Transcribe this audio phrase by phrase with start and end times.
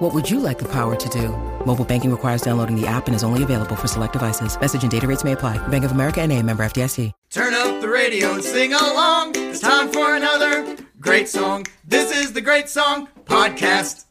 [0.00, 1.28] What would you like the power to do?
[1.66, 4.58] Mobile banking requires downloading the app and is only available for select devices.
[4.58, 5.58] Message and data rates may apply.
[5.68, 7.12] Bank of America and a member FDIC.
[7.28, 9.32] Turn up the radio and sing along.
[9.36, 11.66] It's time for another great song.
[11.84, 14.06] This is the Great Song Podcast.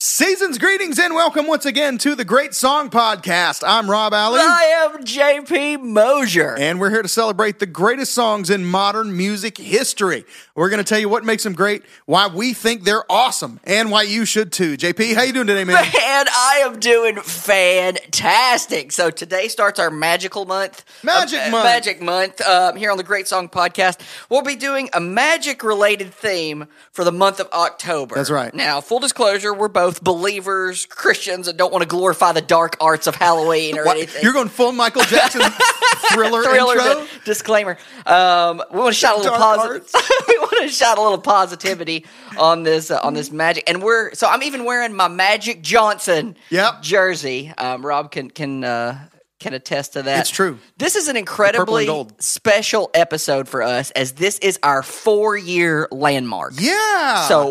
[0.00, 3.62] Season's greetings and welcome once again to the Great Song Podcast.
[3.66, 4.40] I'm Rob Alley.
[4.40, 6.54] I am JP Mosier.
[6.58, 10.24] And we're here to celebrate the greatest songs in modern music history.
[10.56, 13.90] We're going to tell you what makes them great, why we think they're awesome, and
[13.90, 14.76] why you should too.
[14.76, 15.74] JP, how you doing today, man?
[15.94, 18.92] Man, I am doing fantastic.
[18.92, 20.84] So today starts our magical month.
[21.02, 21.64] Magic Uh, month.
[21.64, 22.40] Magic month.
[22.42, 27.12] Um, here on the Great Song Podcast, we'll be doing a magic-related theme for the
[27.12, 28.16] month of October.
[28.16, 28.52] That's right.
[28.52, 33.06] Now, full disclosure, we're both believers, Christians, and don't want to glorify the dark arts
[33.06, 33.96] of Halloween or What?
[33.96, 34.22] anything.
[34.22, 35.42] You're going full Michael Jackson
[36.12, 37.06] thriller, thriller intro?
[37.24, 37.76] disclaimer.
[38.06, 39.88] Um, we want to shout a little positive.
[40.28, 42.06] we want to shout a little positivity
[42.38, 46.36] on this uh, on this magic, and we're so I'm even wearing my Magic Johnson
[46.50, 46.82] Yep.
[46.82, 47.52] jersey.
[47.56, 48.64] Um, Rob can can.
[48.64, 48.98] Uh,
[49.40, 50.20] can attest to that.
[50.20, 50.58] It's true.
[50.78, 51.88] This is an incredibly
[52.20, 56.52] special episode for us, as this is our four-year landmark.
[56.56, 57.26] Yeah.
[57.28, 57.48] So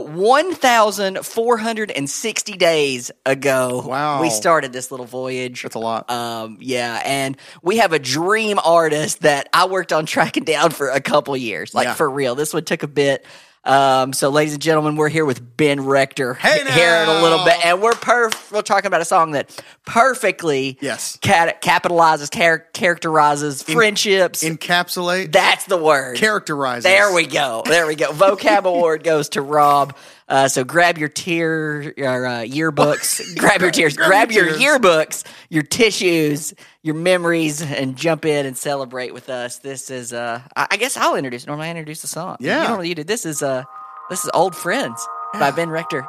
[1.24, 4.22] 1,460 days ago, Wow.
[4.22, 5.64] we started this little voyage.
[5.64, 6.10] That's a lot.
[6.10, 10.90] Um, yeah, and we have a dream artist that I worked on tracking down for
[10.90, 11.94] a couple years, like Yeah.
[11.96, 12.36] for real.
[12.36, 13.26] This one took a bit.
[13.66, 17.46] Um, so, ladies and gentlemen, we're here with Ben Rector Hey here in a little
[17.46, 21.18] bit, and we're perf- we're talking about a song that perfectly Yes.
[21.22, 24.44] cat- capitalizes, char- characterizes friendships.
[24.44, 26.18] Encapsulate, That's the word.
[26.18, 26.84] characterizes.
[26.84, 27.64] There we go.
[27.66, 28.12] There we go.
[28.12, 29.96] Vocab award goes to Rob.
[30.30, 33.36] Uh, so grab your tier, your uh, yearbooks.
[33.38, 33.96] grab your tears.
[33.98, 34.80] Grab Grab, your your tears.
[34.82, 39.60] yearbooks, your tissues, your memories, and jump in and celebrate with us.
[39.60, 40.14] This is.
[40.14, 41.46] Uh, I I guess I'll introduce.
[41.46, 42.38] Normally, I introduce the song.
[42.40, 42.62] Yeah.
[42.64, 43.04] You normally you do.
[43.04, 43.44] This is.
[43.44, 43.64] Uh,
[44.10, 46.06] this is "Old Friends" by Ben Rector.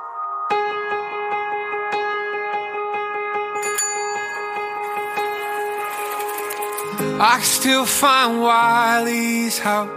[7.16, 9.88] I still find Wiley's house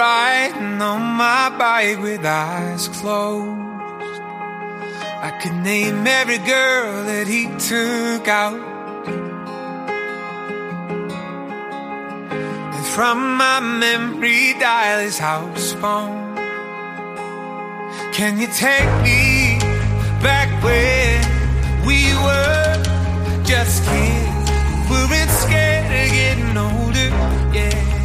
[0.00, 4.22] Riding on my bike with eyes closed
[5.28, 8.62] I could name every girl that he took out
[12.76, 16.34] And from my memory dial his house phone
[18.14, 19.58] Can you take me
[20.22, 21.20] back where
[21.84, 24.50] we were just kids?
[24.88, 27.10] We weren't scared of getting older,
[27.54, 27.99] yeah.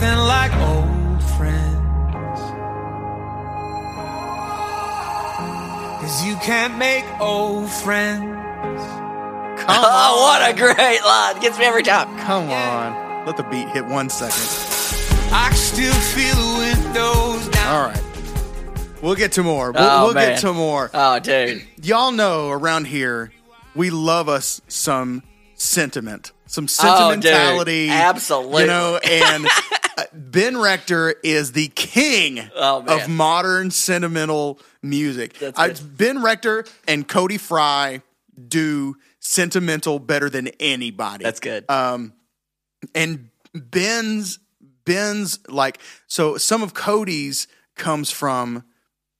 [0.00, 2.40] Nothing like old friends.
[6.00, 8.26] Cause you can't make old friends.
[9.72, 11.40] Oh, what a great line!
[11.40, 12.08] Gets me every time.
[12.20, 13.26] Come on.
[13.26, 14.40] Let the beat hit one second.
[15.32, 17.74] I still feel the windows down.
[17.74, 19.00] All right.
[19.00, 19.70] We'll get to more.
[19.70, 20.32] We'll, Oh, we'll man.
[20.32, 20.90] get to more.
[20.92, 21.62] Oh, dude.
[21.82, 23.32] Y'all know around here,
[23.76, 25.22] we love us some
[25.54, 27.88] sentiment, some Oh, sentimentality.
[27.88, 28.62] Absolutely.
[28.62, 29.46] You know, and
[29.98, 35.34] uh, Ben Rector is the king Oh, of modern sentimental music.
[35.38, 38.02] That's I, ben Rector and Cody Fry
[38.48, 41.22] do sentimental better than anybody.
[41.24, 41.64] That's good.
[41.70, 42.14] Um,
[42.94, 44.38] and Ben's
[44.84, 45.78] Ben's like
[46.08, 47.46] so some of Cody's
[47.76, 48.64] comes from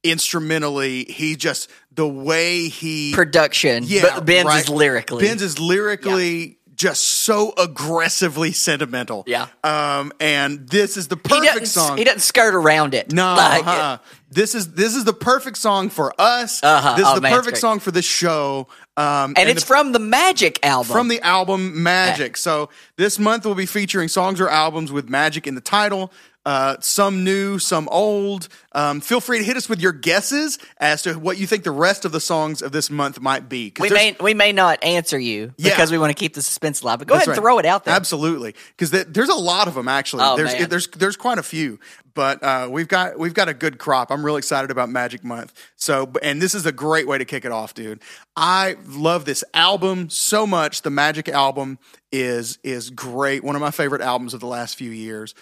[0.02, 3.84] instrumentally he just the way he Production.
[3.86, 4.62] yeah but Ben's right.
[4.62, 5.26] is lyrically.
[5.26, 9.48] Ben's is lyrically just so aggressively sentimental Yeah.
[9.62, 13.12] um and this is the perfect doesn't, song He doesn't skirt around it.
[13.12, 13.98] no, Like, uh-uh.
[14.30, 16.62] this is this is the perfect song for us.
[16.62, 16.96] Uh-huh.
[16.96, 18.66] This is Oh, the man, perfect song for this show.
[18.96, 20.90] Um, and, it's the- from the Magic album.
[20.92, 22.36] from the album Magic.
[22.38, 26.10] So this month we'll be featuring songs or albums with magic in the title.
[26.46, 28.48] Uh, some new, some old.
[28.72, 31.70] Um, feel free to hit us with your guesses as to what you think the
[31.70, 33.72] rest of the songs of this month might be.
[33.78, 35.70] We may we may not answer you Yeah.
[35.70, 36.98] because we want to keep the suspense alive.
[37.00, 37.50] But go That's ahead and right.
[37.50, 37.94] throw it out there.
[37.94, 40.22] Absolutely, because there's a lot of them actually.
[40.24, 40.68] Oh, there's man.
[40.68, 41.78] there's there's quite a few,
[42.14, 44.10] but uh, we've got we've got a good crop.
[44.10, 45.52] I'm really excited about Magic Month.
[45.76, 48.00] So, and this is a great way to kick it off, dude.
[48.34, 50.82] I love this album so much.
[50.82, 51.78] The Magic album
[52.10, 53.44] is is great.
[53.44, 55.34] One of my favorite albums of the last few years.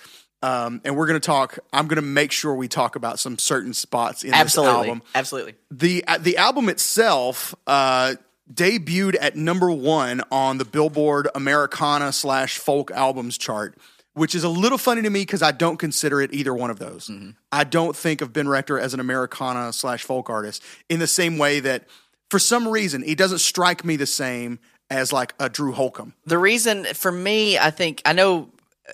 [0.43, 1.59] Um, and we're going to talk.
[1.73, 5.03] I'm going to make sure we talk about some certain spots in Absolutely, this album
[5.15, 5.55] absolutely.
[5.71, 8.15] the uh, the album itself uh,
[8.53, 13.77] debuted at number one on the Billboard Americana slash Folk Albums chart,
[14.15, 16.79] which is a little funny to me because I don't consider it either one of
[16.79, 17.11] those.
[17.51, 21.39] I don't think of Ben Rector as an Americana slash folk artist in the same
[21.39, 21.89] way that,
[22.31, 24.61] for some reason, he doesn't strike me the same
[24.91, 26.15] as like a Drew Holcomb.
[26.27, 28.51] The reason for me, I think I know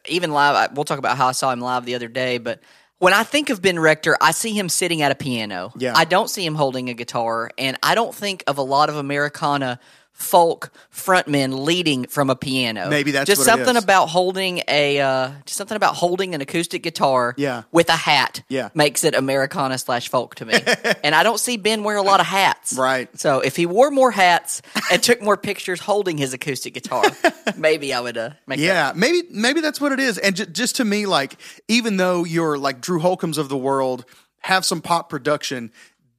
[0.06, 0.54] even live.
[0.56, 2.60] I- We'll talk about how I saw him live the other day, but
[2.98, 5.72] when I think of Ben Rector, I see him sitting at a piano.
[5.76, 5.92] Yeah.
[5.96, 8.96] I don't see him holding a guitar, and I don't think of a lot of
[8.96, 9.78] Americana
[10.14, 12.88] folk frontmen leading from a piano.
[12.88, 13.82] Maybe that's just what something is.
[13.82, 17.34] about holding a uh, just something about holding an acoustic guitar.
[17.36, 17.64] Yeah.
[17.72, 18.42] with a hat.
[18.48, 18.70] Yeah.
[18.74, 20.54] makes it Americana slash folk to me.
[21.04, 22.74] and I don't see Ben wear a lot of hats.
[22.74, 23.08] Right.
[23.18, 27.04] So if he wore more hats and took more pictures holding his acoustic guitar,
[27.56, 30.16] maybe I would uh, make that Yeah, maybe maybe that's what it is.
[30.18, 31.36] And ju- just to me, like
[31.68, 34.04] even though you're like Drew Holcombs of the world
[34.42, 35.72] have some pop production,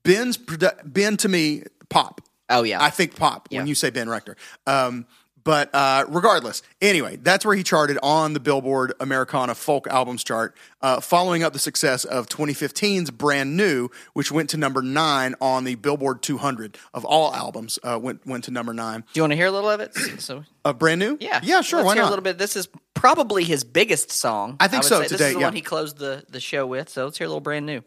[0.04, 2.22] Ben's produ- Ben to me pop.
[2.50, 2.84] Oh, yeah.
[2.84, 4.36] I think pop when you say Ben Rector.
[4.68, 5.06] Um,
[5.44, 10.58] but uh, regardless, anyway, that's where he charted on the Billboard Americana Folk Albums chart,
[10.82, 15.64] uh, following up the success of 2015's Brand New, which went to number nine on
[15.64, 17.78] the Billboard 200 of all albums.
[17.84, 19.02] Uh, went went to number nine.
[19.02, 19.94] Do you want to hear a little of it?
[20.20, 21.78] So Uh, Brand New, yeah, yeah, sure.
[21.78, 22.08] Let's why hear not?
[22.08, 22.40] a little bit.
[22.40, 24.58] This is probably his biggest song.
[24.60, 25.10] I think would so, say.
[25.10, 25.46] to This is date, the yeah.
[25.46, 26.90] one he closed the the show with.
[26.90, 27.84] So let's hear a little brand new.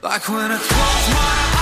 [0.00, 1.53] Like when I close my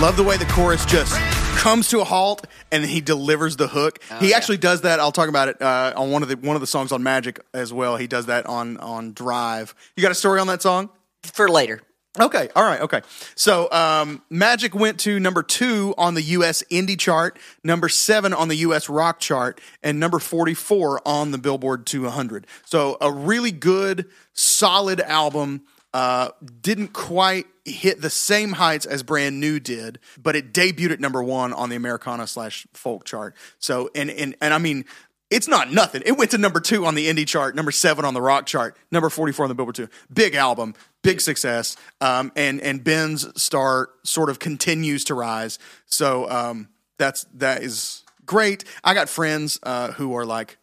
[0.00, 1.12] Love the way the chorus just
[1.58, 3.98] comes to a halt and he delivers the hook.
[4.20, 5.00] he actually does that.
[5.00, 7.40] I'll talk about it uh, on one of the one of the songs on Magic
[7.52, 7.96] as well.
[7.96, 9.74] He does that on on Drive.
[9.96, 10.88] You got a story on that song?
[11.24, 11.80] For later.
[12.20, 13.00] Okay, all right, okay.
[13.34, 16.62] So um, Magic went to number two on the U.S.
[16.70, 18.88] indie chart, number seven on the U.S.
[18.88, 22.46] rock chart, and number 44 on the Billboard 200.
[22.64, 25.62] So a really good, solid album.
[25.94, 26.30] Uh,
[26.60, 31.22] didn't quite hit the same heights as Brand New did, but it debuted at number
[31.22, 33.34] one on the Americana slash folk chart.
[33.58, 34.84] So, and, and, and I mean,
[35.30, 36.02] it's not nothing.
[36.06, 38.76] It went to number two on the indie chart, number seven on the rock chart,
[38.90, 39.88] number 44 on the Billboard 2.
[40.12, 41.76] Big album, big success.
[42.00, 45.58] Um, and, and Ben's star sort of continues to rise.
[45.86, 46.68] So um,
[46.98, 48.64] that's, that is great.
[48.82, 50.58] I got friends uh, who are like,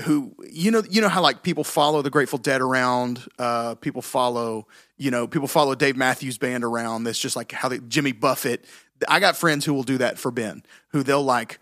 [0.00, 4.02] who you know you know how like people follow the Grateful Dead around, uh, people
[4.02, 4.66] follow
[4.96, 7.04] you know people follow Dave Matthews Band around.
[7.04, 8.64] That's just like how they Jimmy Buffett.
[9.08, 11.58] I got friends who will do that for Ben, who they'll like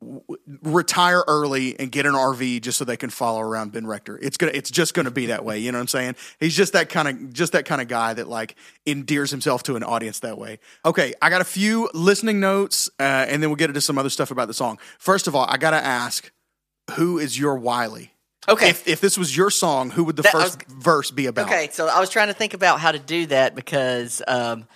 [0.00, 0.22] w-
[0.62, 4.18] retire early and get an RV just so they can follow around Ben Rector.
[4.20, 5.58] It's gonna it's just gonna be that way.
[5.58, 6.16] You know what I'm saying?
[6.38, 8.56] He's just that kind of just that kind of guy that like
[8.86, 10.58] endears himself to an audience that way.
[10.84, 14.10] Okay, I got a few listening notes, uh, and then we'll get into some other
[14.10, 14.78] stuff about the song.
[14.98, 16.30] First of all, I gotta ask
[16.90, 18.12] who is your Wiley?
[18.48, 18.70] Okay.
[18.70, 21.46] If, if this was your song, who would the That- first verse be about?
[21.46, 24.66] Okay, so I was trying to think about how to do that because um,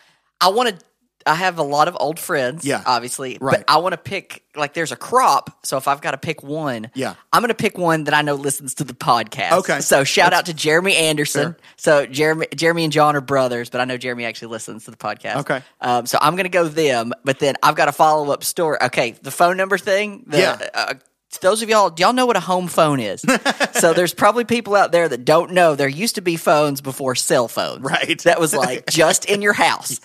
[0.41, 0.85] I want to.
[1.27, 2.83] I have a lot of old friends, Yeah.
[2.85, 3.57] obviously, Right.
[3.57, 5.65] but I want to pick like there's a crop.
[5.65, 7.15] So if I've got to pick one, Yeah.
[7.33, 9.53] I'm going to pick one that I know listens to the podcast.
[9.53, 9.81] Okay.
[9.81, 11.57] so shout out to Jeremy Anderson.
[11.79, 14.99] So Jeremy, Jeremy and John are brothers, but I know Jeremy actually listens to the
[14.99, 15.37] podcast.
[15.37, 15.63] Okay.
[15.81, 18.77] um, so I'm going to go them, but then I've got a follow up story.
[18.83, 20.25] Okay, the phone number thing.
[20.27, 20.69] The, Yeah.
[20.75, 20.95] Uh,
[21.39, 23.23] those of y'all, do y'all know what a home phone is?
[23.73, 25.75] so there's probably people out there that don't know.
[25.75, 27.83] There used to be phones before cell phones.
[27.83, 28.21] Right.
[28.23, 30.01] That was like just in your house.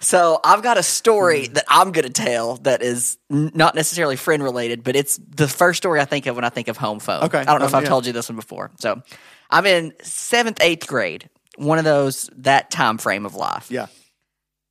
[0.00, 4.16] So I've got a story that I'm going to tell that is n- not necessarily
[4.16, 7.00] friend related, but it's the first story I think of when I think of home
[7.00, 7.24] phone.
[7.24, 7.38] Okay.
[7.40, 7.88] I don't know if Um, I've yeah.
[7.88, 8.70] told you this one before.
[8.80, 9.02] So
[9.50, 13.86] I'm in seventh, eighth grade, one of those, that time frame of life Yeah.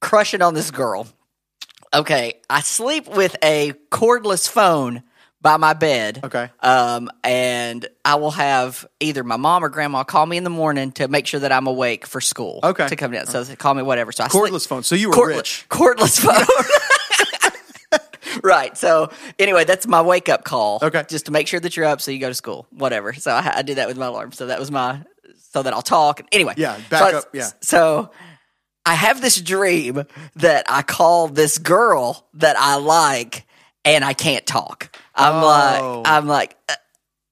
[0.02, 1.08] crushing on this girl.
[1.94, 5.04] Okay, I sleep with a cordless phone,
[5.42, 6.20] by my bed.
[6.24, 6.50] Okay.
[6.62, 10.92] Um, and I will have either my mom or grandma call me in the morning
[10.94, 12.60] to make sure that I'm awake for school.
[12.64, 12.88] Okay.
[12.88, 13.28] To come down.
[13.28, 14.12] So they call me whatever.
[14.12, 14.84] So I sleep- Cordless phone.
[14.84, 15.66] So you were Cordless- rich.
[15.70, 16.46] Cordless phone.
[18.44, 18.76] right.
[18.78, 20.80] So anyway, that's my wake up call.
[20.82, 21.04] Okay.
[21.08, 22.68] Just to make sure that you're up so you go to school.
[22.72, 23.14] Whatever.
[23.14, 24.32] So I, I did that with my alarm.
[24.32, 25.04] So that was my
[25.52, 26.22] so that I'll talk.
[26.32, 26.54] Anyway.
[26.58, 27.50] Yeah, so back I- up, yeah.
[27.62, 28.12] So
[28.86, 30.04] I have this dream
[30.38, 33.46] that I call this girl that I like
[33.86, 34.96] and I can't talk.
[35.18, 35.46] I'm Oh.
[36.04, 36.76] like I'm like uh,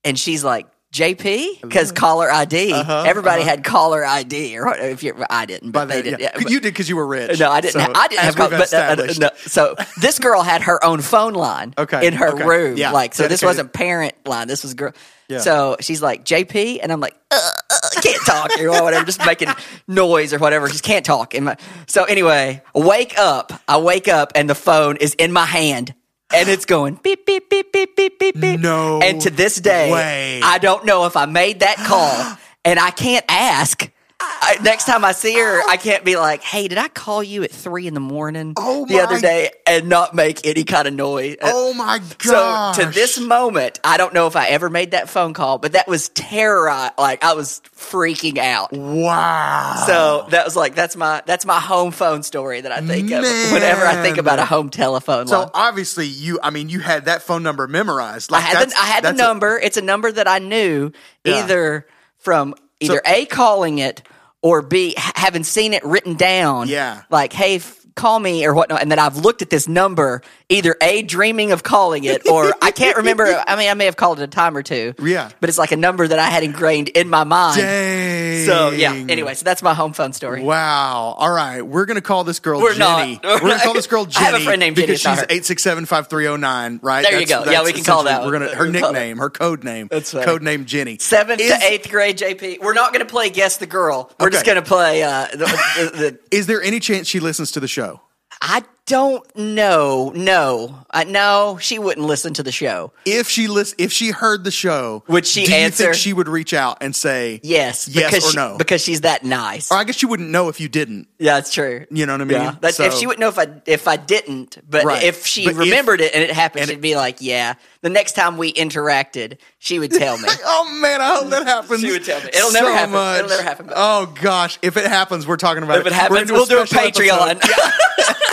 [0.04, 2.72] and she's like JP because caller ID.
[2.72, 6.20] Uh-huh, Everybody had caller ID, or if you, I didn't, but they the, did.
[6.22, 6.32] yeah.
[6.36, 7.38] yeah, but- you did because you were rich.
[7.38, 7.74] no, I didn't.
[7.74, 8.36] So, I didn't have.
[8.38, 9.30] Call, we've but, uh, uh, no.
[9.36, 11.74] So this girl had her own phone line.
[11.78, 12.46] Okay, In her okay.
[12.46, 13.28] room, Yeah, like so.
[13.28, 14.48] This wasn't parent line.
[14.48, 14.94] This was girl.
[15.28, 15.40] Yeah.
[15.40, 17.36] So she's like JP, and I'm like, uh,
[17.70, 19.50] uh, can't talk or whatever, just making
[19.90, 20.70] noise or whatever.
[20.70, 21.34] Just can't talk.
[21.34, 23.52] And my, so anyway, wake up.
[23.68, 25.94] I wake up, and the phone is in my hand.
[26.34, 28.60] And it's going beep beep beep beep beep beep beep.
[28.60, 30.42] No And to this day, way.
[30.44, 33.90] I don't know if I made that call, and I can't ask.
[34.20, 37.44] I, next time I see her, I can't be like, "Hey, did I call you
[37.44, 40.94] at three in the morning Oh the other day and not make any kind of
[40.94, 42.76] noise?" Uh, oh my god!
[42.76, 45.74] So to this moment, I don't know if I ever made that phone call, but
[45.74, 46.92] that was terror.
[46.98, 48.72] Like I was freaking out.
[48.72, 49.84] Wow.
[49.88, 53.24] So that was like that's my that's my home phone story that I think of
[53.52, 55.28] whenever I think about a home telephone.
[55.28, 55.50] So line.
[55.54, 58.32] obviously you, I mean, you had that phone number memorized.
[58.32, 59.60] I Like had the, I had the that's a- number.
[59.60, 60.92] it's a number that I knew
[61.26, 61.44] Yeah.
[61.44, 61.88] either
[62.20, 62.56] from
[62.86, 64.02] either a calling it
[64.42, 66.68] or b having seen it written down.
[66.68, 67.04] Yeah.
[67.10, 67.56] like hey.
[67.58, 71.52] F- Call me or whatnot, and then I've looked at this number, either a dreaming
[71.52, 73.26] of calling it, or I can't remember.
[73.48, 74.94] I mean, I may have called it a time or two.
[75.02, 75.30] Yeah.
[75.40, 77.58] but it's like a number that I had ingrained in my mind.
[77.62, 78.46] Dang.
[78.46, 78.94] So yeah.
[78.94, 80.44] Anyway, so that's my home phone story.
[80.44, 81.16] Wow.
[81.18, 81.62] All right.
[81.62, 83.20] We're going to call this girl We're Jenny.
[83.24, 83.24] not.
[83.24, 84.26] We're going to call this girl I Jenny.
[84.26, 85.26] have a friend named Jenny, because it's not she's her.
[85.26, 87.04] 867 5309, right?
[87.04, 87.44] There you go.
[87.46, 88.48] Yeah, we can call that essentially- We're one.
[88.50, 89.88] gonna, her We'll call nickname, her code name.
[89.90, 90.26] That's funny.
[90.26, 90.98] Code name Jenny.
[91.00, 92.62] Seventh Is- to eighth grade, JP.
[92.62, 94.12] We're not going to play guess the girl.
[94.20, 94.54] We're just Okay.
[94.54, 97.68] going to play uh, the, the, the Is there any chance she listens to the
[97.68, 98.02] show?
[98.42, 100.12] I don't know.
[100.16, 102.92] No, uh, no, she wouldn't listen to the show.
[103.06, 105.84] If she lis- if she heard the show, Would she do you answer?
[105.86, 108.58] think she would reach out and say Yes, yes because or she- no?
[108.58, 109.72] because she's that nice.
[109.72, 111.08] or I guess you wouldn't know if you didn't.
[111.18, 111.86] yeah, that's true.
[111.90, 112.38] You know what I mean?
[112.42, 115.02] Yeah, that's, if she wouldn't know if I if I didn't, but Right.
[115.04, 117.90] if she But if- remembered it and it happened, and she'd be like, "Yeah." The
[117.90, 120.28] next time we interacted, she would tell me.
[120.46, 121.82] Oh man, I hope that happens.
[121.82, 122.30] She would tell me.
[122.34, 122.92] It'll never happen.
[122.92, 123.18] Much.
[123.20, 123.70] It'll never happen.
[123.76, 125.88] Oh gosh, if it happens, we're talking about if it.
[125.88, 127.42] it We're happens, we'll do a Patreon.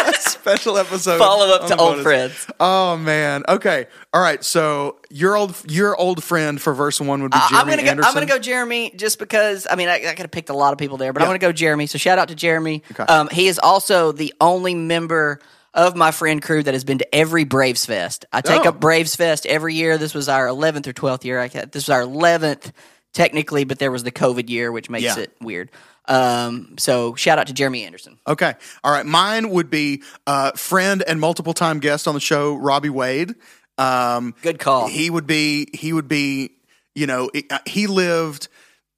[0.45, 0.55] Yeah.
[0.55, 1.19] special episode.
[1.19, 2.03] Follow up to old bonus.
[2.03, 2.47] friends.
[2.61, 3.43] Oh man.
[3.49, 3.87] Okay.
[4.13, 4.43] All right.
[4.45, 7.83] So your old your old friend for verse one would be Uh, Jeremy I'm gonna
[7.83, 7.91] go.
[7.91, 8.09] Anderson.
[8.09, 9.67] I'm gonna go Jeremy just because.
[9.71, 11.39] I mean, I, I could have picked a lot of people there, but I'm gonna
[11.39, 11.87] go Jeremy.
[11.87, 12.83] So shout out to Jeremy.
[12.93, 13.05] Okay.
[13.05, 15.41] Um, he is also the only member
[15.75, 18.27] of my friend crew that has been to every Braves Fest.
[18.33, 18.71] I take Oh.
[18.71, 19.97] up Braves Fest every year.
[19.97, 21.41] This was our 11th or 12th year.
[21.41, 22.73] I this was our 11th
[23.15, 25.19] technically, but there was the COVID year, which makes Yeah.
[25.19, 25.71] it weird.
[26.09, 28.19] Um, so shout out to Jeremy Anderson.
[28.27, 28.55] Okay.
[28.83, 29.07] All right.
[29.07, 33.35] Mine would be uh, friend and multiple time guest on the show, Robbie Wade.
[33.79, 34.89] Um, Good call.
[34.89, 35.69] He would be.
[35.73, 36.51] He would be.
[36.95, 38.49] You know, uh, he lived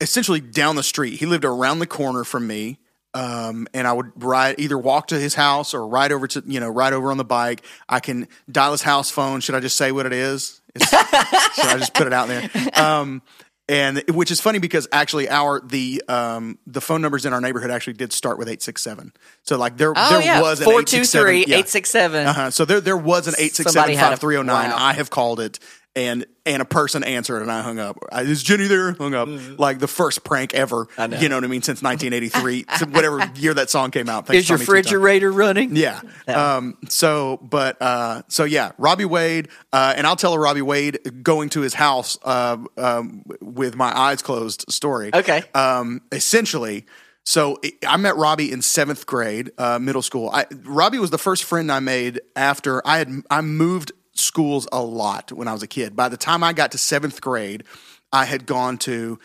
[0.01, 1.19] essentially down the street.
[1.21, 2.79] He lived around the corner from me.
[3.15, 6.59] Um, and I would ride either walk to his house or ride over to you
[6.59, 7.65] know ride over on the bike.
[7.89, 9.41] I can dial his house phone.
[9.41, 10.61] Should I just say what it is?
[10.81, 12.51] Should I just put it out there?
[12.75, 13.23] Um,
[13.69, 17.71] and which is funny because actually our the um, the phone numbers in our neighborhood
[17.71, 19.13] actually did start with eight six seven.
[19.43, 21.27] So like there Oh there yeah, was an four eight two six seven.
[21.27, 21.57] three yeah.
[21.59, 22.27] eight six seven.
[22.27, 22.51] Uh-huh.
[22.51, 24.71] So there there was an eight six Somebody seven had a- five three zero nine.
[24.71, 24.77] wow.
[24.79, 25.59] I have called it,
[25.97, 27.99] and and a person answered, and I hung up.
[28.13, 28.93] Is Jenny there?
[28.93, 29.29] Hung up.
[29.59, 30.87] Like the first prank ever.
[30.87, 31.01] Mm-hmm.
[31.01, 31.19] I know.
[31.19, 31.63] You know what I mean?
[31.63, 34.33] Since 1983, so whatever year that song came out.
[34.35, 34.69] Is your Tommy Tutone.
[34.69, 35.77] refrigerator running?
[35.77, 36.01] Yeah.
[36.27, 41.23] Um, so, but, uh, so yeah, Robbie Wade, uh, and I'll tell a Robbie Wade
[41.23, 45.11] going to his house, uh, um, with my eyes closed story.
[45.15, 45.45] Okay.
[45.55, 46.85] Um, essentially,
[47.25, 50.29] so I met Robbie in seventh grade, uh, middle school.
[50.31, 54.83] I, Robbie was the first friend I made after I had, I moved schools a
[54.83, 55.97] lot when I was a kid.
[55.97, 57.65] By the time I got to seventh grade,
[58.13, 59.19] I had gone to,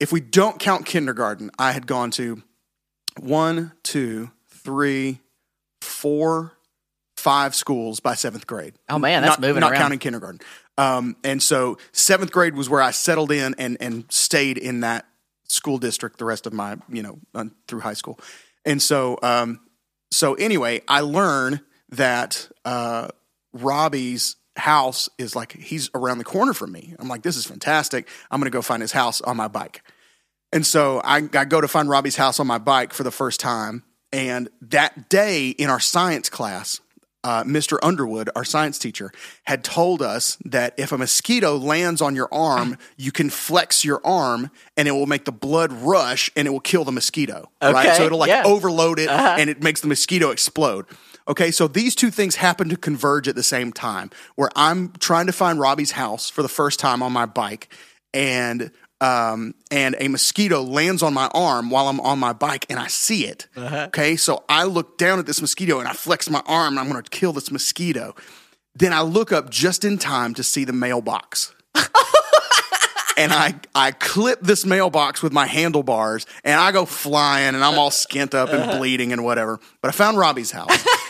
[0.00, 2.42] if we don't count kindergarten, I had gone to
[3.18, 5.20] one, two, three,
[5.80, 6.52] four,
[7.16, 8.74] five schools by seventh grade.
[8.88, 9.80] Oh, man, that's not, moving Not around.
[9.80, 10.40] counting kindergarten.
[10.76, 15.06] Um, and so seventh grade was where I settled in and and stayed in that
[15.46, 17.20] school district the rest of my you know
[17.68, 18.18] through high school.
[18.64, 19.60] And so um,
[20.10, 21.60] so anyway, I learned
[21.90, 23.08] that uh,
[23.54, 26.94] Robbie's house is like he's around the corner from me.
[26.98, 28.08] I'm like, this is fantastic.
[28.30, 29.82] I'm gonna go find his house on my bike.
[30.52, 33.40] And so I, I go to find Robbie's house on my bike for the first
[33.40, 33.82] time.
[34.12, 36.80] And that day in our science class,
[37.24, 37.78] uh, Mr.
[37.82, 39.10] Underwood, our science teacher,
[39.44, 44.00] had told us that if a mosquito lands on your arm, you can flex your
[44.04, 47.50] arm and it will make the blood rush and it will kill the mosquito.
[47.60, 47.86] right?
[47.86, 48.42] Okay, So it'll like yeah.
[48.44, 50.86] overload it and it makes the mosquito explode.
[51.26, 55.26] Okay, so these two things happen to converge at the same time where I'm trying
[55.26, 57.72] to find Robbie's house for the first time on my bike
[58.12, 62.78] and um, and a mosquito lands on my arm while I'm on my bike and
[62.78, 63.48] I see it.
[63.88, 66.90] Okay, so I look down at this mosquito and I flex my arm and I'm
[66.90, 68.14] going to kill this mosquito.
[68.74, 71.54] Then I look up just in time to see the mailbox.
[73.16, 77.78] and I, I clip this mailbox with my handlebars and I go flying and I'm
[77.78, 79.60] all skint up and bleeding and whatever.
[79.80, 80.70] But I found Robbie's house.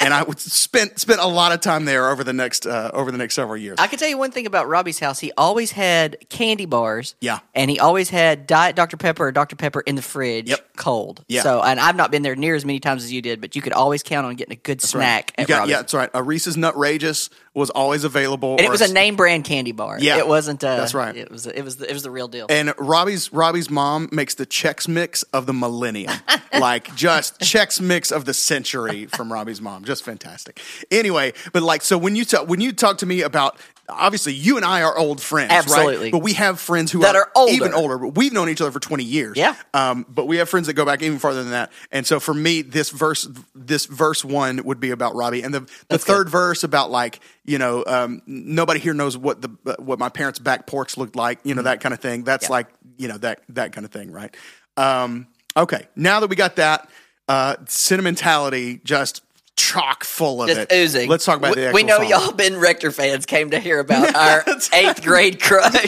[0.00, 3.10] and I would spent spent a lot of time there over the next uh, over
[3.10, 3.76] the next several years.
[3.78, 5.18] I can tell you one thing about Robbie's house.
[5.18, 7.14] He always had candy bars.
[7.20, 7.40] Yeah.
[7.54, 8.96] And he always had Diet Dr.
[8.96, 9.56] Pepper or Dr.
[9.56, 10.76] Pepper in the fridge Yep.
[10.76, 11.24] cold.
[11.28, 11.42] Yeah.
[11.42, 13.62] So, and I've not been there near as many times as you did, but you
[13.62, 16.10] could always count on getting a good snack You at got, yeah, that's right.
[16.14, 18.52] A Reese's Nutrageous was always available.
[18.52, 19.98] And it was a name brand candy bar.
[19.98, 20.18] Yeah.
[20.18, 21.16] It wasn't uh That's right.
[21.16, 22.46] It was it was it was the real deal.
[22.50, 26.12] And Robbie's Robbie's mom makes the Chex Mix of the millennium,
[26.58, 29.84] like just Chex Mix of the century from Robbie's mom.
[29.84, 30.60] Just fantastic.
[30.90, 34.56] Anyway, but like so when you talk when you talk to me about obviously you
[34.56, 35.96] and I are old friends, Absolutely.
[36.04, 36.12] right?
[36.12, 37.52] But we have friends who That are older.
[37.52, 37.98] even older.
[37.98, 39.36] But we've known each other for twenty years.
[39.36, 39.54] Yeah.
[39.74, 41.72] Um, but we have friends that go back even farther than that.
[41.92, 45.68] And so for me, this verse this verse one would be about Robbie, and the
[45.88, 50.08] the third verse about like you know um, nobody here knows what the what my
[50.08, 52.24] parents' back porch looked like, you know that kind of thing.
[52.24, 52.52] That's Mm-hmm.
[52.52, 52.56] Yeah.
[52.56, 54.34] like you know that that kind of thing, right?
[54.76, 55.26] Um,
[55.56, 56.88] okay, now that we got that
[57.28, 59.22] uh, sentimentality just
[59.56, 60.72] chock full of Just it.
[60.72, 61.08] oozing.
[61.08, 62.08] Let's talk about we, the We know song.
[62.08, 65.86] y'all Ben Rector fans came to hear about our eighth grade crush.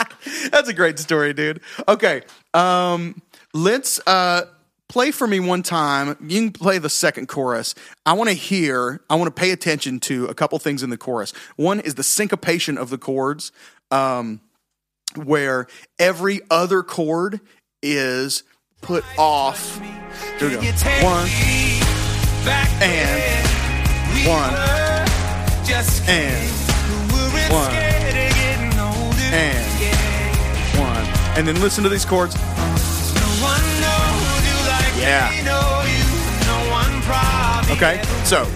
[0.50, 1.60] That's a great story, dude.
[1.86, 2.22] Okay.
[2.54, 3.20] Um,
[3.54, 4.46] let's uh,
[4.88, 6.16] play for me one time.
[6.20, 7.74] You can play the second chorus.
[8.04, 10.98] I want to hear, I want to pay attention to a couple things in the
[10.98, 11.32] chorus.
[11.56, 13.52] One is the syncopation of the chords,
[13.90, 14.40] um,
[15.16, 15.66] where
[15.98, 17.40] every other chord
[17.82, 18.42] is
[18.80, 19.78] put off.
[20.38, 20.60] Here we go.
[21.04, 21.28] One,
[22.44, 23.46] back and
[24.26, 24.52] one,
[25.64, 26.50] just and
[27.50, 27.72] one,
[29.32, 29.66] and
[30.78, 31.06] one.
[31.38, 32.34] And then listen to these chords.
[32.34, 32.40] No
[34.66, 35.30] like Yeah.
[35.44, 35.72] No
[37.72, 38.46] Okay, so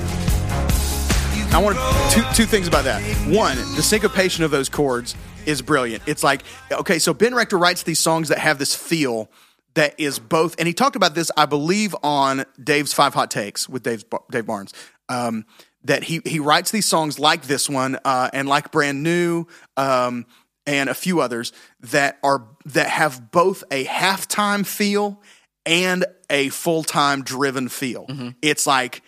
[1.53, 1.77] I want
[2.13, 3.03] two two things about that.
[3.27, 5.15] One, the syncopation of those chords
[5.47, 6.03] is brilliant.
[6.07, 9.31] It's like okay, so Ben Rector writes these songs that have this feel
[9.77, 13.69] that is both, and he talked about this, I believe, on Dave's Five Hot Takes
[13.69, 14.73] with Dave's, Dave Barnes.
[15.09, 15.47] Um,
[15.85, 20.27] that he he writes these songs like this one uh, and like Brand New um,
[20.67, 25.23] and a few others that are that have both a halftime feel
[25.65, 28.07] and a full time driven feel.
[28.43, 29.03] It's like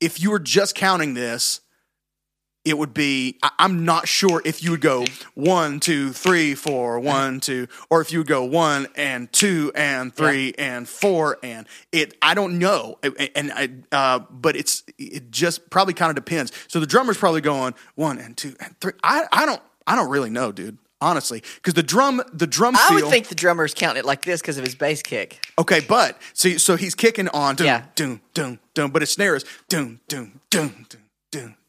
[0.00, 1.60] if you were just counting this,
[2.64, 7.00] it would be I- I'm not sure if you would go one, two, three, four,
[7.00, 11.66] one, two, or if you would go one and two and three and four and
[11.92, 12.16] it.
[12.22, 12.98] I don't know,
[13.34, 16.52] and I, uh, but it's it just probably kind of depends.
[16.68, 18.92] So the drummer's probably going one and two and three.
[19.02, 20.76] I I don't I don't really know, dude.
[21.02, 24.20] Honestly, because the drum the drum I feel, would think the drummer's counting it like
[24.22, 25.42] this because of his bass kick.
[25.58, 27.84] Okay, but so so he's kicking on doom Yeah.
[27.94, 30.99] doom doom doom, but his snare is doom doom doom doom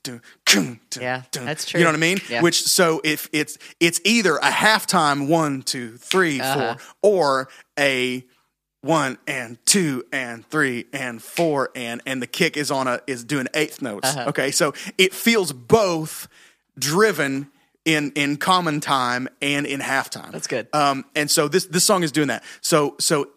[0.03, 1.03] doom doom doom.
[1.03, 2.19] Yeah, that's You know what I mean?
[2.29, 2.41] Yeah.
[2.41, 6.75] Which so if it's it's either a halftime one two three Uh-huh.
[7.01, 8.23] four or a
[8.81, 13.23] one and two and three and four and and the kick is on a is
[13.23, 14.09] doing eighth notes.
[14.09, 14.29] Uh-huh.
[14.29, 16.27] Okay, so it feels both
[16.77, 17.47] driven
[17.85, 20.31] in in common time and in halftime.
[20.31, 20.67] That's good.
[20.73, 22.43] Um, and so this this song is doing that.
[22.61, 23.29] So so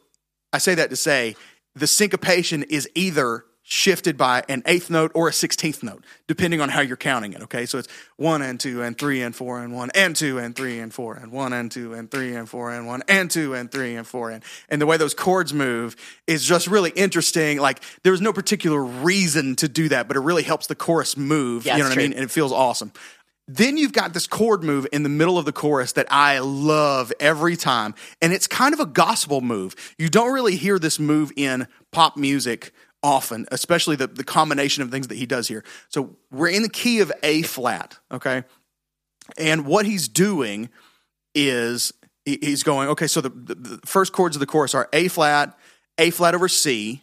[0.53, 1.37] I say that to say
[1.74, 6.68] the syncopation is either shifted by an eighth note or a sixteenth note, depending on
[6.68, 7.42] how you're counting it.
[7.42, 10.55] Okay, so it's one and two and three and four and one and two and
[10.55, 13.55] three and four and one and two and three and four and one and two
[13.55, 15.96] and three and four and and the way those chords move
[16.27, 17.59] is just really interesting.
[17.59, 21.64] Like there's no particular reason to do that, but it really helps the chorus move.
[21.64, 22.12] Yeah, you know what I mean?
[22.12, 22.92] And it feels awesome.
[23.46, 27.12] Then you've got this chord move in the middle of the chorus that I love
[27.20, 27.94] every time.
[28.22, 29.74] And it's kind of a gospel move.
[29.98, 32.72] You don't really hear this move in pop music
[33.04, 35.62] often, especially the, the combination of things that he does here.
[35.90, 38.42] So we're in the key of A flat, okay?
[39.38, 40.70] And what he's doing
[41.34, 41.92] is
[42.24, 45.56] he's going, okay, so the, the, the first chords of the chorus are A flat,
[45.98, 47.02] A flat over C,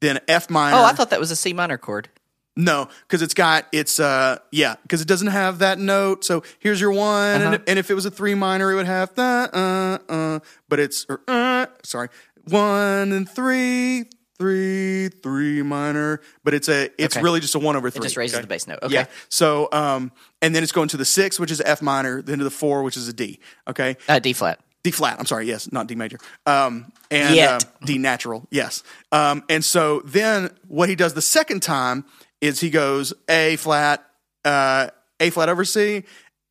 [0.00, 0.76] then F minor.
[0.76, 2.08] Oh, I thought that was a C minor chord.
[2.56, 6.24] No, because it's got it's uh yeah because it doesn't have that note.
[6.24, 9.14] So here's your one, and, and if it was a three minor, it would have
[9.14, 10.40] the uh uh.
[10.68, 12.08] But it's or, uh sorry
[12.48, 14.06] one and three
[14.40, 17.22] three, three minor, but it's a it's Okay.
[17.22, 18.02] really just a one over three.
[18.02, 18.78] just raises the bass note.
[18.82, 18.94] Okay.
[18.94, 19.06] Yeah.
[19.28, 20.10] So um,
[20.42, 22.82] and then it's going to the six, which is F minor, then to the four,
[22.82, 23.38] which is a D.
[23.68, 23.96] Okay.
[24.08, 24.58] Uh, D flat.
[24.82, 25.16] D flat.
[25.20, 25.46] I'm sorry.
[25.46, 26.18] Yes, not D major.
[26.46, 28.48] Um, and um, D natural.
[28.50, 28.82] Yes.
[29.12, 32.06] Um, and so then what he does the second time
[32.40, 34.02] is he goes A flat,
[34.46, 34.88] uh,
[35.20, 36.04] A flat over C,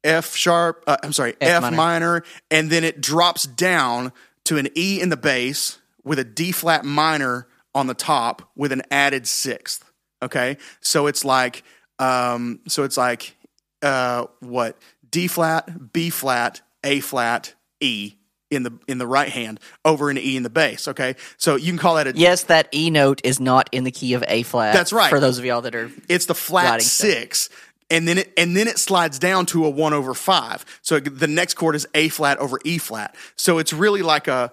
[0.04, 0.84] F sharp.
[0.86, 1.76] Uh, I'm sorry, F, minor.
[1.76, 2.24] minor.
[2.52, 6.86] and then it drops down to an E in the bass with a D flat
[6.86, 9.84] minor on the top with an added sixth.
[10.22, 11.64] Okay, so it's like,
[11.98, 13.36] um, so it's like,
[13.82, 14.78] uh, what
[15.10, 18.16] D flat, B flat, A flat, E
[18.52, 20.88] in the in the right hand over an E in the bass.
[20.88, 23.92] Okay, so you can call that a Yes, that E note is not in the
[23.92, 24.74] key of A flat.
[24.74, 25.10] That's right.
[25.10, 27.08] For those of y'all that are it's the flat Writing stuff.
[27.08, 27.50] six.
[27.92, 30.64] And then it and then it slides down to a one over five.
[30.84, 33.16] So the next chord is A flat over E flat.
[33.36, 34.52] So it's really like a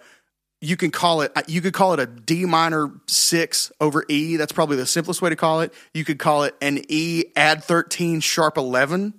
[0.61, 4.37] you can call it you could call it a D minor six over E.
[4.37, 5.73] That's probably the simplest way to call it.
[5.95, 9.15] You could call it an E add thirteen sharp eleven,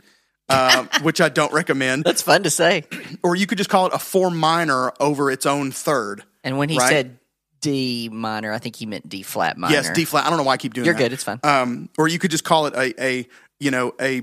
[0.50, 2.04] um, which I don't recommend.
[2.04, 2.84] That's fun to say.
[3.23, 6.23] Or you could just call it a four minor over its own third.
[6.43, 6.89] And when he Right.
[6.89, 7.19] said
[7.62, 9.73] D minor, I think he meant D flat minor.
[9.73, 10.26] Yes, D flat.
[10.26, 10.88] I don't know why I keep doing that.
[10.88, 11.04] You're that.
[11.10, 11.13] good.
[11.13, 11.39] It's fine.
[11.43, 13.28] Um, or you could just call it a, a
[13.60, 14.21] you know a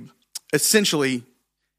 [0.52, 1.24] essentially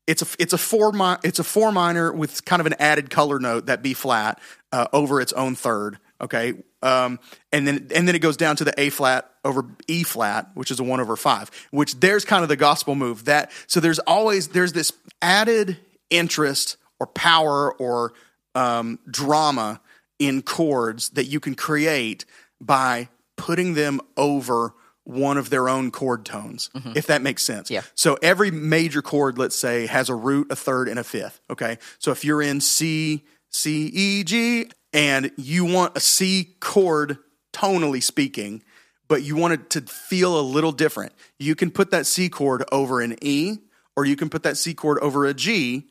[0.07, 3.09] it's a it's a four mi- it's a four minor with kind of an added
[3.09, 4.39] color note that B flat
[4.71, 5.97] uh, over its own third.
[6.21, 7.19] Okay, um,
[7.51, 10.71] and then and then it goes down to the A flat over E flat, which
[10.71, 11.49] is a one over five.
[11.71, 15.77] Which there's kind of the gospel move that so there's always there's this added
[16.09, 18.13] interest or power or
[18.53, 19.81] um, drama
[20.19, 22.25] in chords that you can create
[22.61, 24.73] by putting them over
[25.05, 26.93] one of their own chord tones, mm-hmm.
[26.95, 27.71] if that makes sense.
[27.71, 27.83] Yeah.
[27.93, 31.39] So every major chord, let's say, has a root, a third, and a fifth.
[31.49, 31.77] Okay.
[31.99, 37.17] So if you're in C, C, E, G, and you want a C chord
[37.53, 38.63] tonally speaking,
[39.07, 42.63] but you want it to feel a little different, you can put that C chord
[42.71, 43.57] over an E,
[43.95, 45.87] or you can put that C chord over a G,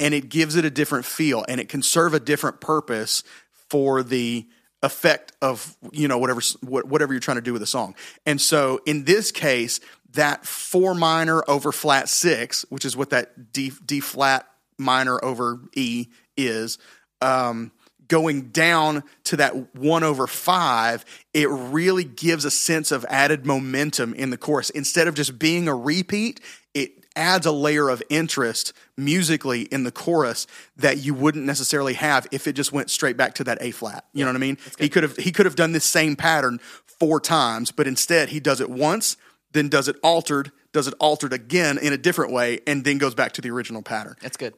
[0.00, 3.22] and it gives it a different feel and it can serve a different purpose
[3.70, 4.46] for the
[4.82, 7.94] effect of you know whatever whatever you're trying to do with a song
[8.26, 9.80] and so in this case
[10.12, 14.46] that four minor over flat six which is what that d d flat
[14.78, 16.78] minor over e is
[17.22, 17.72] um
[18.08, 24.14] going down to that one over five, it really gives a sense of added momentum
[24.14, 24.70] in the chorus.
[24.70, 26.40] Instead of just being a repeat,
[27.16, 32.46] adds a layer of interest musically in the chorus that you wouldn't necessarily have if
[32.46, 34.04] it just went straight back to that A flat.
[34.12, 34.58] You know what I mean?
[34.78, 38.40] He could have he could have done this same pattern four times, but instead he
[38.40, 39.16] does it once,
[39.52, 43.14] then does it altered, does it altered again in a different way, and then goes
[43.14, 44.16] back to the original pattern.
[44.20, 44.54] That's good.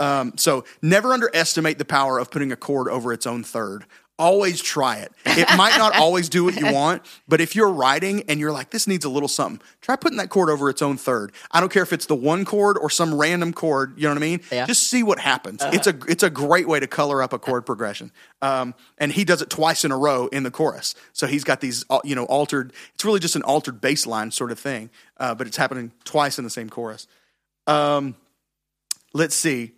[0.00, 3.84] Um, so never underestimate the power of putting a chord over its own third.
[4.22, 5.12] Always try it.
[5.26, 8.70] It might not always do what you want, but if you're writing and you're like,
[8.70, 11.32] this needs a little something, try putting that chord over its own third.
[11.50, 13.94] I don't care if it's the one chord or some random chord.
[13.96, 14.40] You know what I mean?
[14.50, 14.66] Yeah.
[14.66, 15.60] Just see what happens.
[15.64, 18.12] It's a it's a great way to color up a chord progression.
[18.40, 20.94] Um, and he does it twice in a row in the chorus.
[21.12, 22.72] So he's got these uh, you know altered.
[22.94, 26.38] It's really just an altered bass line sort of thing, uh, but it's happening twice
[26.38, 27.06] in the same chorus.
[27.66, 28.14] Um,
[29.12, 29.72] let's see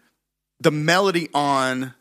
[0.61, 1.95] the melody on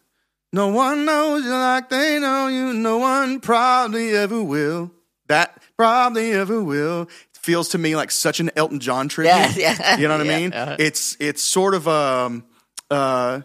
[0.54, 4.92] no one knows you like they know you no one probably ever will
[5.28, 9.98] that probably ever will feels to me like such an elton john tribute Yeah, yeah.
[9.98, 10.76] you know what Yeah, i mean uh-huh.
[10.80, 12.46] it's it's sort of um
[12.90, 13.42] uh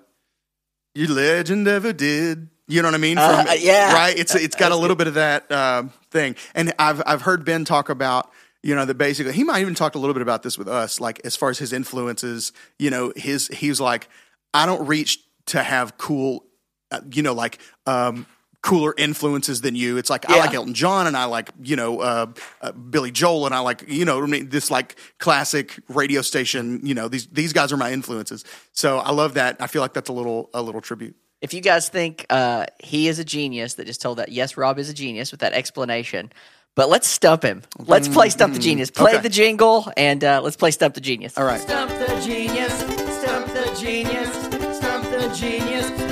[0.94, 3.16] your legend ever did you know what I mean?
[3.16, 3.94] Uh, yeah.
[3.94, 4.16] right.
[4.16, 7.64] It's it's got a little bit of that uh, thing, and I've I've heard Ben
[7.64, 8.30] talk about
[8.62, 11.00] you know that basically he might even talked a little bit about this with us,
[11.00, 12.52] like as far as his influences.
[12.78, 14.08] You know, his he was like,
[14.52, 16.44] I don't reach to have cool,
[16.90, 18.26] uh, you know, like um,
[18.62, 19.96] cooler influences than you.
[19.98, 22.26] It's like I like Elton John, and I like you know uh,
[22.60, 26.80] uh, Billy Joel, and I like you know I mean, this like classic radio station.
[26.82, 28.44] You know, these these guys are my influences.
[28.72, 29.56] So I love that.
[29.60, 31.14] I feel like that's a little a little tribute.
[31.40, 34.76] If you guys think uh, he is a genius that just told that, yes, Rob
[34.76, 36.32] is a genius with that explanation.
[36.74, 37.62] But let's stump him.
[37.78, 38.90] Let's play Stump the Genius.
[38.90, 39.22] Play Okay.
[39.22, 41.36] the jingle and uh, let's play Stump the Genius.
[41.38, 41.60] All right.
[41.60, 42.72] Stump the genius,
[43.20, 46.07] stump the genius, stump the genius.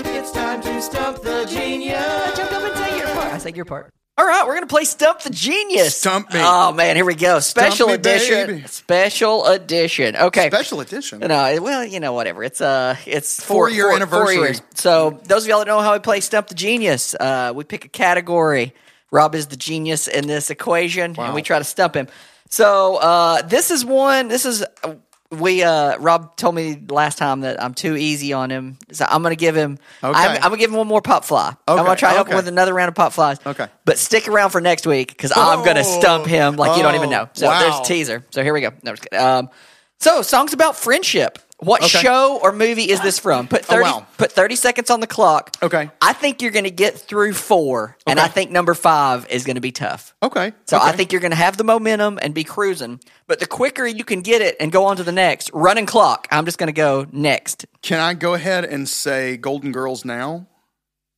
[0.58, 2.36] It's time to stump the genius.
[2.36, 3.32] Jump up and say your part.
[3.34, 3.92] I say your part.
[4.16, 5.94] All right, we're gonna play Stump the Genius.
[5.98, 6.40] Stump me.
[6.42, 7.40] Oh man, here we go.
[7.40, 8.46] Special me, edition.
[8.46, 8.66] baby.
[8.66, 10.16] Special edition.
[10.16, 10.48] Okay.
[10.48, 11.18] Special edition.
[11.18, 12.42] No, well, you know, whatever.
[12.42, 14.36] It's uh, it's Four-year anniversary.
[14.36, 14.62] years.
[14.74, 17.84] So those of y'all that know how we play Stump the Genius, uh, we pick
[17.84, 18.72] a category.
[19.10, 22.08] Rob is the genius in this equation, and we try to stump him.
[22.48, 24.28] So uh, this is one.
[24.28, 24.94] This is uh,
[25.30, 29.22] we uh Rob told me last time that I'm too easy on him, so I'm
[29.22, 29.78] gonna give him.
[30.02, 30.18] Okay.
[30.18, 31.48] I'm, I'm gonna give him one more pop fly.
[31.48, 31.56] Okay.
[31.80, 33.38] I'm gonna try to help him with another round of pop flies.
[33.44, 33.66] Okay.
[33.84, 37.08] but stick around for next week because I'm gonna stump him like you don't even
[37.08, 37.28] Oh, know.
[37.32, 37.58] So wow.
[37.60, 38.24] there's a teaser.
[38.30, 38.70] So here we go.
[38.82, 38.94] No.
[39.18, 39.50] Um,
[39.98, 41.38] so songs about friendship.
[41.58, 41.98] What Okay.
[42.00, 43.48] show or movie is this from?
[43.48, 43.82] Put Oh, thirty.
[43.84, 44.06] wow.
[44.18, 45.56] Put thirty seconds on the clock.
[45.62, 45.90] Okay.
[46.02, 48.26] I think you're gonna get through four, and Okay.
[48.26, 50.14] I think number five is gonna be tough.
[50.22, 50.52] Okay.
[50.66, 50.86] So okay.
[50.88, 53.00] I think you're going to have the momentum and be cruising.
[53.26, 56.26] But the quicker you can get it and go on to the next, running clock,
[56.30, 57.64] I'm just going to go next.
[57.82, 60.46] Can I go ahead and say Golden Girls now?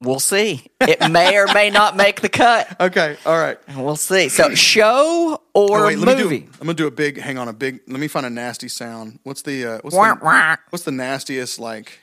[0.00, 0.64] We'll see.
[0.80, 2.76] It may or may not make the cut.
[2.80, 3.16] Okay.
[3.26, 3.58] All right.
[3.76, 4.28] We'll see.
[4.28, 6.38] So, show or Oh, wait, let me movie?
[6.40, 6.46] do.
[6.60, 7.18] I'm gonna do a big.
[7.18, 7.80] Hang on, a big.
[7.88, 9.18] Let me find a nasty sound.
[9.24, 9.64] What's the?
[9.66, 10.24] Uh, what's Wah, the?
[10.24, 10.56] wah.
[10.70, 11.58] What's the nastiest?
[11.58, 11.98] Like.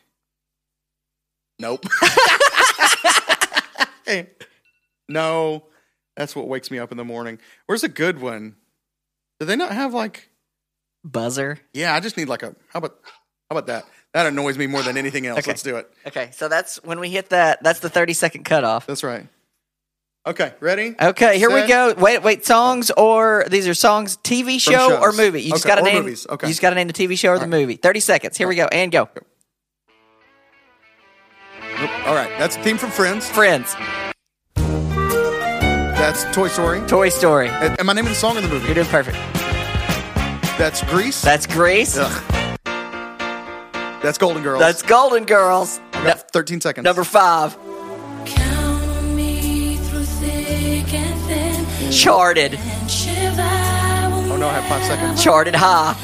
[1.60, 1.86] Nope.
[4.06, 4.28] Hey.
[5.10, 5.64] no,
[6.16, 7.40] that's what wakes me up in the morning.
[7.66, 8.56] Where's a good one?
[9.40, 10.30] Do they not have like?
[11.04, 11.60] Buzzer.
[11.74, 12.56] Yeah, I just need like a.
[12.70, 13.00] How about?
[13.50, 13.86] How about that?
[14.16, 15.40] That annoys me more than anything else.
[15.40, 15.52] Okay.
[15.52, 15.92] Let's do it.
[16.08, 17.62] Okay, so that's when we hit that.
[17.62, 18.88] That's the 30 second cutoff.
[18.88, 19.28] That's right.
[20.26, 20.96] Okay, ready?
[20.98, 21.94] Okay, here we go.
[21.98, 22.46] Wait, wait.
[22.46, 25.42] Songs or these are songs, TV show or movie?
[25.42, 26.04] You just Okay, got to name.
[26.04, 26.26] movies.
[26.30, 26.48] Okay.
[26.48, 27.50] You just got to name the TV show or the right.
[27.50, 27.76] movie.
[27.76, 28.38] 30 seconds.
[28.38, 28.68] Here we go.
[28.72, 29.10] And go.
[31.82, 32.08] Nope.
[32.08, 33.30] All right, that's a theme from Friends.
[33.30, 33.76] Friends.
[34.56, 36.80] That's Toy Story.
[36.88, 37.50] Toy Story.
[37.50, 38.66] Am I naming the song or the movie?
[38.68, 39.18] You're doing perfect.
[40.58, 41.22] That's Grease.
[41.22, 41.98] That's Grease.
[42.00, 42.45] Ugh.
[44.06, 44.60] That's Golden Girls.
[44.60, 45.80] That's Golden Girls.
[45.94, 46.84] I got 13 seconds.
[46.86, 47.58] Number five,
[48.26, 51.92] Count me through thick and thin.
[51.92, 52.54] Charted.
[52.54, 55.24] And shiver I will Oh no, I have five seconds.
[55.24, 55.96] Charted High.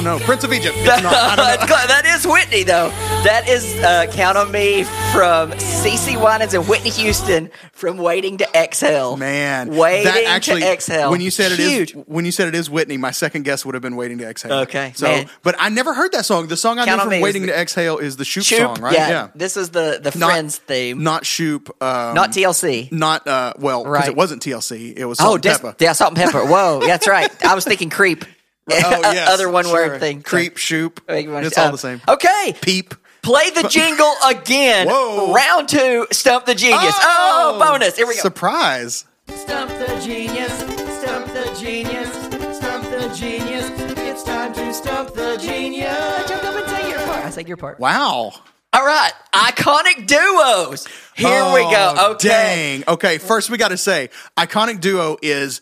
[0.00, 0.74] Oh no, Prince of Egypt.
[0.78, 1.12] It's not.
[1.12, 1.52] Don't know.
[1.52, 2.88] It's cl- that is Whitney, though.
[3.24, 8.48] That is uh, Count on Me from CeCe Winans and Whitney Houston from Waiting to
[8.56, 9.18] Exhale.
[9.18, 11.10] Man, Waiting that actually, to Exhale.
[11.10, 11.92] When you said Huge.
[11.92, 14.16] it is, when you said it is Whitney, my second guess would have been "Waiting
[14.18, 15.28] to Exhale." Okay, so man.
[15.42, 16.46] but I never heard that song.
[16.46, 18.44] The song I Count knew on from is "Waiting the- to Exhale" is the Shoop,
[18.44, 18.94] Shoop, song, right?
[18.94, 21.68] Yeah, This is the the Not- Friends theme, Not Shoop.
[21.82, 22.90] Um, not TLC.
[22.90, 24.08] Not uh, well, because Right.
[24.08, 24.94] it wasn't TLC.
[24.96, 25.76] It was Oh, Salt and dis- Pepper.
[25.78, 26.48] yeah, Salt-N-Pepa.
[26.48, 27.30] Whoa, that's right.
[27.44, 28.24] I was thinking Creep.
[28.84, 29.72] Oh, yes, Other one sure.
[29.88, 30.22] word thing.
[30.22, 31.00] Creep, Shoop.
[31.08, 32.00] It's all Um, the same.
[32.08, 32.94] Okay, Peep.
[33.22, 34.86] Play the jingle again.
[34.88, 35.32] Whoa.
[35.34, 36.94] Round two, Stump the Genius.
[37.00, 37.96] Oh, bonus.
[37.96, 38.20] Here we go.
[38.20, 39.04] Surprise.
[39.28, 42.12] Stump the genius, stump the genius,
[42.56, 43.70] stump the genius.
[43.98, 46.28] It's time to stump the genius.
[46.28, 47.24] Jump up and say your part.
[47.24, 47.78] I say your part.
[47.78, 48.32] Wow.
[48.72, 50.86] All right, iconic duos.
[51.16, 51.94] Here we go.
[51.98, 52.28] Oh, Okay.
[52.28, 52.84] Dang.
[52.94, 53.18] Okay.
[53.18, 55.60] First, we got to say, iconic duo is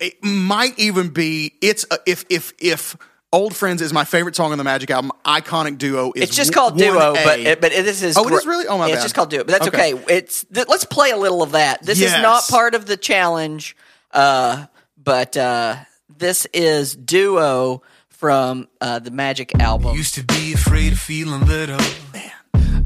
[0.00, 2.96] it might even be it's uh, if if if
[3.32, 5.10] old friends is my favorite song on the Magic album.
[5.24, 8.46] Iconic duo is It's just called duo, but it, but this is Oh, it is
[8.46, 8.66] really?
[8.68, 9.02] Oh, my It's bad.
[9.02, 9.94] just called duo, but that's okay.
[9.94, 10.14] Okay.
[10.16, 11.82] It's th- let's play a little of that.
[11.82, 13.76] This is not part of the challenge,
[14.12, 14.66] uh,
[14.96, 15.76] but uh,
[16.16, 19.96] this is duo from uh, the Magic album.
[19.96, 21.78] Used to be afraid of feeling little.
[22.12, 22.30] Man.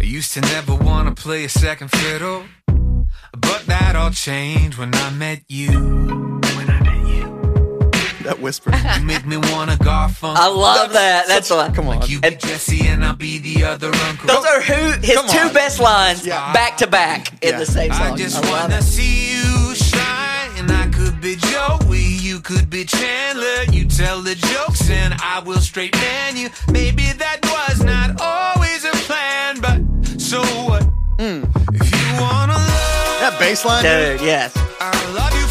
[0.00, 2.44] I used to never want to play a second fiddle.
[2.66, 6.37] But that all changed when I met you.
[8.28, 8.70] That whisper.
[8.98, 10.36] You make me want to Garfunkel.
[10.36, 11.26] I love that.
[11.28, 11.72] That's the one.
[11.74, 12.06] Come on.
[12.06, 14.26] You be Jesse and I'll be the other uncle.
[14.28, 15.52] Those are who his Come two on.
[15.54, 16.52] best lines Yeah.
[16.52, 18.12] back to back in the same song.
[18.12, 18.82] I just love wanna it.
[18.82, 20.50] see you shine.
[20.58, 23.64] And I could be Joey, you could be Chandler.
[23.72, 26.50] You tell the jokes and I will straight man you.
[26.70, 30.82] Maybe that was not always a plan, but so what?
[31.18, 31.44] Hmm.
[31.72, 33.82] If you wanna love, that bass line.
[33.82, 34.52] Dude, yes.
[34.80, 35.46] I'll love you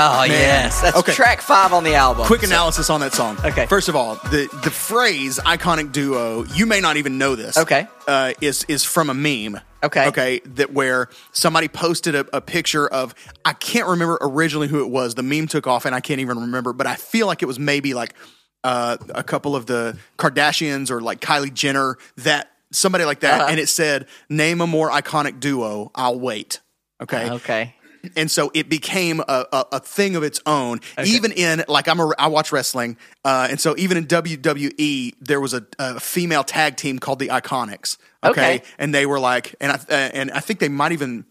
[0.00, 1.12] Oh yes, that's Okay.
[1.12, 2.26] track five on the album.
[2.26, 3.36] Quick analysis on that song.
[3.44, 3.66] Okay.
[3.66, 7.58] First of all, the the phrase "iconic duo" you may not even know this.
[7.58, 7.86] Okay.
[8.06, 9.60] Uh, is is from a meme.
[9.82, 10.06] Okay.
[10.08, 10.40] Okay.
[10.54, 15.14] That where somebody posted a, a picture of I can't remember originally who it was.
[15.16, 16.72] The meme took off, and I can't even remember.
[16.72, 18.14] But I feel like it was maybe like
[18.64, 23.50] uh, a couple of the Kardashians or like Kylie Jenner that somebody like that, Uh-huh.
[23.50, 25.90] and it said, "Name a more iconic duo.
[25.94, 26.60] I'll wait."
[27.00, 27.74] Okay Okay.
[28.16, 30.80] And so it became a, a, a thing of its own.
[31.04, 35.40] Even in like I'm a I watch wrestling, uh, and so even in WWE there
[35.40, 37.98] was a, a female tag team called the Iconics.
[38.24, 38.62] Okay, Okay.
[38.78, 41.24] and they were like, and I uh, and I think they might even.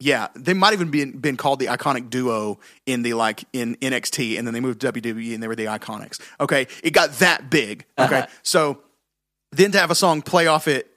[0.00, 4.36] Yeah, they might even been been called the iconic duo in the like in NXT,
[4.36, 6.20] and then they moved to WWE, and they were the Iconics.
[6.40, 7.84] Okay, it got that big.
[7.96, 8.26] Okay, Uh-huh.
[8.42, 8.82] so
[9.52, 10.90] then to have a song play off it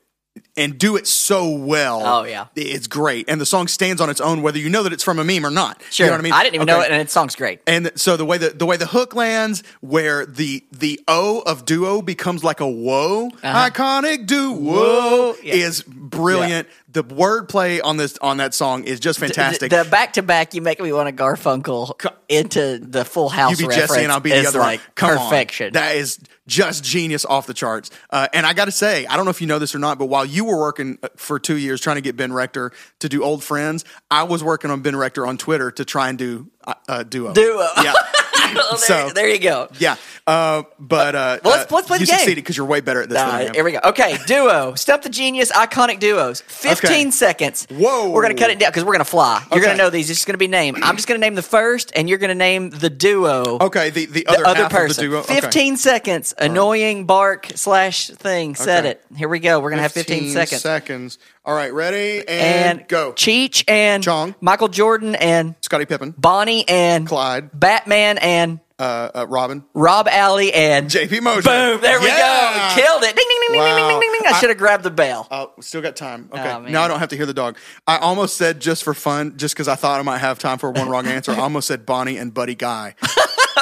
[0.57, 2.01] and do it so well.
[2.05, 2.47] Oh, yeah.
[2.55, 5.19] it's great, and the song stands on its own, whether you know that it's from
[5.19, 5.81] a meme or not.
[5.91, 6.05] Sure.
[6.05, 6.33] you know what I mean.
[6.33, 7.59] I didn't even know it, and it song's great.
[7.67, 11.65] And so the way the the way the hook lands, where the the O of
[11.65, 14.55] duo becomes like a whoa, iconic duo, Uh-huh.
[14.61, 15.35] Whoa.
[15.43, 15.53] Yeah.
[15.55, 16.67] is brilliant.
[16.95, 19.69] The wordplay on this on that song is just fantastic.
[19.69, 23.67] The back to back, you make me want to Garfunkel into the Full House you
[23.67, 23.75] be.
[23.75, 24.89] Jesse and I'll be the other like one.
[24.95, 25.67] Come perfection.
[25.67, 25.73] On.
[25.73, 27.91] That is just genius off the charts.
[28.09, 29.99] Uh, and I got to say, I don't know if you know this or not,
[29.99, 33.09] but while you were working uh, for two years trying to get Ben Rector to
[33.09, 36.49] do Old Friends, I was working on Ben Rector on Twitter to try and do
[36.63, 37.33] uh, uh, duo.
[37.33, 37.67] Duo.
[37.83, 37.91] Yeah.
[38.55, 39.67] Well, there, so- there you go.
[39.79, 39.95] Yeah,
[40.27, 42.17] uh, but uh, Well, let's- uh, let's play the you game.
[42.17, 43.53] succeeded because you're way better at this than Uh, am.
[43.53, 43.79] here we go.
[43.85, 44.75] Okay, duo.
[44.75, 45.51] Stump the genius.
[45.51, 46.41] Iconic duos.
[46.47, 47.11] Fifteen Okay.
[47.11, 47.67] seconds.
[47.69, 48.09] Whoa.
[48.09, 49.41] We're gonna cut it down because we're gonna fly.
[49.51, 49.65] You're Okay.
[49.67, 50.09] gonna know these.
[50.09, 50.75] It's just gonna be name.
[50.81, 53.57] I'm just gonna name the first, and you're gonna name the duo.
[53.61, 54.89] Okay, the, the The other, other half person.
[54.91, 55.19] of the duo.
[55.21, 55.41] Okay.
[55.41, 56.33] 15 seconds.
[56.37, 58.55] Annoying bark slash thing.
[58.55, 59.01] Said it.
[59.15, 59.59] Here we go.
[59.59, 60.61] We're gonna have 15 seconds.
[60.61, 61.17] seconds.
[61.45, 63.13] All right, ready and, and go.
[63.13, 64.33] Cheech and Chong.
[64.41, 70.51] Michael Jordan and Scottie Pippen, Bonnie and Clyde, Batman and uh, uh, Robin, Rob Alley
[70.53, 71.43] and JP Moser.
[71.47, 71.81] Boom!
[71.81, 72.73] There we Yeah.
[72.75, 72.81] go.
[72.81, 73.15] Killed it.
[73.15, 74.21] Ding ding ding ding ding ding ding ding.
[74.25, 75.27] I I- should have grabbed the bell.
[75.31, 76.29] Oh, still got time.
[76.33, 76.51] Okay.
[76.51, 77.57] Oh, now I don't have to hear the dog.
[77.87, 80.71] I almost said just for fun, just because I thought I might have time for
[80.71, 81.31] one wrong answer.
[81.31, 82.95] I almost said Bonnie and Buddy Guy,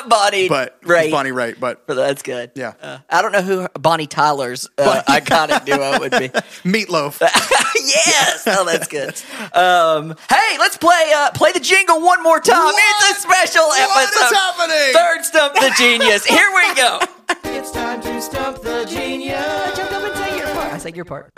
[0.10, 1.12] Bonnie, but right?
[1.12, 1.60] Bonnie Raitt.
[1.60, 2.52] But But that's good.
[2.56, 2.74] Yeah.
[2.82, 6.30] Uh, I don't know who Bonnie Tyler's uh, iconic duo would be.
[6.63, 7.20] Meatloaf.
[7.76, 8.44] yes.
[8.48, 9.13] Oh, that's good.
[9.56, 12.58] Um, hey, let's play uh, play the jingle one more time.
[12.63, 12.76] What?
[13.10, 14.26] It's a special What episode.
[14.26, 14.94] is happening?
[14.94, 16.26] Third stump the genius.
[16.26, 17.00] Here we go.
[17.46, 19.78] It's time to stump the genius.
[19.78, 20.74] Jump up and say your part.
[20.74, 21.34] I say your part.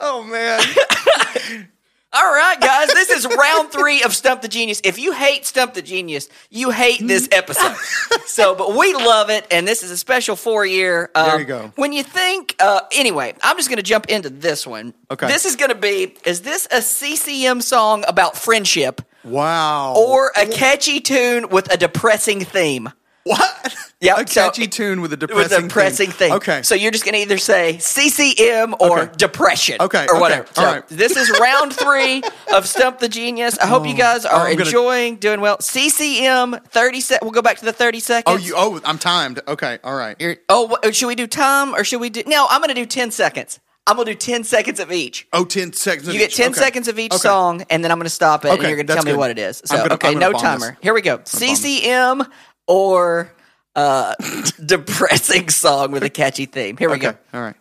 [0.00, 1.68] oh man.
[2.10, 4.80] All right, guys, this is round three of Stump the Genius.
[4.82, 7.76] If you hate Stump the Genius, you hate this episode.
[8.26, 11.10] so, but we love it, and this is a special four year.
[11.14, 11.72] Um, There you go.
[11.76, 14.94] When you think, uh, anyway, I'm just going to jump into this one.
[15.10, 15.26] Okay.
[15.26, 19.94] This is going to be is this a CCM song about friendship Wow.
[19.94, 22.90] or a catchy tune with a depressing theme?
[23.24, 23.74] What?
[24.00, 26.32] Yeah, A so- catchy tune with a With depressing, a depressing thing.
[26.34, 26.62] Okay.
[26.62, 29.12] So you're just going to either say CCM or Okay.
[29.16, 29.76] depression.
[29.80, 30.46] Okay, Or okay, whatever.
[30.54, 30.88] So all right.
[30.88, 32.22] this is round three
[32.54, 33.58] of Stump the Genius.
[33.58, 35.60] I hope you oh, guys Oh, are I'm gonna- enjoying, doing well.
[35.60, 37.22] CCM, 30 sec.
[37.22, 38.36] We'll go back to the 30 seconds.
[38.36, 38.54] oh, you.
[38.56, 39.40] Oh, I'm timed.
[39.48, 39.78] Okay.
[39.82, 40.14] All right.
[40.20, 42.22] You're- oh, oh should we do time or should we do.
[42.26, 43.58] No, I'm going to do 10 seconds.
[43.88, 45.26] I'm going to do 10 seconds of each.
[45.32, 46.06] Oh, 10 seconds.
[46.08, 47.20] You get 10 seconds of each Okay.
[47.22, 49.16] song, and then I'm going to stop it, and you're going to that's tell me
[49.16, 49.62] what it is.
[49.64, 50.58] So, gonna- okay, no timer.
[50.72, 50.76] this.
[50.82, 51.20] Here we go.
[51.24, 52.22] CCM
[52.68, 53.32] or
[53.74, 54.14] uh,
[54.64, 56.76] depressing song with a catchy theme.
[56.76, 57.12] Here we Okay.
[57.12, 57.18] go.
[57.34, 57.56] All right.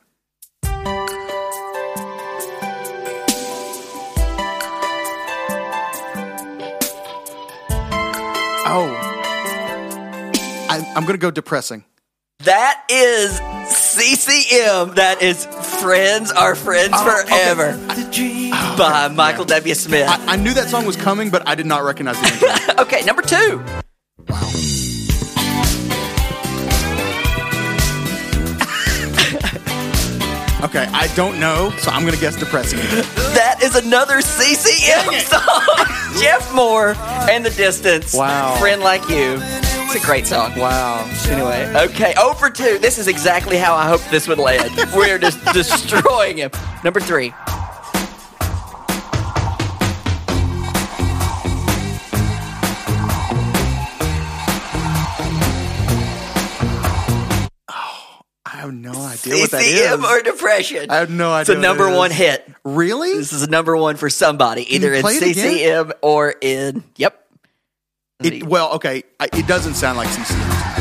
[8.69, 8.93] Oh.
[10.69, 11.83] I, I'm going to go depressing.
[12.39, 13.31] That is
[13.73, 14.95] CCM.
[14.95, 15.45] That is
[15.81, 17.77] Friends Are Friends Oh, Forever
[18.77, 19.73] by Michael W.
[19.73, 20.07] Smith.
[20.07, 22.27] I, I knew that song was coming, but I did not recognize the
[22.67, 22.75] intro.
[22.83, 23.63] okay, number two.
[30.63, 32.79] Okay, I don't know, so I'm to guess depressing.
[33.33, 36.21] That is another CCM song.
[36.21, 36.95] Jeff Moore
[37.29, 38.13] and The Distance.
[38.13, 38.55] Wow.
[38.59, 39.39] Friend Like You.
[39.89, 40.53] It's a great song.
[40.57, 41.09] Wow.
[41.27, 42.77] Anyway, okay, over two.
[42.79, 44.71] This is exactly how I hoped this would land.
[44.93, 46.51] We're just destroying him.
[46.83, 47.33] Number three.
[58.67, 59.79] Have no idea what that is.
[59.79, 60.89] CCM or Depression.
[60.89, 61.41] I have no idea.
[61.53, 62.49] It's a number one hit.
[62.63, 63.13] Really?
[63.13, 65.87] This is a number one for somebody, either in play it again?
[65.87, 66.83] CCM or in.
[66.95, 67.23] Yep.
[68.23, 70.75] It, well, okay, I, it doesn't sound like CCM.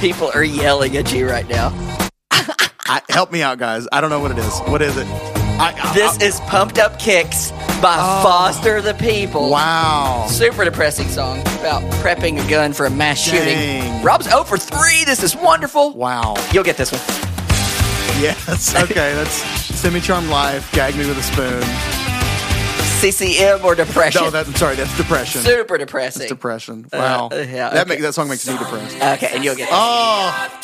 [0.00, 1.70] People are yelling at you right now.
[2.30, 3.86] I, help me out, guys.
[3.92, 4.58] I don't know what it is.
[4.60, 5.31] What is it?
[5.58, 8.22] I, I, This is Pumped Up Kicks by oh.
[8.22, 9.46] Foster the People.
[9.46, 9.50] Oh.
[9.50, 10.26] wow.
[10.28, 14.02] Super depressing song about prepping a gun for a mass shooting.
[14.02, 15.04] Rob's 0 for 3.
[15.04, 15.92] This is wonderful.
[15.92, 16.34] Wow.
[16.52, 17.00] You'll get this one.
[18.20, 18.74] Yes.
[18.82, 19.14] Okay.
[19.14, 20.70] That's semi charmed life.
[20.72, 22.01] Gag me with a spoon.
[23.02, 24.22] CCM or depression.
[24.22, 24.76] No, that, I'm sorry.
[24.76, 25.40] That's depression.
[25.40, 26.28] Super depressing.
[26.28, 26.86] Depression.
[26.92, 27.30] Wow.
[27.32, 27.88] Uh, yeah, that okay.
[27.88, 28.94] make, that song makes me depressed.
[28.94, 29.74] Okay, and you'll get this.
[29.76, 30.60] Oh,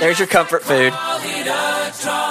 [0.00, 0.92] There's your comfort food.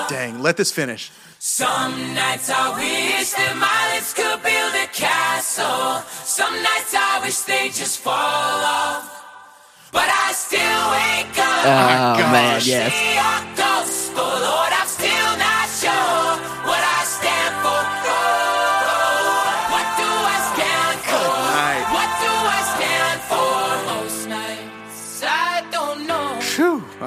[0.09, 0.43] dang.
[0.43, 1.11] Let this finish.
[1.39, 6.05] Some nights I wish that my lips could build a castle.
[6.23, 9.09] Some nights I wish they just fall off.
[9.91, 11.65] But I still wake up.
[11.65, 12.31] Oh, gosh.
[12.31, 12.93] man, yes.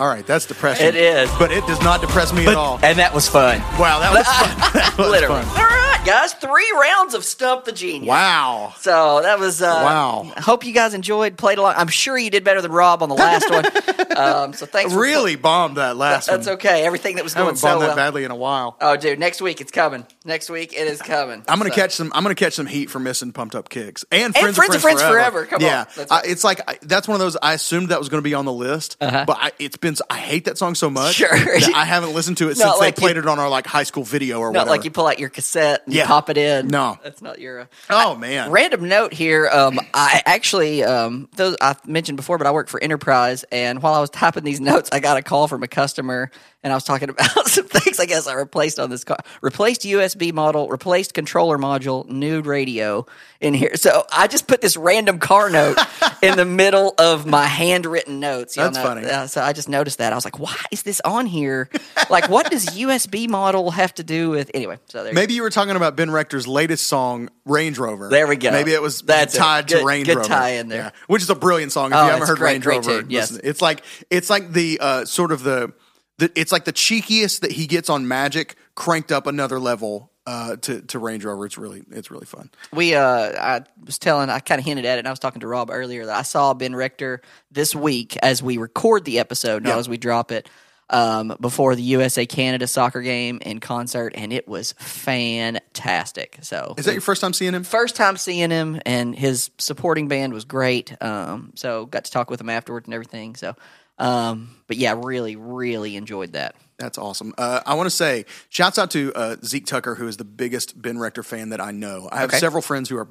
[0.07, 0.87] All right, that's depressing.
[0.87, 1.29] It is.
[1.37, 2.79] but it does not depress me at all.
[2.85, 3.59] and that was fun.
[3.77, 4.73] Wow, that was fun.
[4.73, 5.43] That was Literally.
[5.43, 5.59] fun.
[5.59, 8.09] All right, guys, three rounds of Stump the Genius.
[8.09, 8.73] Wow.
[8.79, 10.33] So that was uh, Wow.
[10.37, 11.75] I hope you guys enjoyed, played along.
[11.77, 13.65] I'm sure you did better than Rob on the last one.
[14.17, 14.95] Um, so thanks.
[14.95, 16.39] Really bombed that last one.
[16.39, 16.87] That's okay.
[16.87, 17.97] Everything that was I going haven't so bombed that well.
[17.97, 18.75] badly in a while.
[18.81, 20.07] Oh, dude, next week it's coming.
[20.25, 21.43] Next week it is coming.
[21.47, 22.11] I'm gonna So- catch some.
[22.15, 24.81] I'm gonna catch some heat for missing pumped up kicks and And friends, Friends of
[24.81, 25.45] friends, Friends Forever.
[25.45, 25.61] Come on.
[25.69, 26.31] yeah, I- right.
[26.31, 27.37] it's like I, that's one of those.
[27.43, 29.25] I assumed that was going to be on the list, Uh-huh.
[29.27, 29.97] but I, it's been.
[30.09, 31.17] I hate that song so much.
[31.17, 31.29] Sure.
[31.29, 33.67] that I haven't listened to it since like they played you- it on our like
[33.67, 34.71] high school video or Not whatever.
[34.71, 36.07] like you pull out your cassette and Yeah.
[36.07, 36.69] pop it in.
[36.69, 36.99] No.
[37.03, 37.61] that's not your.
[37.61, 39.49] Uh, oh man, Random note here.
[39.49, 43.95] Um, I actually, um, those I mentioned before, but I work for Enterprise, and while
[43.95, 46.31] I was typing these notes, I got a call from a customer,
[46.63, 47.99] and I was talking about some things.
[48.01, 49.19] I guess I replaced on this car.
[49.43, 53.07] Replaced USB module, replaced controller module, new radio
[53.41, 53.77] in here.
[53.77, 55.79] So I just put this random car note
[56.23, 58.57] in the middle of my handwritten notes.
[58.57, 59.07] Y'all That's know- funny.
[59.07, 60.13] uh, so I just noticed that.
[60.13, 61.69] I was like, why is this on here?
[62.11, 64.51] like, what does USB module have to do with?
[64.55, 65.09] Anyway, so there.
[65.09, 65.21] you go.
[65.21, 68.09] Maybe you were talking about Ben Rector's latest song, Range Rover.
[68.09, 68.51] There we go.
[68.51, 69.39] Maybe it was That's it.
[69.39, 70.29] tied Good- to Range good Rover.
[70.29, 70.79] tie in there.
[70.83, 70.91] Yeah.
[71.07, 71.93] Which is a brilliant song.
[71.93, 73.31] If Oh, you haven't heard great, Range great Rover, yes.
[73.31, 73.49] listen.
[73.49, 75.73] it's like it's like the uh, sort of the,
[76.19, 80.57] the it's like the cheekiest that he gets on Magic, cranked up another level uh,
[80.57, 81.47] to to Range Rover.
[81.47, 82.51] It's really it's really fun.
[82.73, 83.05] We, uh,
[83.41, 85.71] I was telling, I kind of hinted at it, and I was talking to Rob
[85.71, 87.21] earlier that I saw Ben Rector
[87.53, 89.79] this week as we record the episode, not Yeah.
[89.79, 90.49] as we drop it,
[90.91, 96.39] um, before the USA Canada soccer game in concert, and it was fantastic.
[96.43, 97.65] So, Is that your first time seeing him?
[97.65, 101.01] first time seeing him, and his supporting band was great.
[101.03, 103.35] Um, so got to talk with him afterwards and everything.
[103.37, 103.55] So,
[103.99, 106.55] um, but yeah, really, really enjoyed that.
[106.79, 107.33] That's awesome.
[107.39, 110.81] Uh, I want to say, shouts out to uh, Zeke Tucker, who is the biggest
[110.81, 112.09] Ben Rector fan that I know.
[112.13, 112.39] I have Okay.
[112.39, 113.09] several friends who are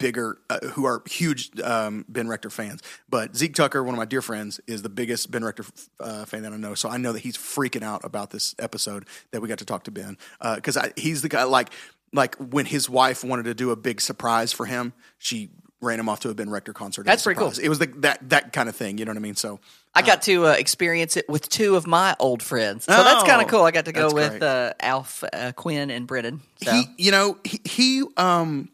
[0.00, 2.82] bigger, uh, who are huge um, Ben Rector fans.
[3.08, 5.64] But Zeke Tucker, one of my dear friends, is the biggest Ben Rector
[6.00, 6.74] uh, fan that I know.
[6.74, 9.84] So I know that he's freaking out about this episode that we got to talk
[9.84, 10.18] to Ben
[10.56, 11.70] because he's the guy like
[12.12, 16.08] like when his wife wanted to do a big surprise for him, she ran him
[16.08, 17.06] off to a Ben Rector concert.
[17.06, 17.52] That's pretty cool.
[17.62, 18.98] It was the, that that kind of thing.
[18.98, 19.36] You know what I mean?
[19.36, 19.60] So
[19.94, 23.26] I got to uh, experience it with two of my old friends, so that's Oh,
[23.26, 23.62] kind of cool.
[23.62, 26.40] I got to go with uh, Alf, uh, Quinn, and Brennan.
[26.62, 26.72] So.
[26.72, 28.68] he you know he, he um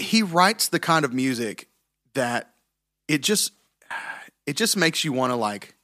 [0.00, 1.68] he writes the kind of music
[2.14, 2.54] that
[3.08, 3.52] it just
[4.46, 5.74] it just makes you want to like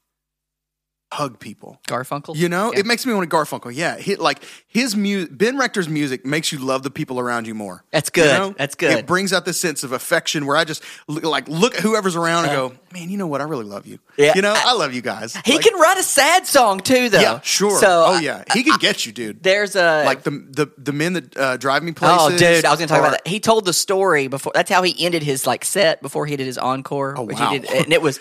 [1.12, 2.34] hug people Garfunkel.
[2.36, 2.80] you know Yeah.
[2.80, 6.50] it makes me want to garfunkel yeah he, like his music ben rector's music makes
[6.50, 8.38] you love the people around you more That's You good.
[8.38, 8.54] know?
[8.58, 8.90] That's good.
[8.98, 12.16] it brings out this sense of affection where i just look, like look at whoever's
[12.16, 14.32] around and go man you know what i really love you Yeah.
[14.34, 17.20] you know i, love you guys he Like, can write a sad song too, though.
[17.20, 20.30] yeah sure So, oh uh, yeah he can get you dude There's a like the
[20.32, 22.96] the the men that uh, drive me places Oh, dude, I was going to talk
[22.98, 23.26] are- about that.
[23.28, 24.52] He told the story before.
[24.54, 27.14] That's how he ended his like set before he did his encore.
[27.16, 27.50] Oh, which wow.
[27.50, 28.18] He did, and it was,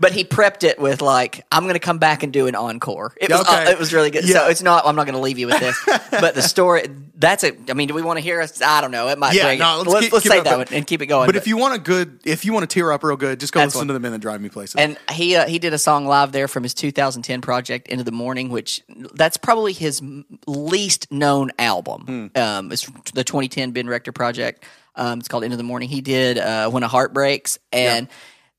[0.00, 3.14] but he prepped it with like, "I'm going to come back and do an encore."
[3.20, 3.66] It was, Okay.
[3.66, 4.24] uh, it was really good.
[4.24, 4.34] Yeah.
[4.40, 4.84] So it's not.
[4.86, 5.78] I'm not going to leave you with this,
[6.10, 6.88] but the story.
[7.16, 7.70] That's it.
[7.70, 8.60] I mean, do we want to hear us?
[8.60, 9.06] I don't know.
[9.08, 9.34] It might.
[9.34, 11.26] Yeah, no, let's let's, keep- let's keep it that and keep it going.
[11.26, 13.52] But if you want a good, if you want to tear up real good, just
[13.52, 13.86] go listen one.
[13.86, 14.74] to the men that drive me places.
[14.76, 18.10] And he uh, he did a song live there from his 2010 project Into the
[18.12, 18.82] Morning, which
[19.14, 20.02] that's probably his
[20.46, 22.30] least known album.
[22.34, 22.38] Hmm.
[22.40, 24.64] Um, it's the 2010 Ben Rector project.
[24.96, 25.88] Um, it's called Into the Morning.
[25.88, 28.08] He did uh, When a Heart Breaks, and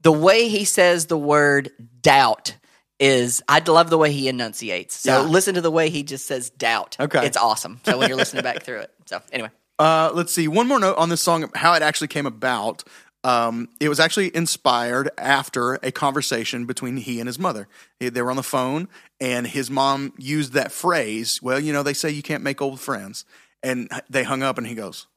[0.02, 2.56] the way he says the word doubt
[3.00, 4.96] is I love the way he enunciates.
[5.02, 5.28] So Yeah.
[5.28, 6.96] listen to the way he just says doubt.
[7.00, 7.26] Okay.
[7.26, 7.80] it's awesome.
[7.86, 8.92] So when you're listening back through it.
[9.06, 10.48] So anyway, Uh, let's see.
[10.48, 12.84] One more note on this song, how it actually came about.
[13.26, 17.68] Um, it was actually inspired after a conversation between he and his mother.
[18.00, 18.88] They were on the phone,
[19.20, 21.42] and his mom used that phrase.
[21.42, 23.26] Well, you know, they say you can't make old friends,
[23.64, 25.08] and they hung up, and he goes,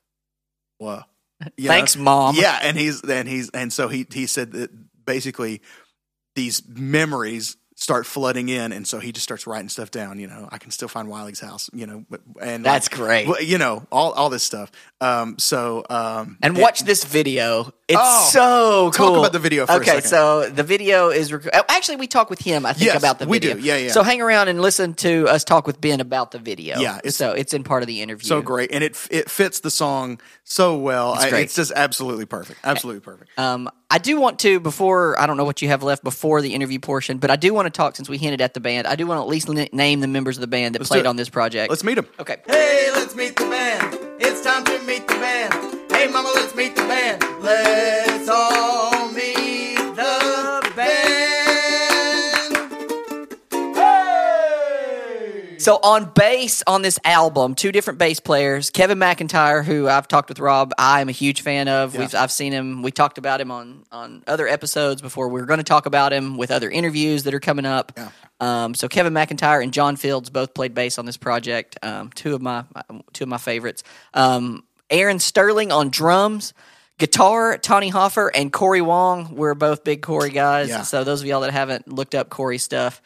[0.78, 1.04] "What?"
[1.56, 2.34] You Thanks, Mom.
[2.34, 4.70] Yeah, and he's and he's and so he he said that
[5.04, 5.60] basically
[6.34, 10.18] these memories start flooding in, and so he just starts writing stuff down.
[10.18, 11.70] You know, I can still find Wiley's house.
[11.72, 12.04] You know,
[12.42, 13.28] and like, That's great.
[13.28, 14.72] well, You know, all all this stuff.
[15.00, 17.72] Um, so um, And it- watch this video.
[17.86, 19.18] It's Oh, so talk cool.
[19.20, 22.66] about the video okay, so the video is rec- oh, actually we talk with him.
[22.66, 23.54] I think Yes, about the video.
[23.54, 23.66] we do.
[23.66, 23.92] Yeah, yeah.
[23.92, 26.78] So hang around and listen to us talk with Ben about the video.
[26.80, 28.26] Yeah, it's- so it's in part of the interview.
[28.28, 31.14] so great, and it it fits the song so well.
[31.14, 32.60] It's I- it's just absolutely perfect.
[32.62, 33.30] Absolutely perfect.
[33.38, 36.52] Um, I do want to before I don't know what you have left before the
[36.52, 38.86] interview portion, but I do want to talk since we hinted at the band.
[38.86, 40.88] I do want to at least n- name the members of the band that Let's
[40.90, 41.70] played on this project.
[41.70, 42.06] Let's meet them.
[42.18, 42.36] Okay.
[42.46, 43.98] Hey, let's meet the band.
[44.20, 45.52] It's time to meet the band.
[45.92, 47.22] Hey, mama, let's meet the band.
[47.42, 47.67] Let's
[55.68, 58.70] So on bass on this album, two different bass players.
[58.70, 61.94] Kevin McIntyre, who I've talked with Rob, I am a huge fan of.
[61.94, 62.80] We've I've seen him.
[62.80, 65.28] We talked about him on on other episodes before.
[65.28, 67.92] We're going to talk about him with other interviews that are coming up.
[67.98, 68.08] Yeah.
[68.40, 71.76] Um, so Kevin McIntyre and John Fields both played bass on this project.
[71.82, 72.64] Um, two of my
[73.12, 73.84] two of my favorites.
[74.14, 76.54] Um, Aaron Sterling on drums.
[76.96, 79.36] Guitar, Tony Hoffer and Corey Wong.
[79.36, 80.70] We're both big Corey guys.
[80.70, 80.80] Yeah.
[80.80, 83.02] So those of y'all that haven't looked up Corey stuff,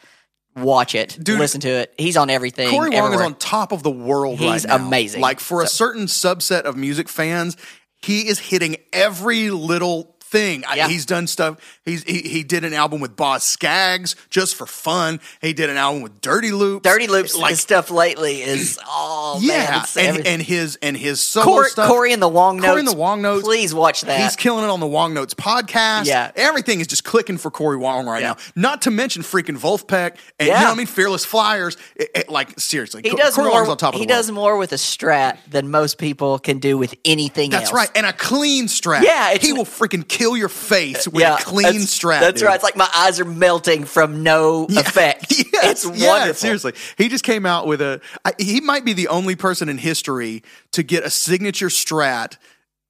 [0.55, 1.17] watch it.
[1.21, 1.93] Dude, listen to it.
[1.97, 2.69] He's on everything.
[2.69, 5.21] Corey Wong is on top of the world He's right amazing.
[5.21, 7.57] Like for a certain subset of music fans,
[8.01, 10.65] he is hitting every little thing.
[10.67, 10.87] I- Yeah.
[10.89, 11.57] He's done stuff.
[11.85, 15.19] He's he, he did an album with Boz Skaggs just for fun.
[15.41, 16.83] He did an album with Dirty Loops.
[16.83, 21.21] Dirty Loops like his stuff lately is oh yeah, it's and, and his and his
[21.21, 21.87] solo Corey, stuff.
[21.89, 22.67] Corey and the Wong Notes.
[22.67, 23.43] Corey and the Wong Notes.
[23.45, 24.19] Please watch that.
[24.19, 26.05] He's killing it on the Wong Notes podcast.
[26.05, 26.31] Yeah.
[26.35, 28.29] Everything is just clicking for Corey Wong right Yeah.
[28.29, 28.37] now.
[28.55, 30.87] Not to mention freaking Vulfpeck and you know what I mean?
[30.87, 31.77] Fearless Flyers.
[31.95, 33.01] It- it- like seriously.
[33.03, 33.57] he Co- does Corey more.
[33.57, 34.19] Wong's on top of he the world.
[34.25, 37.73] does more with a strat than most people can do with anything That's else.
[37.73, 37.89] right.
[37.95, 39.03] And a clean strat.
[39.03, 42.21] Yeah, he will freaking kill your face with yeah, a clean that's- strat.
[42.21, 42.47] That's dude.
[42.47, 42.55] right.
[42.55, 45.25] It's like my eyes are melting from no effect.
[45.53, 46.33] Yes, it's yeah, wonderful.
[46.35, 48.01] seriously, he just came out with a.
[48.25, 52.37] I, he might be the only person in history to get a signature strat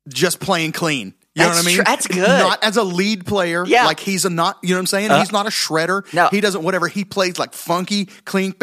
[0.08, 1.14] just playing clean.
[1.36, 1.76] You know what I mean?
[1.78, 2.28] tr- that's good.
[2.28, 3.66] Not as a lead player.
[3.66, 3.84] Yeah.
[3.84, 5.12] Uh, Like he's a not, you know what I'm saying?
[5.20, 6.12] he's not a shredder.
[6.14, 6.28] No.
[6.30, 6.88] He doesn't whatever.
[6.88, 8.54] He plays like funky, clean,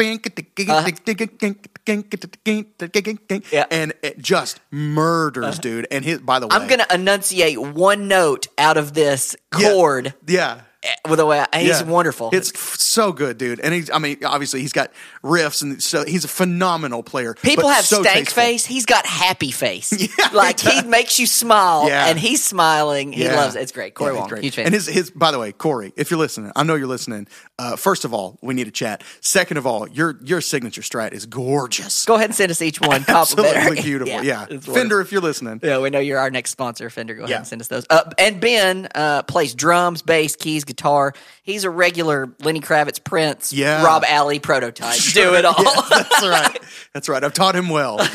[3.51, 3.65] Yeah.
[3.71, 5.87] and it just murders, dude.
[5.91, 9.69] And his, by the way, I'm gonna enunciate one note out of this Yeah.
[9.71, 10.61] chord Yeah.
[11.07, 11.83] With the way he's Yeah.
[11.83, 12.29] wonderful.
[12.33, 13.59] It's so good, dude.
[13.59, 14.91] And he's, I mean, obviously he's got
[15.23, 17.35] riffs and so he's a phenomenal player.
[17.35, 18.43] People have so stank tasteful.
[18.43, 18.65] face.
[18.65, 19.91] He's got happy face.
[20.17, 22.07] Yeah, like he he makes you smile, Yeah.
[22.07, 23.11] and he's smiling.
[23.13, 23.35] He Yeah.
[23.35, 23.61] loves it.
[23.61, 23.93] It's great.
[23.93, 24.43] Corey Yeah, he's Wong, great.
[24.43, 24.65] huge fan.
[24.65, 27.27] And his, his, by the way, Corey, if you're listening, I know you're listening.
[27.59, 29.03] Uh, first of all, we need to chat.
[29.21, 32.05] Second of all, your your signature strat is gorgeous.
[32.05, 33.03] Go ahead and send us each one.
[33.05, 33.57] complimentary.
[33.57, 34.23] Absolutely beautiful.
[34.23, 35.59] Yeah, it's Fender, if you're listening.
[35.63, 37.13] Yeah, we know you're our next sponsor, Fender.
[37.15, 37.37] Go ahead Yeah.
[37.37, 37.85] and send us those.
[37.89, 41.13] Uh, and Ben uh, plays drums, bass, keys, guitar.
[41.43, 43.83] He's a regular Lenny Kravitz, Prince, Yeah.
[43.83, 44.99] Rob Alley prototype.
[45.13, 45.55] Do it all.
[45.63, 46.59] Yeah, that's right.
[46.93, 47.23] That's right.
[47.23, 47.99] I've taught him well.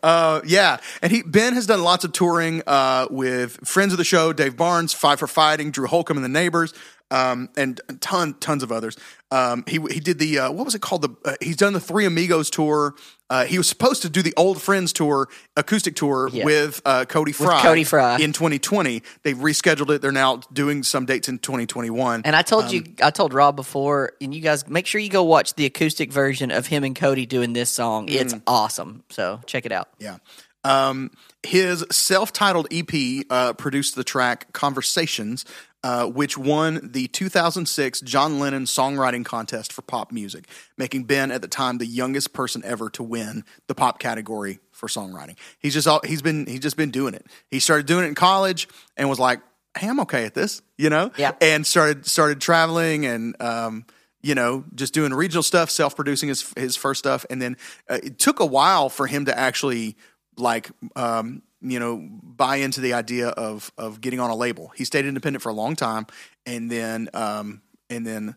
[0.00, 4.04] Uh, yeah, and he Ben has done lots of touring uh, with friends of the
[4.04, 6.72] show, Dave Barnes, Five for Fighting, Drew Holcomb and the Neighbors,
[7.10, 8.96] um, and ton tons of others.
[9.30, 11.02] Um, he he did the uh, what was it called?
[11.02, 12.94] The uh, he's done the Three Amigos tour.
[13.28, 16.46] Uh, he was supposed to do the Old Friends tour, acoustic tour Yeah.
[16.46, 17.60] with uh, Cody Fry.
[17.60, 18.16] Cody Fry.
[18.16, 19.02] in 2020.
[19.24, 20.00] They've rescheduled it.
[20.00, 22.22] They're now doing some dates in 2021.
[22.24, 25.10] And I told Um, you, I told Rob before, and you guys make sure you
[25.10, 28.08] go watch the acoustic version of him and Cody doing this song.
[28.08, 28.42] It's Mm.
[28.46, 29.02] awesome.
[29.10, 29.90] So check it out.
[29.98, 30.16] Yeah.
[30.64, 31.10] Um,
[31.42, 35.44] his self-titled EP uh, produced the track "Conversations,"
[35.84, 41.40] uh, which won the 2006 John Lennon Songwriting Contest for pop music, making Ben at
[41.40, 45.36] the time the youngest person ever to win the pop category for songwriting.
[45.58, 47.26] He's just all, he's been he's just been doing it.
[47.50, 49.40] He started doing it in college and was like,
[49.76, 51.12] "Hey, I'm okay at this," you know.
[51.16, 51.32] Yeah.
[51.40, 53.40] And started started traveling and.
[53.40, 53.86] Um,
[54.20, 57.56] you know, just doing regional stuff, self producing his his first stuff, and then
[57.88, 59.96] uh, it took a while for him to actually
[60.36, 64.72] like um, you know buy into the idea of of getting on a label.
[64.76, 66.06] He stayed independent for a long time,
[66.46, 68.36] and then um, and then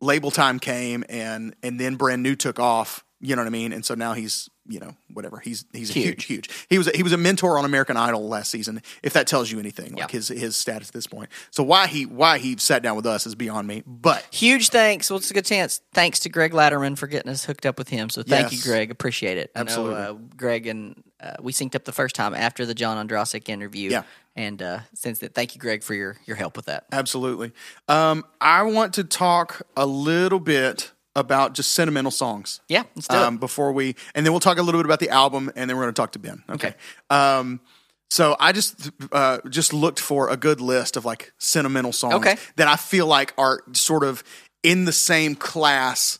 [0.00, 3.04] label time came, and and then brand new took off.
[3.22, 3.72] You know what I mean?
[3.72, 6.48] And so now he's you know whatever he's he's a huge huge.
[6.70, 8.80] He was a, he was a mentor on American Idol last season.
[9.02, 10.06] If that tells you anything, like Yeah.
[10.08, 11.28] his his status at this point.
[11.50, 13.82] So why he why he sat down with us is beyond me.
[13.86, 15.10] But Huge thanks.
[15.10, 15.80] Well, it's a good chance.
[15.92, 18.08] Thanks to Greg Latterman for getting us hooked up with him.
[18.10, 18.64] So thank Yes.
[18.64, 18.90] you, Greg.
[18.90, 19.50] Appreciate it.
[19.54, 20.00] I know, Absolutely.
[20.02, 23.90] uh, Greg and uh, we synced up the first time after the John Ondrasik interview.
[23.90, 24.04] Yeah.
[24.36, 26.86] And uh, since then, thank you, Greg, for your your help with that.
[26.92, 27.52] Absolutely.
[27.88, 32.60] Um, I want to talk a little bit about just sentimental songs.
[32.68, 33.22] Yeah, let's do it.
[33.22, 35.76] um, Before we, and then we'll talk a little bit about the album, and then
[35.76, 36.42] we're going to talk to Ben.
[36.48, 36.74] Okay.
[37.10, 37.60] Um,
[38.10, 42.36] so I just uh, just looked for a good list of like sentimental songs Okay.
[42.56, 44.24] that I feel like are sort of
[44.62, 46.18] in the same class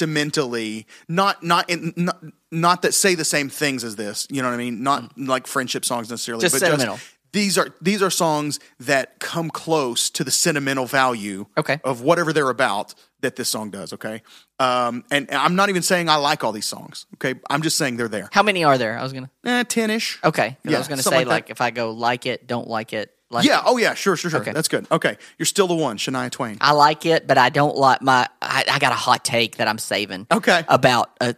[0.00, 2.22] sentimentally, not not in not,
[2.52, 4.26] not that say the same things as this.
[4.30, 4.82] You know what I mean?
[4.82, 6.44] Not like friendship songs necessarily, Mm.
[6.50, 6.96] Just but sentimental.
[6.96, 11.80] just these are these are songs that come close to the sentimental value Okay.
[11.84, 13.92] of whatever they're about that this song does.
[13.92, 14.22] Okay,
[14.58, 17.06] um, and, and I'm not even saying I like all these songs.
[17.14, 18.28] Okay, I'm just saying they're there.
[18.32, 18.98] How many are there?
[18.98, 19.30] I was gonna.
[19.44, 20.18] Eh, ten-ish.
[20.24, 20.50] Okay.
[20.50, 22.92] 'cause Yeah, I was gonna say like like, if I go like it, don't like
[22.92, 23.12] it.
[23.28, 23.60] Like Yeah.
[23.64, 23.94] Oh yeah.
[23.94, 24.16] Sure.
[24.16, 24.30] Sure.
[24.30, 24.40] Sure.
[24.40, 24.52] Okay.
[24.52, 24.86] That's good.
[24.90, 25.16] Okay.
[25.36, 26.58] You're still the one, Shania Twain.
[26.60, 28.28] I like it, but I don't like my.
[28.40, 30.28] I, I got a hot take that I'm saving.
[30.30, 30.62] Okay.
[30.68, 31.34] About a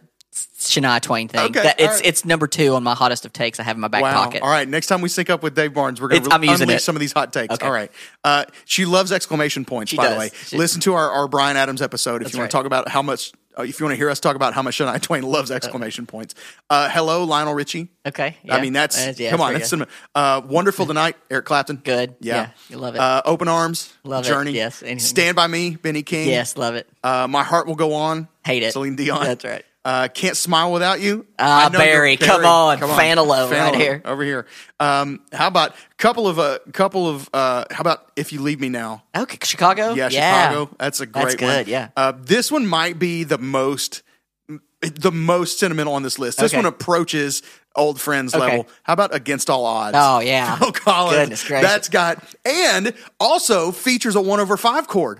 [0.59, 1.39] Shania Twain thing.
[1.41, 2.05] Okay, That it's right.
[2.05, 4.13] it's number two on my hottest of takes I have in my back Wow.
[4.25, 4.41] pocket.
[4.41, 4.67] All right.
[4.67, 6.81] Next time we sync up with Dave Barnes, we're going to I'm unleash it.
[6.81, 7.53] some of these hot takes.
[7.53, 7.65] Okay.
[7.65, 7.91] All right.
[8.23, 10.31] Uh, she loves exclamation points, She by the way.
[10.45, 13.01] She- Listen to our, our Bryan Adams episode if you want to talk about how
[13.01, 15.49] much uh, if you want to hear us talk about how much Shania Twain loves
[15.49, 16.35] exclamation points.
[16.69, 17.89] Uh, hello, Lionel Richie.
[18.05, 18.37] Okay.
[18.49, 19.89] I mean, that's yeah, come on, that's cinema.
[20.13, 21.77] Uh, Wonderful tonight, Eric Clapton.
[21.77, 22.15] Good.
[22.19, 22.99] Yeah, Yeah, you love it.
[23.01, 24.27] Uh, Open Arms, Love it.
[24.29, 24.51] Journey.
[24.51, 24.99] Yes, anything.
[24.99, 26.29] Stand by Me, Benny King.
[26.29, 26.87] Yes, love it.
[27.03, 28.27] Uh, My Heart Will Go On.
[28.45, 28.71] Hate it.
[28.73, 29.23] Celine Dion.
[29.23, 29.65] That's right.
[29.85, 31.25] Uh, Can't Smile Without You.
[31.39, 32.79] Ah, you're- Barry, come on.
[32.79, 34.01] Fanilow right here.
[34.03, 34.45] over here.
[34.79, 38.59] Um, how about a couple of a couple of uh, how about If You Leave
[38.59, 39.03] Me Now?
[39.15, 39.93] Okay, Chicago.
[39.93, 40.69] Yeah, Chicago.
[40.77, 41.71] That's a great That's good, one.
[41.71, 41.89] yeah.
[41.95, 44.03] Uh, this one might be the most
[44.81, 46.39] the most sentimental on this list.
[46.39, 46.57] This Okay.
[46.57, 47.41] one approaches
[47.75, 48.45] old friends Okay.
[48.45, 48.67] level.
[48.83, 49.95] How about Against All Odds?
[49.99, 50.55] Oh, yeah.
[50.57, 51.17] Phil Collins.
[51.17, 51.69] Goodness gracious.
[51.69, 55.19] That's got and also features a one over five chord.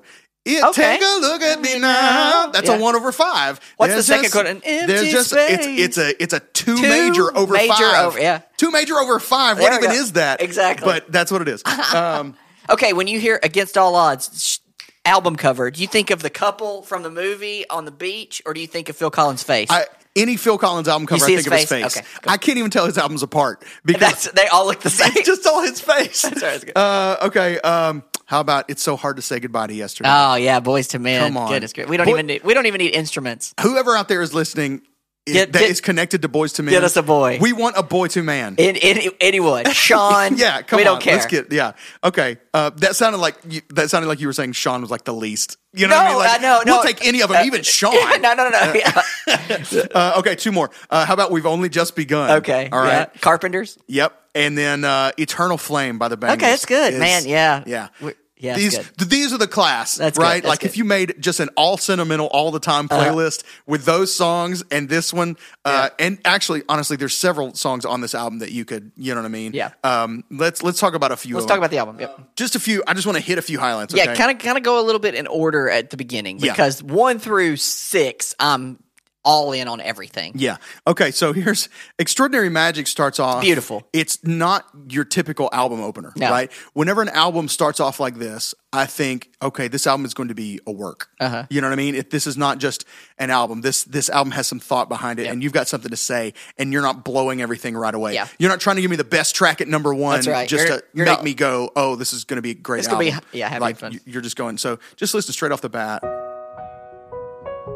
[0.57, 0.97] It, Okay.
[0.97, 2.47] Take a look at me now.
[2.47, 2.75] That's Yeah.
[2.77, 3.59] a one over five.
[3.77, 4.47] What's There's the second just- chord?
[4.47, 5.79] An empty there's just it's space.
[5.79, 8.05] it's a it's a two, Two major over major five.
[8.07, 8.41] over- yeah.
[8.57, 9.57] Two major over five.
[9.57, 10.01] There what even go.
[10.01, 10.41] is that?
[10.41, 10.85] Exactly.
[10.85, 11.63] But that's what it is.
[11.93, 12.35] Um,
[12.69, 14.57] Okay, when you hear "Against All Odds" sh-
[15.03, 18.53] album cover, do you think of the couple from the movie on the beach, or
[18.53, 19.69] do you think of Phil Collins' face?
[19.71, 19.85] I,
[20.15, 21.97] any Phil Collins album cover, I think of his face?
[21.97, 22.31] Okay, cool.
[22.31, 25.11] I can't even tell his albums apart because That's they all look the same.
[25.15, 26.27] it's just all his face.
[26.33, 26.71] good.
[26.75, 27.59] Uh, okay.
[27.59, 30.09] Um, how about it's so hard to say goodbye to yesterday?
[30.11, 31.27] oh yeah, Boyz II Men.
[31.27, 31.49] Come on.
[31.49, 31.73] Goodness.
[31.87, 33.53] We don't Boy- even need, we don't even need instruments.
[33.61, 34.81] Whoever out there is listening
[35.25, 37.37] is, that is connected to Boyz II Men, get us a boy.
[37.39, 38.55] We want a boy to man.
[38.57, 40.37] In, in, anyone, Sean.
[40.37, 40.93] yeah, come we on.
[40.93, 41.13] don't care.
[41.15, 41.73] Let's get yeah.
[42.03, 42.37] Okay.
[42.53, 45.13] Uh, that sounded like you, that sounded like you were saying Sean was like the
[45.13, 45.57] least.
[45.73, 46.17] You know no, what I mean?
[46.17, 46.61] Like, I know.
[46.65, 47.93] No, We'll take any of them, Uh, even Sean.
[48.21, 48.73] no, no, no, no.
[48.73, 49.01] Yeah.
[49.93, 50.69] Uh, okay, two more.
[50.89, 52.31] Uh, how about we've only just begun?
[52.37, 52.69] Okay.
[52.71, 53.09] All right.
[53.13, 53.19] yeah.
[53.21, 53.77] Carpenters.
[53.87, 54.13] Yep.
[54.35, 56.37] And then uh, Eternal Flame by the Bangles.
[56.37, 57.27] Okay, that's good, is- man.
[57.27, 57.63] Yeah.
[57.67, 57.89] Yeah.
[58.01, 60.35] We're- yeah, these th- these are the class, That's right?
[60.41, 60.67] that's like good.
[60.67, 60.71] Uh-huh.
[60.71, 64.87] if you made just an all sentimental all the time playlist with those songs and
[64.87, 65.35] this one,
[65.65, 69.21] uh, and actually, honestly, there's several songs on this album that you could, you know
[69.21, 69.51] what I mean?
[69.53, 69.71] Yeah.
[69.83, 71.35] Um, let's let's talk about a few.
[71.35, 71.59] Let's talk them.
[71.59, 71.99] about the album.
[71.99, 72.35] Yep.
[72.35, 72.81] just a few.
[72.87, 73.93] I just want to hit a few highlights.
[73.93, 76.53] Yeah, kind of kind of go a little bit in order at the beginning Yeah.
[76.53, 78.81] because one through six, I'm
[79.25, 80.31] all in on everything.
[80.35, 80.57] Yeah.
[80.87, 81.11] Okay.
[81.11, 81.67] So here's
[81.99, 83.83] Extraordinary Magic starts off Beautiful.
[83.93, 86.29] It's not your typical album opener, No.
[86.31, 86.51] right?
[86.73, 90.35] Whenever an album starts off like this, I think, okay, this album is going to
[90.35, 91.09] be a work.
[91.19, 91.45] Uh-huh.
[91.49, 91.95] You know what I mean?
[91.95, 92.85] If this is not just
[93.17, 95.33] an album, this this album has some thought behind it, Yep.
[95.33, 98.13] and you've got something to say, and you're not blowing everything right away.
[98.13, 98.27] Yeah.
[98.37, 100.47] You're not trying to give me the best track at number one, That's right.
[100.47, 102.55] just You're- to you're make not- me go, oh, this is going to be a
[102.55, 103.27] great It's gonna be- album.
[103.33, 103.99] yeah, having like fun.
[104.05, 104.57] you're just going.
[104.57, 106.01] So just listen straight off the bat.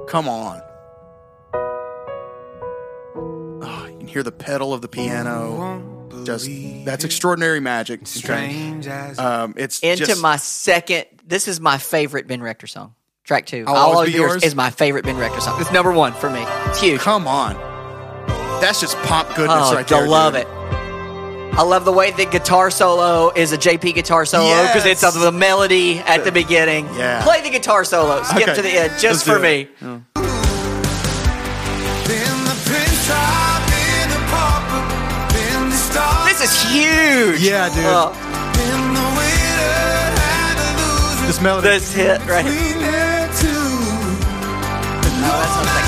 [0.07, 0.61] Come on.
[4.03, 6.09] Can hear the pedal of the piano.
[6.25, 6.49] Just
[6.85, 8.05] that's extraordinary magic.
[8.07, 11.05] Strange as Um, it's Into just, my second.
[11.25, 12.95] This is my favorite Ben Rector song.
[13.23, 13.63] Track two.
[13.67, 14.43] I'll All Always of Be yours Yours?
[14.43, 15.59] is my favorite Ben Rector song.
[15.61, 16.43] It's number one for me.
[16.67, 16.99] It's huge.
[16.99, 17.55] come on.
[18.61, 20.03] That's just pop goodness Oh, right there.
[20.03, 20.41] I love dude.
[20.43, 20.47] it.
[21.57, 25.03] I love the way the guitar solo is a JP guitar solo because Yes.
[25.03, 26.85] it's of the melody at the beginning.
[26.95, 27.23] Yeah.
[27.23, 28.23] Play the guitar solo.
[28.23, 28.55] Skip Okay.
[28.55, 29.61] to the end just Let's do for me.
[29.61, 29.69] it.
[32.07, 33.52] Then the prince drop
[36.43, 37.39] is huge.
[37.41, 37.85] Yeah, dude.
[37.85, 38.11] Oh,
[38.55, 41.69] then the winner had to lose This melody.
[41.69, 42.53] this hit right here.
[42.53, 43.47] between their two.
[45.25, 45.82] Oh,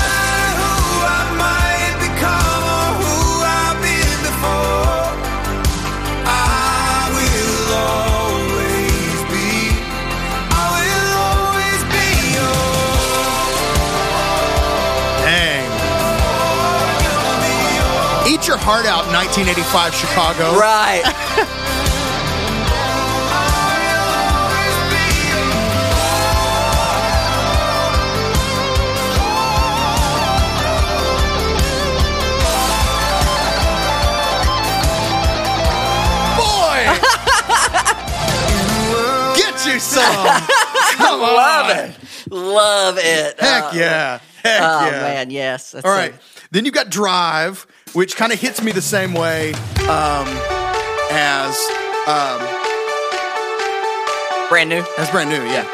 [18.66, 20.58] heart out, 1985 Chicago.
[20.58, 21.04] Right.
[36.36, 36.84] Boy!
[39.36, 40.02] Get you some.
[40.96, 41.34] Come on.
[41.34, 41.96] Love it.
[42.30, 43.40] Love it.
[43.40, 44.18] Heck Uh, yeah.
[44.42, 44.90] Heck Oh yeah.
[45.00, 45.72] man, yes.
[45.72, 46.14] That's All right.
[46.50, 49.54] Then you've got Drive, which kind of hits me the same way
[49.88, 50.28] um,
[51.10, 51.56] as
[52.06, 52.38] um,
[54.50, 54.84] brand new.
[54.98, 55.40] as brand new.
[55.48, 55.64] Yeah.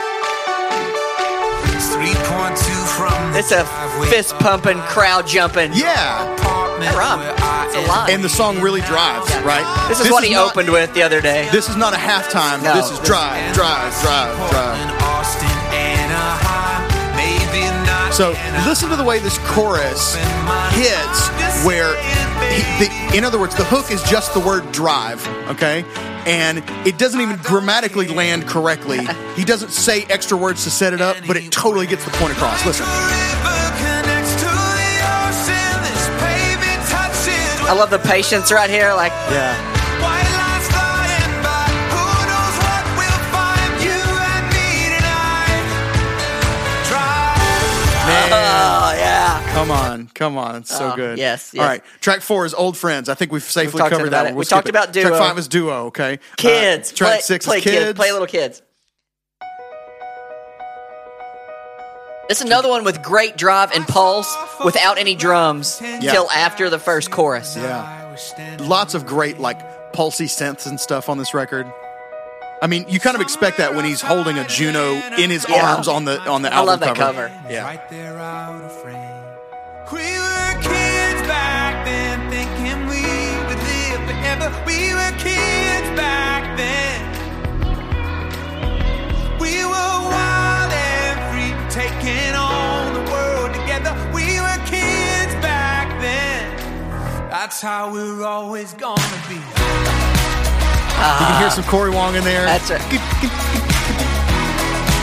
[1.74, 3.64] It's 3.2 from It's a
[4.08, 5.72] fist pumping, crowd jumping.
[5.74, 6.22] Yeah.
[6.78, 7.26] That rhyme.
[7.66, 7.88] It's a am.
[7.88, 8.10] line.
[8.12, 9.66] And the song really drives, right?
[9.88, 11.48] This is what he not- opened with the other day.
[11.50, 12.62] This is not a halftime.
[12.62, 14.36] No, this is this- drive, drive, drive, drive.
[14.38, 16.86] Portland, Austin, Anaheim,
[17.18, 18.30] maybe not So
[18.66, 20.14] listen to the way this chorus
[20.74, 21.28] hits,
[21.64, 21.94] where,
[22.52, 25.84] he, the, in other words, the hook is just the word drive, okay?
[26.26, 29.00] And it doesn't even grammatically land correctly.
[29.34, 32.32] He doesn't say extra words to set it up, but it totally gets the point
[32.32, 32.64] across.
[32.64, 32.86] Listen.
[37.64, 38.92] I love the patience right here.
[38.94, 39.71] Like, Yeah.
[49.62, 51.18] Come on, come on, it's so Oh, good.
[51.18, 51.68] yes, All yes.
[51.68, 53.08] right, track four is old friends.
[53.08, 54.32] I think we've safely talked covered about that it.
[54.32, 54.38] one.
[54.38, 55.84] We skip talked about Track five is duo.
[55.86, 56.90] Okay, Uh, Kids.
[56.90, 57.96] track play, six play is kids.
[57.96, 58.60] Play little kids.
[62.28, 67.12] It's another one with great drive and pulse without any drums till after the first
[67.12, 67.56] chorus.
[67.56, 68.16] Yeah,
[68.58, 71.72] lots of great like pulsy synths and stuff on this record.
[72.60, 75.72] I mean, you kind of expect that when he's holding a Juno in his Yeah.
[75.74, 77.28] arms on the on the I album love that cover.
[77.28, 77.48] cover.
[77.48, 79.21] Yeah.
[79.92, 83.04] We were kids back then, thinking we
[83.46, 84.48] would live forever.
[84.64, 87.00] We were kids back then.
[89.38, 93.92] We were wild and free, taking on the world together.
[94.14, 96.56] We were kids back then.
[97.28, 99.34] That's how we're always gonna be.
[99.34, 102.46] You can hear some Corey Wong in there.
[102.46, 103.68] That's right.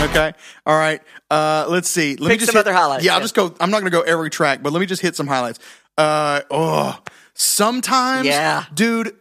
[0.01, 0.31] Okay.
[0.65, 1.01] All right.
[1.29, 2.11] Uh, let's see.
[2.15, 3.23] Let me Pick just some hit- other highlights, Yeah, I'll yeah.
[3.23, 3.53] just go.
[3.59, 5.59] I'm not going to go every track, but let me just hit some highlights.
[5.97, 6.97] Uh, oh,
[7.33, 8.65] sometimes, Yeah.
[8.73, 9.15] dude.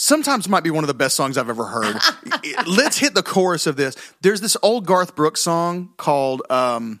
[0.00, 1.96] Sometimes might be one of the best songs I've ever heard.
[2.68, 3.96] let's hit the chorus of this.
[4.20, 7.00] There's this old Garth Brooks song called um,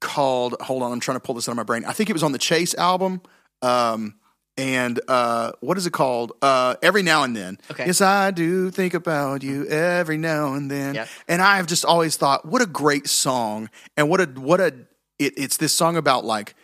[0.00, 0.54] called.
[0.60, 1.84] Hold on, I'm trying to pull this out of my brain.
[1.84, 3.20] I think it was on the Chase album.
[3.60, 4.14] Um,
[4.56, 6.32] and uh, what is it called?
[6.42, 7.58] Uh, every now and then.
[7.70, 7.86] Okay.
[7.86, 10.94] Yes, I do think about you every now and then.
[10.94, 11.06] Yeah.
[11.28, 14.74] And I've just always thought, what a great song, and what a what a
[15.18, 16.54] it, it's this song about like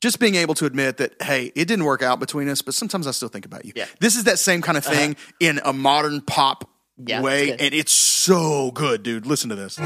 [0.00, 3.06] just being able to admit that hey, it didn't work out between us, but sometimes
[3.06, 3.72] I still think about you.
[3.74, 3.84] Yeah.
[3.84, 3.94] Uh-huh.
[4.00, 6.68] This is that same kind of thing in a modern pop
[6.98, 9.26] Yeah, way, it's and it's so good, dude.
[9.26, 9.78] Listen to this.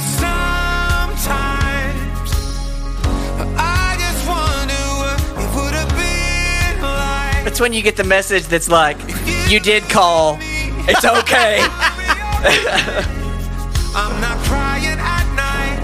[7.49, 8.99] That's when you get the message that's like,
[9.49, 10.36] you did call.
[10.40, 11.61] It's okay.
[13.96, 15.80] I'm not crying at night.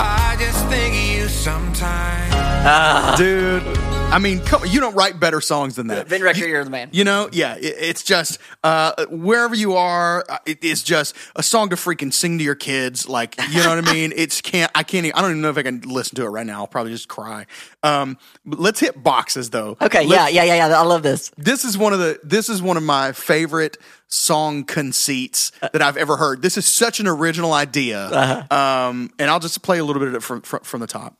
[0.00, 2.34] I just think of you sometimes.
[2.34, 3.14] Ah.
[3.16, 3.81] dude.
[4.12, 6.06] I mean, come, you don't write better songs than that.
[6.06, 6.90] Ben Rector, you're the man.
[6.92, 11.42] You know, yeah, it, it's just uh, wherever you are, uh, it is just a
[11.42, 13.08] song to freaking sing to your kids.
[13.08, 14.12] Like, you know what I mean?
[14.22, 14.70] It's can't.
[14.74, 15.06] I can't.
[15.06, 16.60] Even, I don't even know if I can listen to it right now.
[16.60, 17.46] I'll probably just cry.
[17.82, 19.76] Um, let's hit boxes though.
[19.80, 20.78] Okay, yeah, yeah, yeah, yeah.
[20.78, 21.32] I love this.
[21.38, 22.20] This is one of the.
[22.22, 26.42] This is one of my favorite song conceits that I've ever heard.
[26.42, 28.46] This is such an original idea.
[28.50, 31.16] Um, and I'll just play a little bit of it from from, from the top.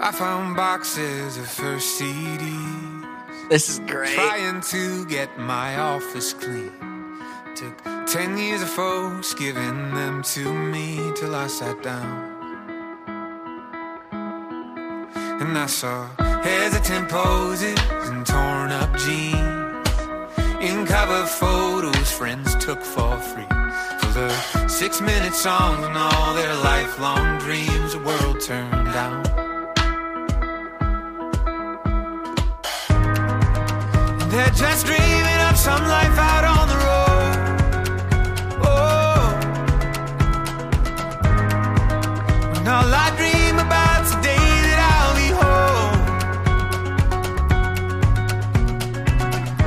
[0.00, 3.50] I found boxes of first CDs.
[3.50, 4.14] This is great.
[4.14, 6.70] Trying to get my office clean.
[7.56, 12.36] Took 10 years of folks giving them to me till I sat down.
[15.40, 16.08] And I saw
[16.42, 19.88] hesitant poses and torn up jeans.
[20.60, 23.50] In cover photos friends took for free.
[23.98, 29.57] For the six minute songs and all their lifelong dreams, the world turned down.
[34.46, 37.36] Just dreaming of some life out on the road.
[38.64, 39.34] Oh,
[42.54, 45.98] when all I dream about's the day that I'll be home.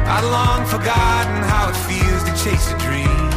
[0.08, 3.30] I'd long forgotten how it feels to chase a dream.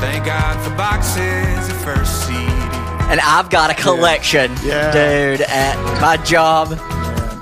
[0.00, 2.40] Thank God for boxes of first CD.
[3.10, 4.90] And I've got a collection, Yeah.
[4.90, 6.78] dude, at my job.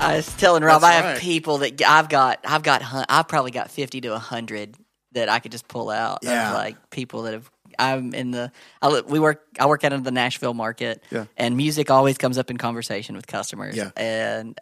[0.02, 1.18] I was telling Rob, That's I have right.
[1.20, 4.76] people that I've got, I've got, I've probably got fifty to hundred
[5.12, 6.20] that I could just pull out.
[6.22, 6.50] Yeah.
[6.50, 7.50] of like people that have.
[7.78, 8.52] I'm in the.
[8.82, 9.44] I, we work.
[9.58, 11.02] I work out of the Nashville market.
[11.10, 11.24] Yeah.
[11.38, 13.76] And music always comes up in conversation with customers.
[13.76, 13.90] Yeah.
[13.96, 14.58] And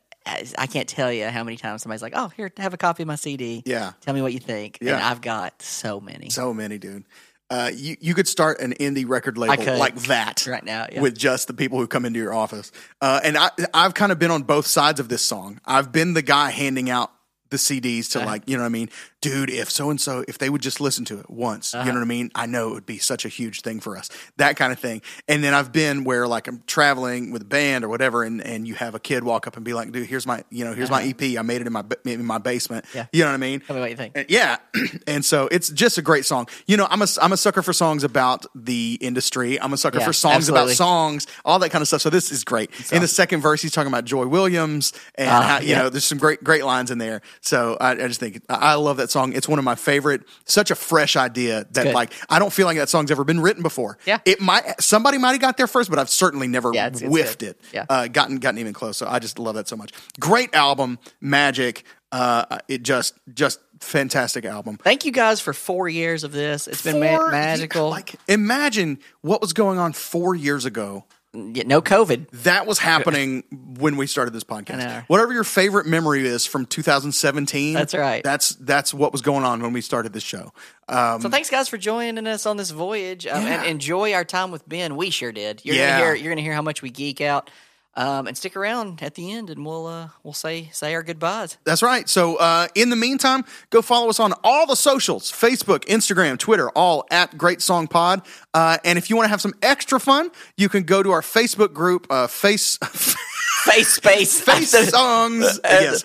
[0.57, 3.07] I can't tell you how many times somebody's like, "Oh, here, have a copy of
[3.09, 3.63] my CD.
[3.67, 3.93] Yeah.
[4.01, 5.11] Tell me what you think." And Yeah.
[5.11, 6.31] I've got so many.
[6.31, 7.05] So many, dude.
[7.51, 11.01] Uh, you you could start an indie record label like that Right now, yeah.
[11.01, 12.71] with just the people who come into your office.
[13.01, 15.61] Uh, and I I've kind of been on both sides of this song.
[15.65, 17.11] I've been the guy handing out
[17.51, 18.25] the CDs Uh-huh.
[18.25, 18.89] to like you know what I mean,
[19.21, 19.51] dude.
[19.51, 21.85] If so and so if they would just listen to it once, Uh-huh.
[21.85, 22.31] you know what I mean.
[22.35, 24.09] I know it would be such a huge thing for us.
[24.37, 25.03] That kind of thing.
[25.29, 28.67] And then I've been where like I'm traveling with a band or whatever, and and
[28.67, 30.91] you have a kid walk up and be like, dude, here's my you know here's
[30.91, 31.39] my EP.
[31.39, 32.85] I made it in my in my basement.
[32.87, 32.99] Uh-huh.
[32.99, 33.07] Yeah.
[33.13, 33.61] You know what I mean.
[33.61, 34.13] Tell me what you think.
[34.17, 34.57] And- yeah,
[35.07, 36.47] and so it's just a great song.
[36.67, 39.61] You know, I'm a I'm a sucker for songs about the industry.
[39.61, 40.73] I'm a sucker Yeah, for songs absolutely.
[40.73, 42.01] about songs, all that kind of stuff.
[42.03, 42.71] So this is great.
[42.93, 45.79] In the second verse, he's talking about Joy Williams, and Ah, how, you yeah.
[45.83, 47.21] know, there's some great great lines in there.
[47.43, 49.33] So I, I just think I love that song.
[49.33, 50.23] It's one of my favorite.
[50.45, 51.95] Such a fresh idea that good.
[51.95, 53.97] like I don't feel like that song's ever been written before.
[54.07, 54.19] Yeah.
[54.27, 57.43] it might somebody might have got there first, but I've certainly never Yeah, it's- whiffed
[57.43, 57.61] it.
[57.73, 57.87] Yeah.
[57.89, 58.99] uh, gotten gotten even close.
[58.99, 59.93] So I just love that so much.
[60.19, 61.85] Great album, Magic.
[62.13, 64.77] Uh, it just just fantastic album.
[64.77, 66.67] Thank you guys for four years of this.
[66.69, 67.89] It's been ma- magical.
[67.89, 72.29] Like, imagine what was going on four years ago Yeah, no COVID.
[72.43, 73.45] That was happening
[73.79, 75.05] when we started this podcast.
[75.07, 78.23] Whatever your favorite memory is from 2017, That's right.
[78.25, 80.53] That's that's what was going on when we started this show.
[80.89, 83.61] Um, So thanks, guys, for joining us on this voyage, um, Yeah.
[83.61, 84.97] and enjoy our time with Ben.
[84.97, 85.61] We sure did.
[85.65, 85.91] You're Yeah.
[86.01, 87.49] gonna hear you're gonna hear how much we geek out,
[87.95, 91.59] um, and stick around at the end, and we'll uh, we'll say say our goodbyes.
[91.65, 92.09] That's right.
[92.09, 96.71] So, uh, in the meantime, go follow us on all the socials Facebook, Instagram, Twitter,
[96.71, 98.23] all at Great Song Pod.
[98.55, 101.23] Uh, and if you want to have some extra fun, you can go to our
[101.23, 102.79] Facebook group, uh, Face.
[103.65, 106.03] Face space Face songs, yes,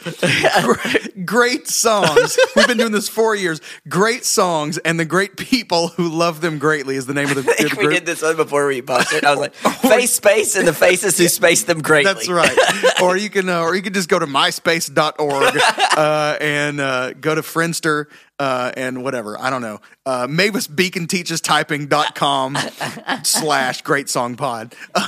[0.64, 2.38] great, great songs.
[2.56, 3.62] We've been doing this four years.
[3.88, 7.52] Great songs and the great people who love them greatly is the name of the,
[7.52, 9.24] I think the we did this one before we posted.
[9.24, 12.14] I was like, face space and the faces who space them greatly.
[12.14, 13.02] That's right.
[13.02, 15.58] or you can, uh, or you can just go to myspace.org
[15.98, 18.06] uh, and uh, go to Friendster
[18.40, 19.40] uh, and whatever.
[19.40, 19.80] I don't know.
[20.06, 22.58] Uh, Mavis Beacon teaches typing.com
[23.24, 24.76] slash great song pod.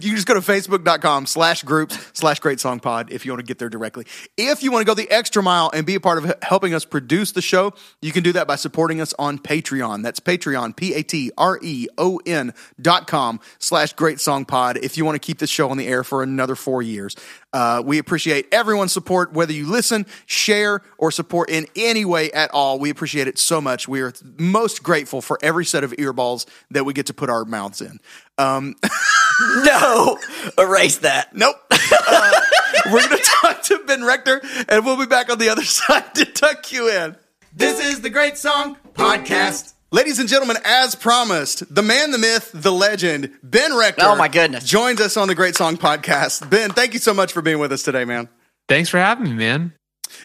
[0.00, 3.46] You just go to facebook.com slash groups slash great song pod if you want to
[3.46, 4.06] get there directly.
[4.38, 6.86] If you want to go the extra mile and be a part of helping us
[6.86, 10.02] produce the show, you can do that by supporting us on Patreon.
[10.02, 14.78] That's Patreon, P A T R E O N dot com slash great song pod
[14.78, 17.14] if you want to keep this show on the air for another four years.
[17.52, 22.50] Uh, we appreciate everyone's support, whether you listen, share, or support in any way at
[22.52, 22.78] all.
[22.78, 23.86] We appreciate it so much.
[23.92, 27.44] We are most grateful for every set of earballs that we get to put our
[27.44, 28.00] mouths in.
[28.38, 28.74] Um,
[29.64, 30.18] no,
[30.56, 31.36] erase that.
[31.36, 31.56] nope.
[31.70, 32.40] Uh,
[32.86, 34.40] we're going to talk to Ben Rector,
[34.70, 37.16] and we'll be back on the other side to tuck you in.
[37.54, 39.74] This is the Great Song Podcast.
[39.90, 44.06] Ladies and gentlemen, as promised, the man, the myth, the legend, Ben Rector.
[44.06, 44.64] Oh, my goodness.
[44.64, 46.48] Joins us on the Great Song Podcast.
[46.48, 48.30] Ben, thank you so much for being with us today, man.
[48.70, 49.74] Thanks for having me, man.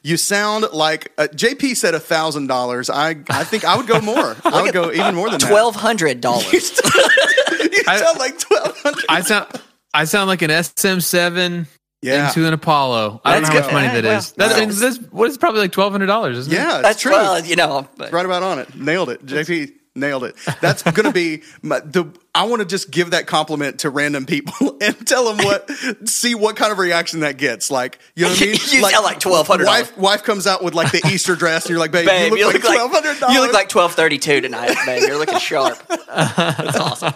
[0.03, 2.89] You sound like uh, JP said a thousand dollars.
[2.89, 4.35] I I think I would go more.
[4.45, 6.53] I would go even more than Twelve hundred dollars.
[6.91, 9.05] you I- sound like twelve hundred.
[9.09, 9.47] I sound
[9.93, 11.65] I sound like an SM7
[12.01, 13.21] Yeah, into an Apollo.
[13.25, 13.73] I don't know That's how much good.
[13.73, 14.31] money that Well, is.
[14.33, 16.55] That, I mean, that's what is probably like twelve hundred dollars, isn't it?
[16.55, 17.11] yeah, That's true.
[17.13, 17.87] well, you know.
[17.97, 18.75] but- right about on it.
[18.75, 19.25] Nailed it.
[19.25, 20.35] JP nailed it.
[20.61, 22.05] That's going to be my, the.
[22.35, 25.69] I want to just give that compliment to random people and tell them what,
[26.05, 27.71] see what kind of reaction that gets.
[27.71, 28.51] Like, you know what I mean?
[28.67, 29.65] You sound like $1,200.
[29.65, 32.45] Wife, wife comes out with like the Easter dress, and you're like, babe, Babe, you
[32.45, 33.35] look like twelve hundred dollars.
[33.35, 35.01] you look like twelve thirty two tonight, babe.
[35.07, 35.77] You're looking sharp.
[35.87, 37.13] That's awesome,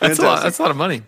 [0.00, 0.42] That's a lot.
[0.42, 1.02] That's a lot of money.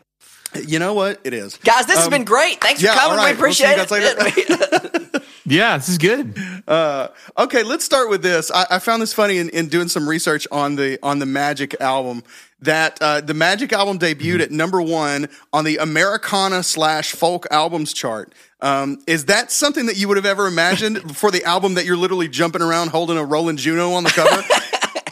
[0.54, 1.20] You know what?
[1.24, 1.56] It is.
[1.58, 1.86] guys.
[1.86, 2.60] This has been great.
[2.60, 3.18] Thanks Um, yeah, for coming.
[3.18, 3.36] all right.
[3.36, 5.22] We We'll appreciate it.
[5.46, 6.38] Yeah, this is good.
[6.68, 8.52] Uh, okay, let's start with this.
[8.52, 11.80] I, I found this funny in, in doing some research on the on the Magic
[11.80, 12.22] album.
[12.60, 17.92] That uh, the Magic album debuted at number one on the Americana slash folk albums
[17.92, 18.32] chart.
[18.60, 21.96] Um, is that something that you would have ever imagined for the album that you're
[21.96, 24.44] literally jumping around holding a Roland Juno on the cover?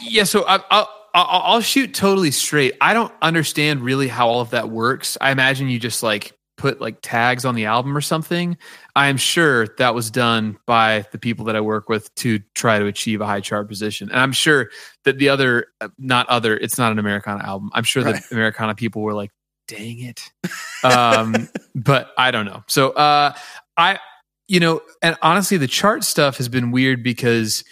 [0.01, 2.75] Yeah, so I, I'll, I'll I'll shoot totally straight.
[2.81, 5.17] I don't understand really how all of that works.
[5.21, 8.57] I imagine you just like put like tags on the album or something.
[8.95, 12.79] I am sure that was done by the people that I work with to try
[12.79, 14.09] to achieve a high chart position.
[14.11, 14.69] And I'm sure
[15.05, 17.69] that the other, uh, not other, it's not an Americana album.
[17.73, 18.15] I'm sure Right.
[18.15, 19.31] that Americana people were like,
[19.67, 20.21] dang it.
[20.83, 22.63] Um, but I don't know.
[22.67, 23.33] So uh,
[23.75, 23.99] I,
[24.47, 27.65] you know, and honestly, the chart stuff has been weird because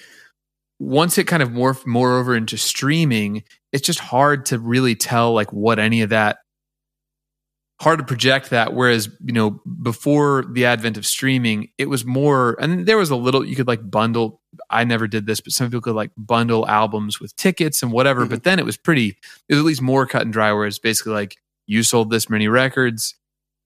[0.80, 5.34] once it kind of morphed more over into streaming, it's just hard to really tell
[5.34, 6.38] like what any of that
[7.80, 8.74] hard to project that.
[8.74, 13.16] Whereas you know before the advent of streaming it was more and there was a
[13.16, 16.68] little you could like bundle i never did this but some people could like bundle
[16.68, 18.32] albums with tickets and whatever mm-hmm.
[18.32, 19.10] but then it was pretty
[19.48, 21.36] it was at least more cut and dry where it's basically like
[21.68, 23.16] you sold this many records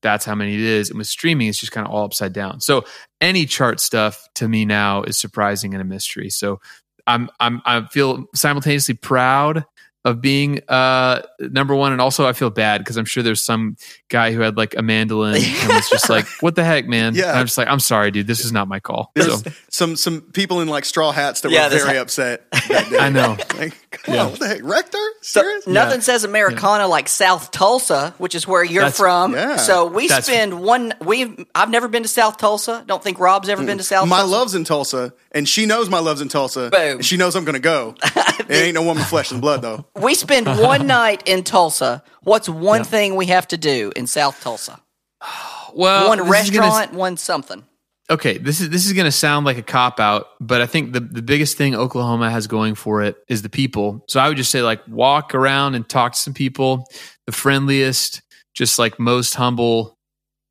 [0.02, 0.90] that's how many it is.
[0.90, 2.60] And with streaming it's just kind of all upside down.
[2.60, 2.86] So
[3.20, 6.30] any chart stuff to me now is surprising and a mystery.
[6.30, 6.60] So
[7.08, 9.66] i'm i'm i feel simultaneously proud
[10.04, 13.76] of being uh number one and also i feel bad because i'm sure there's some
[14.10, 17.30] guy who had like a mandolin and was just like what the heck man Yeah.
[17.30, 19.96] And i'm just like i'm sorry dude this is not my call There's so some
[19.96, 22.50] some people in like straw hats that Yeah, were very ha- upset.
[22.52, 22.98] that day.
[22.98, 24.24] i know Like, come Yeah.
[24.24, 24.98] on, what the heck, Rector?
[25.22, 25.68] So Serious?
[25.68, 29.34] nothing says Americana like South Tulsa, which is where you're That's- from.
[29.34, 29.58] yeah.
[29.58, 30.94] So we That's- spend one.
[31.02, 32.84] We I've never been to South Tulsa.
[32.88, 34.00] Don't think Rob's ever been to South.
[34.02, 34.10] Tulsa.
[34.10, 34.32] My Tulsa.
[34.32, 36.70] love's in Tulsa, and she knows my love's in Tulsa.
[36.72, 36.82] Boom.
[36.98, 37.96] And she knows I'm going to go.
[38.04, 39.86] it ain't no woman flesh and blood though.
[40.00, 42.04] We spend one night in Tulsa.
[42.24, 44.80] What's one thing we have to do in South Tulsa?
[45.74, 47.64] well one this is gonna- restaurant, one something.
[48.12, 50.94] Okay, this is this is going to sound like a cop out, but I think
[50.94, 54.04] the the biggest thing Oklahoma has going for it is the people.
[54.08, 56.86] So I would just say like walk around and talk to some people,
[57.26, 58.22] the friendliest,
[58.54, 59.98] just like most humble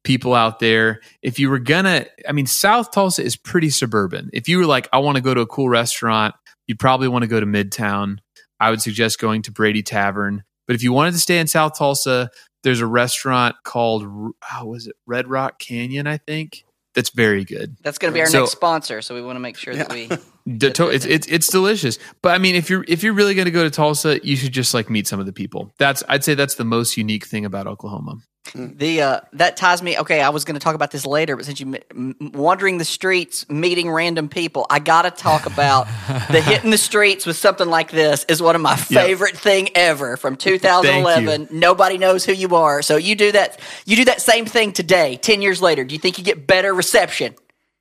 [0.03, 1.01] people out there.
[1.23, 4.31] If you were gonna, I mean, South Tulsa is pretty suburban.
[4.33, 6.35] If you were like, I want to go to a cool restaurant,
[6.67, 8.19] you'd probably want to go to Midtown.
[8.59, 11.79] I would suggest going to Brady Tavern But if you wanted to stay in South
[11.79, 12.31] Tulsa,
[12.63, 14.05] there's a restaurant called
[14.43, 16.65] how oh, was it Red Rock Canyon, I think.
[16.95, 17.77] That's very good.
[17.83, 19.93] That's going to be our So- next sponsor, so we want to make sure that
[19.93, 20.09] we.
[20.59, 21.99] The to- it's, it's it's delicious.
[22.23, 24.53] But I mean, if you're if you're really going to go to Tulsa, you should
[24.53, 25.73] just like meet some of the people.
[25.79, 28.17] That's I'd say that's the most unique thing about Oklahoma.
[28.55, 29.99] The uh, that ties me.
[29.99, 32.85] Okay, I was going to talk about this later, but since you m- wandering the
[32.87, 35.87] streets, meeting random people, I got to talk about
[36.31, 40.17] the hitting the streets with something like this is one of my favorite thing ever
[40.17, 41.49] from 2011.
[41.53, 43.61] Nobody knows who you are, so you do that.
[43.85, 45.85] You do that same thing today, ten years later.
[45.85, 47.37] Do you think you get better reception?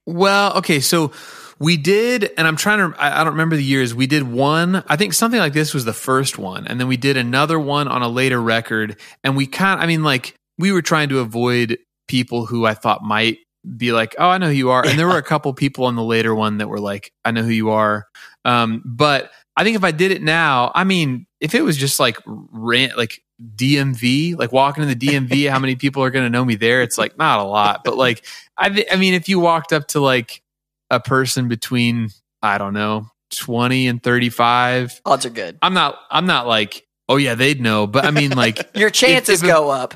[0.06, 1.14] Well, okay, so
[1.60, 3.94] we did, and I'm trying to, I I don't remember the years.
[3.94, 6.66] We did one, I think something like this was the first one.
[6.68, 8.98] And then we did another one on a later record.
[9.24, 13.04] And we kind I mean, like, we were trying to avoid people who I thought
[13.04, 13.40] might
[13.78, 14.86] be like, oh, I know who you are.
[14.86, 17.44] And there were a couple people on the later one that were like, I know
[17.44, 18.08] who you are.
[18.46, 22.00] Um, but I think if I did it now, I mean, if it was just
[22.00, 23.22] like rant, like
[23.56, 26.82] DMV, like walking in the DMV, how many people are going to know me there?
[26.82, 28.26] It's like not a lot, but like,
[28.58, 30.42] I, thi- I mean, if you walked up to like
[30.90, 32.10] a person between,
[32.42, 35.58] I don't know, 20 and 35, Odds are good.
[35.62, 37.86] I'm not, I'm not like, oh yeah, they'd know.
[37.88, 39.96] But I mean, like, Your chances if a- go up.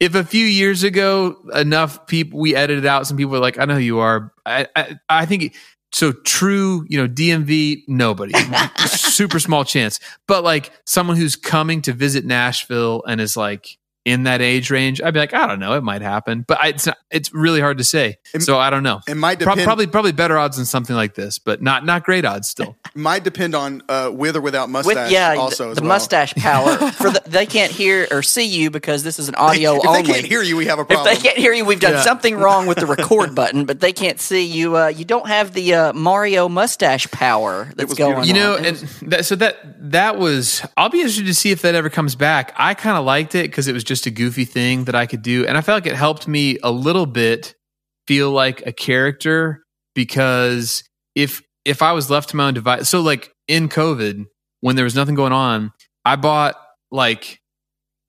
[0.00, 3.64] if a few years ago enough people we edited out some people were like i
[3.64, 5.56] know who you are i i, I think
[5.90, 8.32] so true you know dmv nobody
[8.86, 13.77] super small chance but like someone who's coming to visit nashville and is like
[14.10, 16.68] in that age range i'd be like i don't know it might happen but I,
[16.68, 19.66] it's not, it's really hard to say so i don't know It might Prob- depend.
[19.66, 23.24] probably probably better odds than something like this but not not great odds still might
[23.24, 24.94] depend on uh, with or without mustache.
[25.06, 25.88] With yeah, also the, as the well.
[25.88, 26.76] mustache power.
[26.92, 30.02] For the, they can't hear or see you because this is an audio if only.
[30.02, 31.06] they can't hear you, we have a problem.
[31.12, 32.02] If they can't hear you, we've done Yeah.
[32.02, 33.66] something wrong with the record button.
[33.66, 34.76] But they can't see you.
[34.76, 38.22] Uh, you don't have the uh, Mario mustache power that's was going.
[38.22, 38.26] beautiful.
[38.26, 38.64] you know on.
[38.64, 38.76] and
[39.12, 39.56] that, so that
[39.92, 43.04] that was i'll be interested to see if that ever comes back i kind of
[43.04, 45.60] liked it because it was just a goofy thing that i could do and i
[45.60, 47.54] felt like it helped me a little bit
[48.06, 49.62] feel like a character
[49.94, 50.82] because
[51.14, 54.24] if if i was left to my own device so like in covid
[54.60, 55.72] when there was nothing going on
[56.04, 56.56] i bought
[56.90, 57.40] like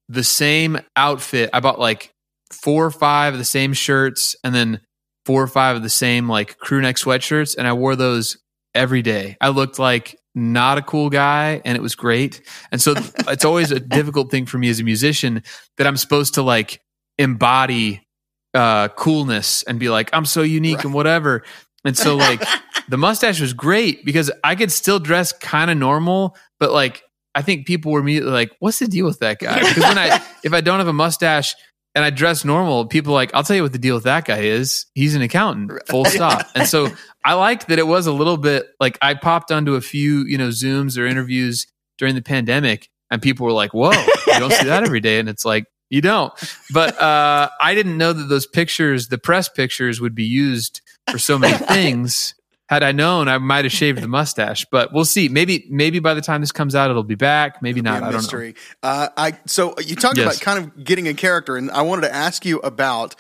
[0.08, 2.12] the same outfit i bought like
[2.52, 4.82] four or five of the same shirts and then
[5.26, 8.38] four or five of the same like crew neck sweatshirts and i wore those
[8.76, 9.38] every day.
[9.42, 12.42] I looked like not a cool guy and it was great.
[12.72, 12.94] And so
[13.28, 15.44] it's always a difficult thing for me as a musician
[15.78, 16.82] that I'm supposed to like
[17.18, 18.06] embody
[18.54, 21.44] uh coolness and be like I'm so unique and whatever.
[21.86, 22.44] And so like
[22.90, 27.04] the mustache was great because I could still dress kind of normal, but like
[27.36, 30.22] I think people were immediately like, "What's the deal with that guy?" Because when I
[30.44, 31.56] if I don't have a mustache
[31.96, 34.26] and I dress normal, people are like, "I'll tell you what the deal with that
[34.26, 34.86] guy is.
[34.94, 36.48] He's an accountant." Full stop.
[36.56, 36.90] And so
[37.26, 40.38] I liked that it was a little bit like I popped onto a few you
[40.38, 41.68] know zooms or interviews
[41.98, 45.30] during the pandemic, and people were like, "Whoa, you don't see that every day," and
[45.30, 45.66] it's like.
[45.92, 46.32] You don't,
[46.72, 51.18] but uh, I didn't know that those pictures, the press pictures, would be used for
[51.18, 52.36] so many things.
[52.70, 54.68] Had I known, I might have shaved the mustache.
[54.72, 55.28] But we'll see.
[55.28, 57.64] Maybe, maybe by the time this comes out, it'll be back.
[57.64, 58.00] Maybe not.
[58.02, 58.54] be a I don't know.
[58.84, 60.36] Uh, I so you talked Yes.
[60.38, 63.16] about kind of getting a character, and I wanted to ask you about.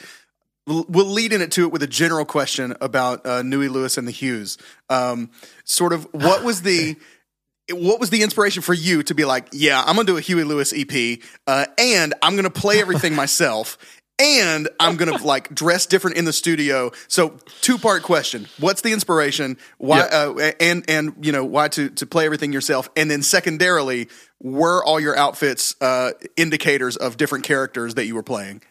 [0.67, 4.07] We'll lead in it to it with a general question about uh, Newey Lewis and
[4.07, 4.59] the Hughes.
[4.87, 5.31] Um,
[5.63, 6.95] sort of, what was the
[7.71, 10.43] what was the inspiration for you to be like, yeah, I'm gonna do a Huey
[10.43, 13.79] Lewis EP, uh, and I'm gonna play everything myself,
[14.19, 16.91] and I'm gonna like dress different in the studio.
[17.07, 19.57] So, two part question: What's the inspiration?
[19.77, 20.01] Why?
[20.01, 22.89] Uh, and and you know why to to play everything yourself?
[22.95, 24.09] And then secondarily,
[24.41, 28.61] were all your outfits uh, indicators of different characters that you were playing?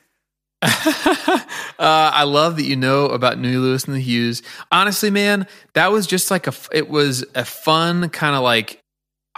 [1.80, 4.42] Uh, I love that you know about New Lewis and the Hughes.
[4.72, 8.82] Honestly, man, that was just like a It was a fun kind of like.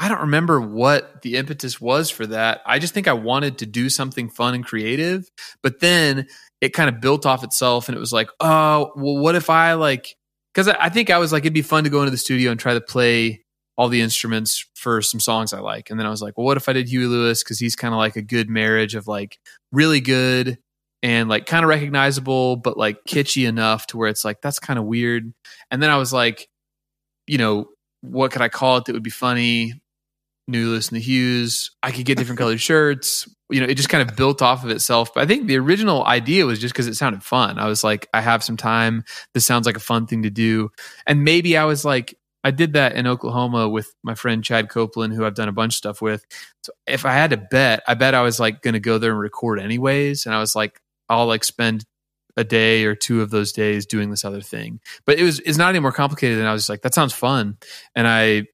[0.01, 2.63] I don't remember what the impetus was for that.
[2.65, 5.31] I just think I wanted to do something fun and creative,
[5.63, 6.27] but then
[6.63, 9.75] it kind of built off itself, and it was like, oh, well, what if I
[9.75, 10.17] like?
[10.55, 12.51] Because I, I think I was like, it'd be fun to go into the studio
[12.51, 13.45] and try to play
[13.77, 16.57] all the instruments for some songs I like, and then I was like, well, what
[16.57, 19.39] if I did Huey Lewis because he's kind of like a good marriage of like
[19.71, 20.57] really good
[21.03, 24.79] and like kind of recognizable, but like kitschy enough to where it's like that's kind
[24.79, 25.31] of weird.
[25.71, 26.49] And then I was like,
[27.27, 27.67] you know,
[28.01, 29.75] what could I call it that would be funny?
[30.49, 31.71] New and the Hughes.
[31.83, 33.29] I could get different colored shirts.
[33.51, 35.15] You know, it just kind of built off of itself.
[35.15, 37.59] But I think the original idea was just because it sounded fun.
[37.59, 39.05] I was like, I have some time.
[39.35, 40.71] This sounds like a fun thing to do.
[41.07, 45.13] And maybe I was like, I did that in Oklahoma with my friend Chad Copeland,
[45.13, 46.25] who I've done a bunch of stuff with.
[46.65, 49.11] So if I had to bet, I bet I was like going to go there
[49.11, 50.27] and record anyways.
[50.27, 51.85] And I was like, I'll like spend
[52.37, 54.81] a day or two of those days doing this other thing.
[55.05, 57.13] But it was it's not any more complicated than I was just like, that sounds
[57.13, 57.59] fun.
[57.95, 58.47] And I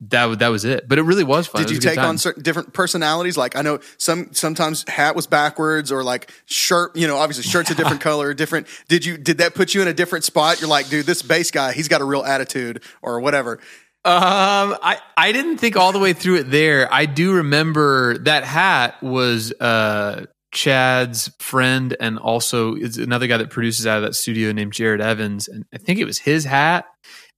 [0.00, 0.88] that that was it.
[0.88, 1.62] But it really was fun.
[1.62, 3.36] Did you was good take on certain different personalities?
[3.36, 7.70] Like I know some sometimes hat was backwards or like shirt, you know, obviously shirt's
[7.70, 8.66] a different color, different.
[8.88, 10.60] Did you did that put you in a different spot?
[10.60, 13.58] You're like, dude, this bass guy, he's got a real attitude or whatever.
[14.04, 16.92] Um, I I didn't think all the way through it there.
[16.92, 23.50] I do remember that hat was uh Chad's friend and also is another guy that
[23.50, 26.86] produces out of that studio named Jared Evans, and I think it was his hat.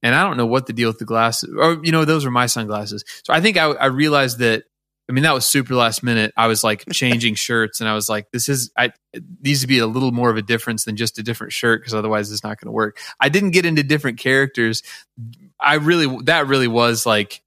[0.02, 2.30] And I don't know what the deal with the glasses, or you know, those were
[2.30, 3.04] my sunglasses.
[3.24, 4.64] So I think I, I realized that.
[5.10, 6.34] I mean, that was super last minute.
[6.36, 8.92] I was like changing shirts, and I was like, "This is I
[9.42, 11.94] needs to be a little more of a difference than just a different shirt, because
[11.94, 14.82] otherwise, it's not going to work." I didn't get into different characters.
[15.58, 17.42] I really that really was like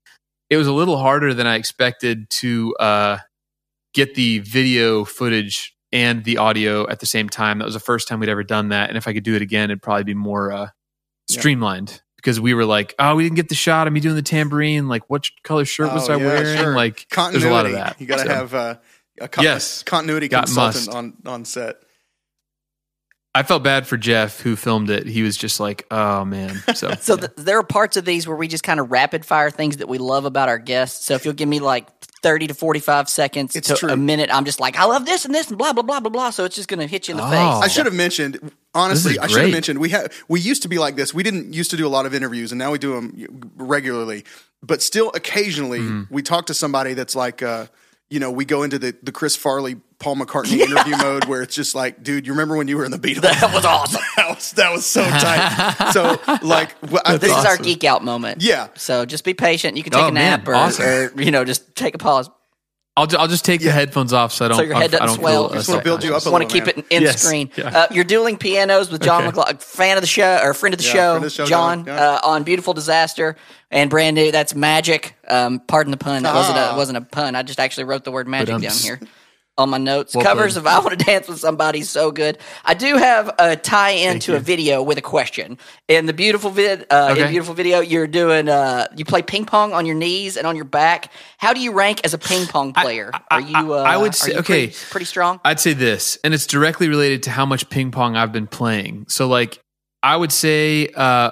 [0.50, 3.18] it was a little harder than I expected to uh,
[3.94, 7.58] get the video footage and the audio at the same time.
[7.58, 9.42] That was the first time we'd ever done that, and if I could do it
[9.42, 10.68] again, it'd probably be more uh,
[11.30, 14.22] streamlined because we were like, "Oh, we didn't get the shot of me doing the
[14.22, 14.86] tambourine.
[14.88, 16.58] Like, what color shirt was Oh, I yeah, wearing?
[16.58, 16.74] sure.
[16.76, 17.40] Like, continuity.
[17.42, 18.00] there's a lot of that.
[18.00, 18.74] You got to So, have uh,
[19.20, 19.82] a con- Yes.
[19.82, 20.96] continuity Got consultant must.
[20.96, 21.76] on on set.
[23.34, 25.06] I felt bad for Jeff who filmed it.
[25.06, 27.20] He was just like, "Oh man." So, So yeah.
[27.20, 29.88] th- there are parts of these where we just kind of rapid fire things that
[29.88, 31.04] we love about our guests.
[31.06, 31.86] So if you'll give me like
[32.22, 33.88] 30 to 45 seconds It's to true.
[33.90, 36.10] a minute, I'm just like, I love this and this and blah, blah, blah, blah,
[36.10, 36.30] blah.
[36.30, 37.30] So it's just going to hit you in the Oh.
[37.30, 37.64] face.
[37.64, 39.18] I should have mentioned honestly.
[39.18, 41.12] I should have mentioned we have we used to be like this.
[41.14, 44.24] We didn't used to do a lot of interviews, and now we do them regularly.
[44.62, 46.14] But still, occasionally Mm-hmm.
[46.14, 47.66] we talk to somebody that's like, uh,
[48.10, 51.54] you know, we go into the the Chris Farley, Paul McCartney interview mode where it's
[51.54, 53.22] just like, dude, you remember when you were in the Beatles?
[53.22, 54.00] That was awesome.
[54.16, 55.90] that was that was so tight.
[55.92, 58.42] so like, wh- I This think, is our geek out moment.
[58.42, 58.68] Yeah.
[58.76, 59.76] So just be patient.
[59.76, 60.84] You can take Oh, a nap man, or, awesome.
[60.86, 62.28] or, you know, just take a pause.
[62.96, 64.56] I'll ju- I'll just take the headphones off so I don't.
[64.58, 65.48] So your head I doesn't don't swell.
[65.48, 66.84] feel, Just wanna build you up a Just want to little, keep man.
[66.90, 67.22] it in Yes.
[67.22, 67.50] screen.
[67.56, 67.68] Yeah.
[67.68, 69.26] Uh, you're dueling pianos with John Okay.
[69.28, 71.46] McLaughlin, fan of the show or friend of the Yeah, show, friend of the show,
[71.46, 72.10] John, John, yeah.
[72.16, 73.36] uh, on Beautiful Disaster
[73.70, 74.30] and brand new.
[74.30, 75.16] That's magic.
[75.26, 76.22] Um, pardon the pun.
[76.24, 76.76] That wasn't a Ah.
[76.76, 77.34] wasn't a pun.
[77.34, 78.84] I just actually wrote the word magic down Ba-dums.
[78.84, 79.00] here.
[79.58, 80.62] On my notes, Well covers played.
[80.62, 82.38] of "I Want to Dance with Somebody" so good.
[82.64, 85.58] I do have a tie-in to a video with a question.
[85.88, 89.44] In the beautiful vid, uh, in the beautiful video, you're doing uh, you play ping
[89.44, 91.12] pong on your knees and on your back.
[91.36, 93.10] How do you rank as a ping pong player?
[93.12, 93.74] I- are you?
[93.74, 94.68] Uh, I would say- okay.
[94.68, 95.38] pretty, pretty strong.
[95.44, 99.04] I'd say this, and it's directly related to how much ping pong I've been playing.
[99.08, 99.58] So, like,
[100.02, 101.30] I would say uh,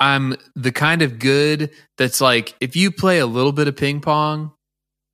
[0.00, 4.00] I'm the kind of good that's like, if you play a little bit of ping
[4.00, 4.50] pong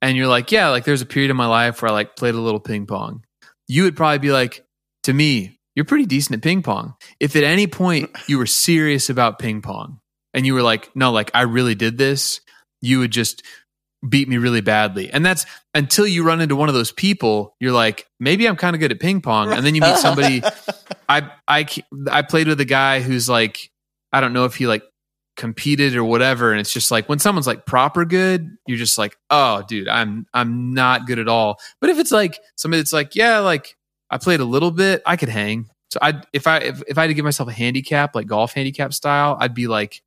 [0.03, 2.35] and you're like, yeah, like there's a period in my life where I like played
[2.35, 3.25] a little ping pong,
[3.69, 4.67] you would probably be like,
[5.05, 6.95] to me, you're pretty decent at ping pong.
[7.21, 10.01] If at any point you were serious about ping pong
[10.35, 12.41] and you were like, no, like I really did this,
[12.81, 13.43] you would just
[14.07, 15.11] beat me really badly.
[15.11, 18.75] And that's until you run into one of those people, you're like, maybe I'm kind
[18.75, 19.53] of good at ping pong.
[19.53, 20.43] And then you meet somebody.
[21.09, 21.67] I I
[22.11, 23.71] I played with a guy who's like,
[24.13, 24.83] I don't know if he like
[25.37, 26.51] competed or whatever.
[26.53, 30.27] And it's just like when someone's like proper good, you're just like, oh, dude, I'm
[30.35, 31.59] I'm not good at all.
[31.81, 33.77] But if it's like somebody that's like, yeah, like
[34.11, 35.69] I played a little bit, I could hang.
[35.91, 38.53] So I if I if, if I had to give myself a handicap, like golf
[38.53, 40.03] handicap style, I'd be like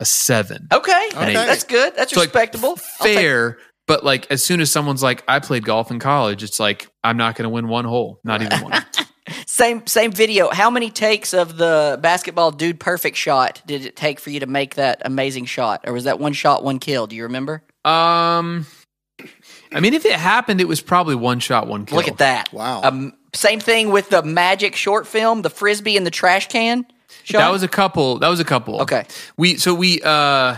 [0.00, 0.68] a seven.
[0.72, 1.32] Okay, Okay.
[1.32, 1.94] that's good.
[1.96, 2.76] That's So, respectable.
[3.00, 3.58] Take- fair.
[3.86, 7.16] But like as soon as someone's like, I played golf in college, it's like I'm
[7.16, 8.72] not going to win one hole, not even one.
[9.46, 10.48] Same same video.
[10.50, 14.46] How many takes of the basketball dude perfect shot did it take for you to
[14.46, 17.06] make that amazing shot, or was that one shot, one kill?
[17.06, 17.62] Do you remember?
[17.84, 18.66] um,
[19.72, 21.96] I mean, if it happened, it was probably one shot, one kill.
[21.96, 22.52] Look at that!
[22.52, 22.82] Wow.
[22.82, 26.86] Um, same thing with the magic short film, the frisbee and the trash can.
[27.24, 27.38] Shot?
[27.38, 28.18] That was a couple.
[28.20, 28.82] That was a couple.
[28.82, 29.04] Okay.
[29.36, 30.56] We so we uh,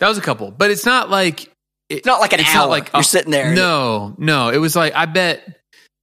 [0.00, 1.44] that was a couple, but it's not like
[1.88, 2.62] it- It's not like an it's hour.
[2.62, 3.54] not like You're sitting there.
[3.54, 5.59] No, no, it was like I bet.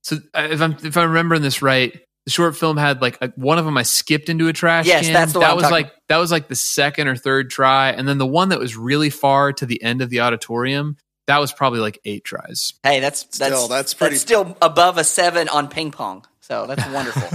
[0.07, 1.91] So uh, if I'm if I'm remembering this right,
[2.25, 5.03] the short film had like a, one of them I skipped into a trash Yes,
[5.05, 5.13] can.
[5.13, 7.49] that's the one that I'm was talking like that was like the second or third
[7.49, 10.95] try, and then the one that was really far to the end of the auditorium.
[11.27, 12.73] That was probably like eight tries.
[12.83, 16.23] Hey, that's that's Still, that's pretty- still above a seven on ping pong.
[16.39, 17.27] So that's wonderful.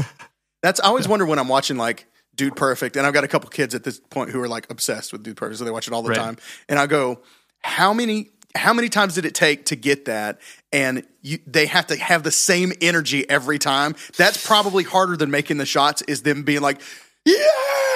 [0.62, 3.50] That's I always wonder when I'm watching like Dude Perfect, and I've got a couple
[3.50, 5.92] kids at this point who are like obsessed with Dude Perfect, so they watch it
[5.92, 6.16] all the Right.
[6.18, 6.38] time.
[6.70, 7.20] And I go,
[7.60, 10.40] how many how many times did it take to get that?
[10.72, 13.94] And you, they have to have the same energy every time.
[14.16, 16.02] That's probably harder than making the shots.
[16.02, 16.80] Is them being like,
[17.24, 17.36] yeah,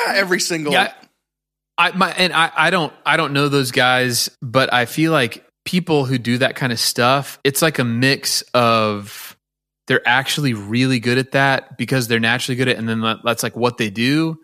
[0.09, 0.73] every single.
[0.73, 0.93] Yeah,
[1.79, 5.45] I my and I I don't I don't know those guys, but I feel like
[5.64, 9.37] people who do that kind of stuff, it's like a mix of
[9.89, 13.43] they're actually really good at that because they're naturally good at it, and then that's
[13.43, 14.39] like what they do,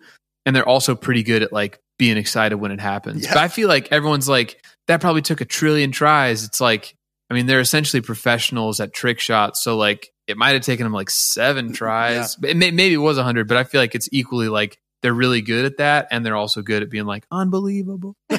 [0.45, 3.23] and they're also pretty good at like being excited when it happens.
[3.23, 3.33] Yeah.
[3.33, 6.43] But I feel like everyone's like that probably took a trillion tries.
[6.43, 6.95] It's like
[7.29, 10.93] I mean they're essentially professionals at trick shots, so like it might have taken them
[10.93, 12.35] like seven mm, tries.
[12.35, 14.77] But it may, maybe it was a hundred, but I feel like it's equally like
[15.01, 18.15] they're really good at that, and they're also good at being like unbelievable.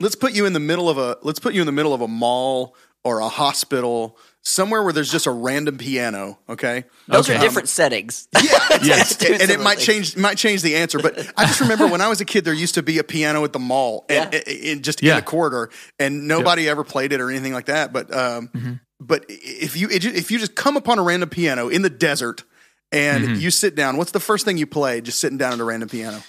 [0.00, 2.00] let's put you in the middle of a let's put you in the middle of
[2.00, 6.38] a mall or a hospital, somewhere where there's just a random piano.
[6.48, 6.84] Okay.
[7.08, 7.38] Those Okay.
[7.38, 8.28] are different settings.
[8.42, 9.20] Yeah, Yes.
[9.24, 10.98] And it might change might change the answer.
[10.98, 13.42] But I just remember when I was a kid, there used to be a piano
[13.44, 14.70] at the mall, and, Yeah.
[14.72, 15.12] and just Yeah.
[15.12, 17.92] in the corridor, and nobody ever played it or anything like that.
[17.92, 18.72] But um, Mm-hmm.
[19.00, 22.44] but if you it, if you just come upon a random piano in the desert
[22.92, 23.34] and Mm-hmm.
[23.40, 25.00] you sit down, what's the first thing you play?
[25.00, 26.22] Just sitting down at a random piano.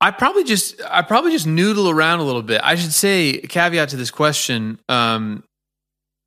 [0.00, 2.60] I probably just I probably just noodle around a little bit.
[2.62, 4.78] I should say caveat to this question.
[4.88, 5.42] Um,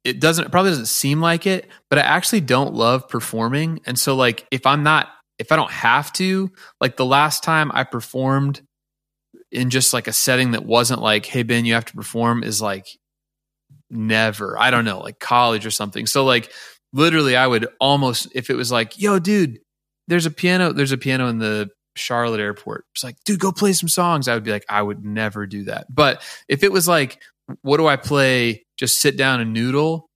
[0.03, 3.97] it doesn't it probably doesn't seem like it, but I actually don't love performing, and
[3.97, 7.83] so like if I'm not if I don't have to, like the last time I
[7.83, 8.61] performed
[9.51, 12.61] in just like a setting that wasn't like, hey Ben, you have to perform is
[12.61, 12.87] like
[13.89, 14.57] never.
[14.57, 16.05] I don't know, like college or something.
[16.05, 16.51] So like
[16.93, 19.59] literally I would almost if it was like, yo, dude,
[20.07, 22.85] there's a piano, there's a piano in the Charlotte airport.
[22.93, 24.27] It's like, dude, go play some songs.
[24.27, 25.87] I would be like, I would never do that.
[25.93, 27.21] But if it was like,
[27.61, 28.65] what do I play?
[28.81, 30.09] Just sit down and noodle.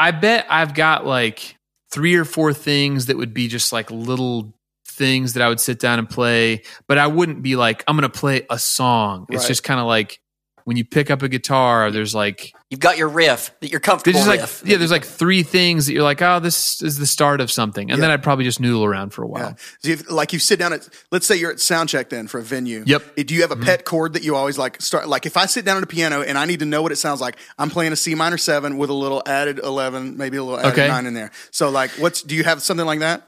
[0.00, 1.56] I bet I've got like
[1.92, 4.52] three or four things that would be just like little
[4.88, 8.10] things that I would sit down and play, but I wouldn't be like, I'm going
[8.10, 9.26] to play a song.
[9.30, 9.48] It's Right.
[9.48, 10.18] just kind of like
[10.66, 14.18] when you pick up a guitar, there's like, You've got your riff that you're comfortable
[14.18, 14.62] just like, with.
[14.66, 17.92] yeah, there's like three things that you're like, oh, this is the start of something.
[17.92, 19.50] And then I'd probably just noodle around for a while.
[19.50, 19.54] Yeah.
[19.78, 22.40] So if, like you sit down at, let's say you're at sound check then for
[22.40, 22.82] a venue.
[22.84, 23.02] Yep.
[23.16, 25.06] Uh, Do you have a pet chord that you always like start?
[25.06, 26.96] Like if I sit down at a piano and I need to know what it
[26.96, 30.42] sounds like, I'm playing a C minor seven with a little added 11, maybe a
[30.42, 30.88] little added Okay.
[30.88, 31.30] nine in there.
[31.52, 33.22] So like what's, do you have something like that?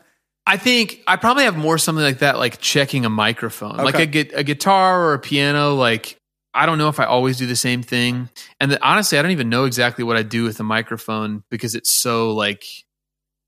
[0.49, 4.19] I think I probably have more something like that, like checking a microphone, like a,
[4.35, 5.75] a guitar or a piano.
[5.75, 6.18] Like
[6.59, 8.29] I don't know if I always do the same thing,
[8.61, 11.75] and the, honestly, I don't even know exactly what I do with a microphone because
[11.75, 12.65] it's so like.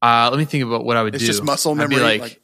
[0.03, 1.29] Uh, let me think about what I would It's do.
[1.29, 2.01] It's just muscle I'd be memory.
[2.03, 2.41] like, like-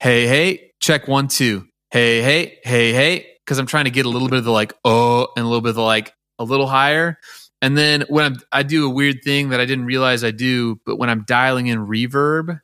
[0.00, 1.66] hey, hey, check one, two.
[1.92, 4.72] Hey, hey, hey, hey, because I'm trying to get a little bit of the like
[4.84, 7.18] oh and a little bit of the like a little higher.
[7.62, 10.80] And then when I'm, I do a weird thing that I didn't realize I do,
[10.84, 12.60] but when I'm dialing in reverb,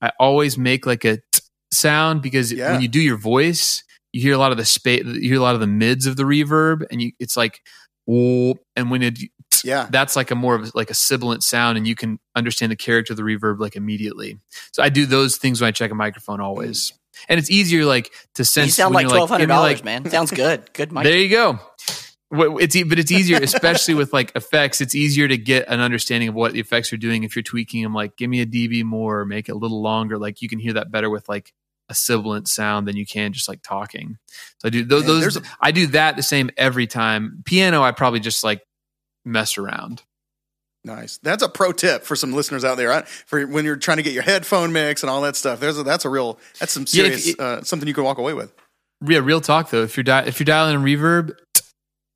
[0.00, 1.40] I always make like a t-
[1.72, 2.72] sound because Yeah.
[2.72, 3.82] when you do your voice,
[4.16, 6.16] you hear a lot of the space, you hear a lot of the mids of
[6.16, 7.60] the reverb, and you it's like,
[8.08, 9.18] oh, and when it
[9.64, 9.88] yeah.
[9.90, 13.12] that's like a more of like a sibilant sound and you can understand the character
[13.12, 14.38] of the reverb like immediately
[14.70, 17.24] so i do those things when i check a microphone always mm.
[17.28, 20.08] and it's easier like to sense you sound like twelve hundred dollars, like- man.
[20.10, 20.70] Sounds good.
[20.74, 21.04] Good mic.
[21.04, 21.58] there you go
[22.32, 26.34] it's but it's easier especially with like effects it's easier to get an understanding of
[26.34, 29.24] what the effects are doing if you're tweaking them like give me a db more
[29.24, 31.52] make it a little longer like you can hear that better with like
[31.88, 34.18] a sibilant sound than you can just like talking
[34.58, 37.82] so i do those, Man, those a- i do that the same every time piano
[37.82, 38.62] i probably just like
[39.24, 40.02] mess around
[40.84, 41.18] Nice.
[41.20, 42.92] That's a pro tip for some listeners out there.
[42.92, 45.58] I, for when you're trying to get your headphone mix and all that stuff.
[45.58, 48.18] There's a, that's a real that's some Yeah, serious it- uh, something you can walk
[48.18, 48.52] away with.
[49.04, 49.82] Yeah, real talk though.
[49.82, 51.32] If you're di- if you're dialing in reverb,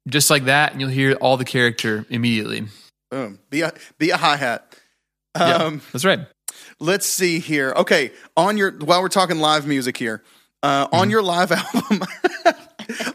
[0.06, 2.68] just like that, and you'll hear all the character immediately.
[3.10, 3.40] Boom.
[3.50, 4.72] Be a be a hi hat.
[5.36, 6.20] Yeah, Um, that's right.
[6.80, 7.72] Let's see here.
[7.76, 10.22] Okay, on your while we're talking live music here,
[10.62, 10.96] uh, Mm-hmm.
[10.96, 12.02] on your live album,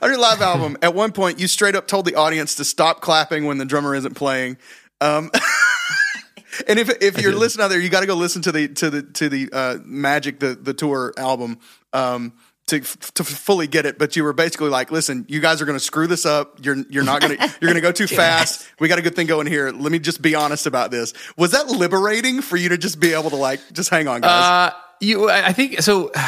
[0.02, 3.02] on your live album, at one point you straight up told the audience to stop
[3.02, 4.58] clapping when the drummer isn't playing.
[5.02, 5.30] Um,
[6.68, 8.90] and if if you're listening out there, you got to go listen to the to
[8.90, 11.60] the to the uh, Magic the the tour album.
[11.94, 12.34] Um,
[12.68, 15.78] to, to fully get it, but you were basically like, "Listen, you guys are going
[15.78, 16.64] to screw this up.
[16.66, 18.68] You're you're not going to you're going to go too fast.
[18.80, 19.72] We got a good thing going here.
[19.72, 21.14] Let me just be honest about this.
[21.38, 24.72] Was that liberating for you to just be able to like just hang on, guys?
[24.72, 26.12] Uh, you, I think so.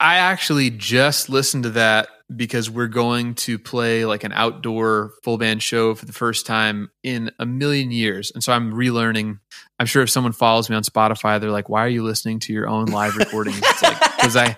[0.00, 5.38] I actually just listened to that because we're going to play like an outdoor full
[5.38, 9.38] band show for the first time in a million years, and so I'm relearning.
[9.78, 12.52] I'm sure if someone follows me on Spotify, they're like, "Why are you listening to
[12.52, 14.56] your own live recordings?" It's like because I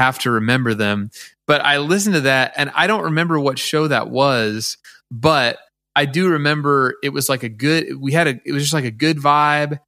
[0.00, 1.10] have to remember them.
[1.46, 4.78] But I listened to that, and I don't remember what show that was,
[5.10, 5.58] but
[5.94, 8.00] I do remember it was like a good.
[8.00, 8.40] We had a.
[8.44, 9.78] It was just like a good vibe,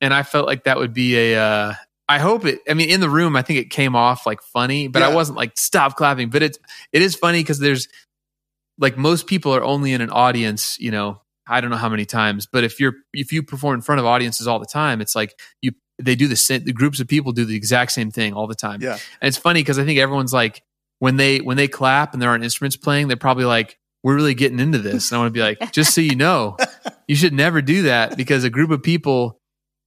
[0.00, 1.40] and I felt like that would be a.
[1.40, 1.74] Uh,
[2.08, 2.60] I hope it.
[2.68, 5.38] I mean, in the room, I think it came off like funny, but I wasn't
[5.38, 6.28] like stop clapping.
[6.28, 6.58] But it's
[6.92, 7.88] it is funny because there's
[8.78, 10.76] like most people are only in an audience.
[10.78, 13.80] You know, I don't know how many times, but if you're if you perform in
[13.80, 15.72] front of audiences all the time, it's like you
[16.04, 16.64] they do the same.
[16.64, 18.80] The groups of people do the exact same thing all the time.
[18.80, 18.92] Yeah.
[19.20, 20.62] and it's funny because I think everyone's like
[20.98, 23.78] when they when they clap and there aren't instruments playing, they're probably like.
[24.04, 25.12] We're really getting into this.
[25.12, 26.56] And I want to be like, just so you know,
[27.06, 29.40] you should never do that because a group of people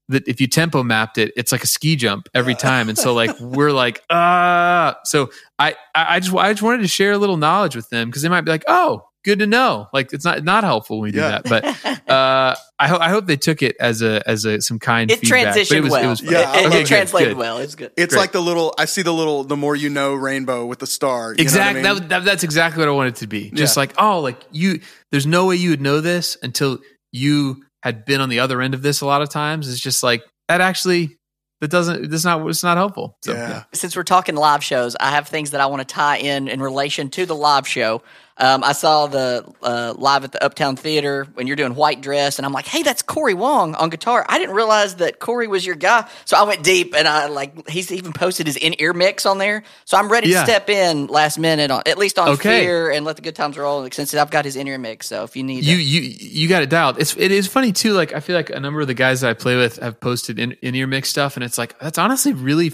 [0.10, 2.90] that if you tempo mapped it, it's like a ski jump every time.
[2.90, 4.96] And so like we're like, ah.
[5.04, 8.10] So I I I just I just wanted to share a little knowledge with them
[8.10, 9.88] because they might be like, oh, good to know.
[9.92, 11.42] Like it's not not helpful when we Yeah.
[11.42, 14.62] do that, but uh, I hope I hope they took it as a as a
[14.62, 15.54] some kind It feedback.
[15.56, 16.04] transitioned it was, well.
[16.04, 17.38] It was Yeah, it- I it Okay, good, translated good.
[17.38, 17.58] well.
[17.58, 17.92] It's good.
[17.98, 18.22] It's Great.
[18.22, 18.74] like the little.
[18.78, 19.44] I see the little.
[19.44, 21.32] The more you know, rainbow with the star.
[21.34, 21.82] You Exactly.
[21.82, 22.10] Know what I mean?
[22.10, 23.50] that, that, that's exactly what I wanted to be.
[23.52, 23.82] Just Yeah.
[23.82, 24.80] like, oh, like you,
[25.12, 26.80] there's no way you would know this until
[27.12, 29.68] you had been on the other end of this a lot of times.
[29.70, 31.18] It's just like, that actually,
[31.62, 33.18] that doesn't, that's not, it's not helpful.
[33.24, 33.64] So, yeah.
[33.74, 36.62] since we're talking live shows, I have things that I want to tie in in
[36.62, 38.02] relation to the live show.
[38.38, 42.38] Um, I saw the uh, live at the Uptown Theater when you're doing White Dress,
[42.38, 45.66] and I'm like, "Hey, that's Corey Wong on guitar." I didn't realize that Corey was
[45.66, 48.92] your guy, so I went deep, and I like he's even posted his in ear
[48.92, 49.64] mix on there.
[49.86, 50.42] So I'm ready Yeah.
[50.42, 52.62] to step in last minute on at least on Okay.
[52.64, 53.88] Fear and let the good times roll.
[53.90, 56.62] Since I've got his in ear mix, so if you need you you you got
[56.62, 57.00] it dialed.
[57.00, 57.94] It's it is funny too.
[57.94, 60.40] Like I feel like a number of the guys that I play with have posted
[60.40, 62.74] in in ear mix stuff, and it's like that's honestly really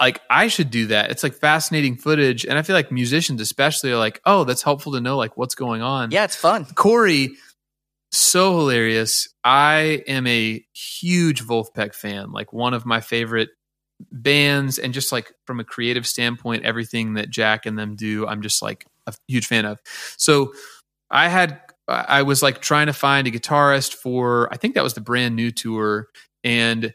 [0.00, 1.10] like I should do that.
[1.10, 4.92] It's like fascinating footage, and I feel like musicians especially are like, oh, that's helpful
[4.92, 6.10] to know like what's going on.
[6.10, 6.66] yeah, it's fun.
[6.74, 7.36] Corey,
[8.10, 9.28] so hilarious.
[9.44, 13.50] I am a huge Vulfpeck fan, like one of my favorite
[14.10, 18.42] bands, and just like from a creative standpoint, everything that Jack and them do, I'm
[18.42, 19.80] just like a huge fan of.
[20.16, 20.52] So
[21.10, 24.94] I had, I was like trying to find a guitarist for, I think that was
[24.94, 26.08] the brand new tour,
[26.44, 26.92] and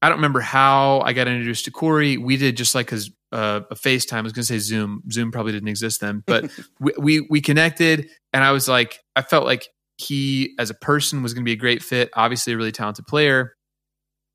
[0.00, 2.16] I don't remember how I got introduced to Corey.
[2.16, 4.18] We did just like his uh, a FaceTime.
[4.18, 5.02] I was going to say Zoom.
[5.10, 6.50] Zoom probably didn't exist then, but
[6.80, 9.68] we, we we connected, and I was like, I felt like
[9.98, 12.10] he as a person was going to be a great fit.
[12.14, 13.54] Obviously, a really talented player.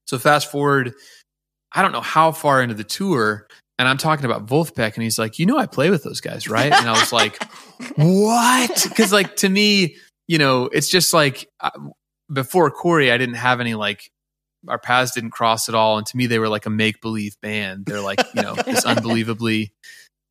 [0.06, 0.94] So fast forward,
[1.72, 3.48] I don't know how far into the tour,
[3.80, 6.50] and I'm talking about Vulfpeck, and he's like, "You know, I play with those guys,
[6.50, 7.42] right?" And I was like,
[7.96, 9.96] "What?" Because like to me,
[10.28, 11.72] you know, it's just like uh,
[12.32, 14.12] before Corey, I didn't have any like
[14.68, 15.98] our paths didn't cross at all.
[15.98, 17.86] And to me, they were like a make believe band.
[17.86, 19.74] They're like, you know, this unbelievably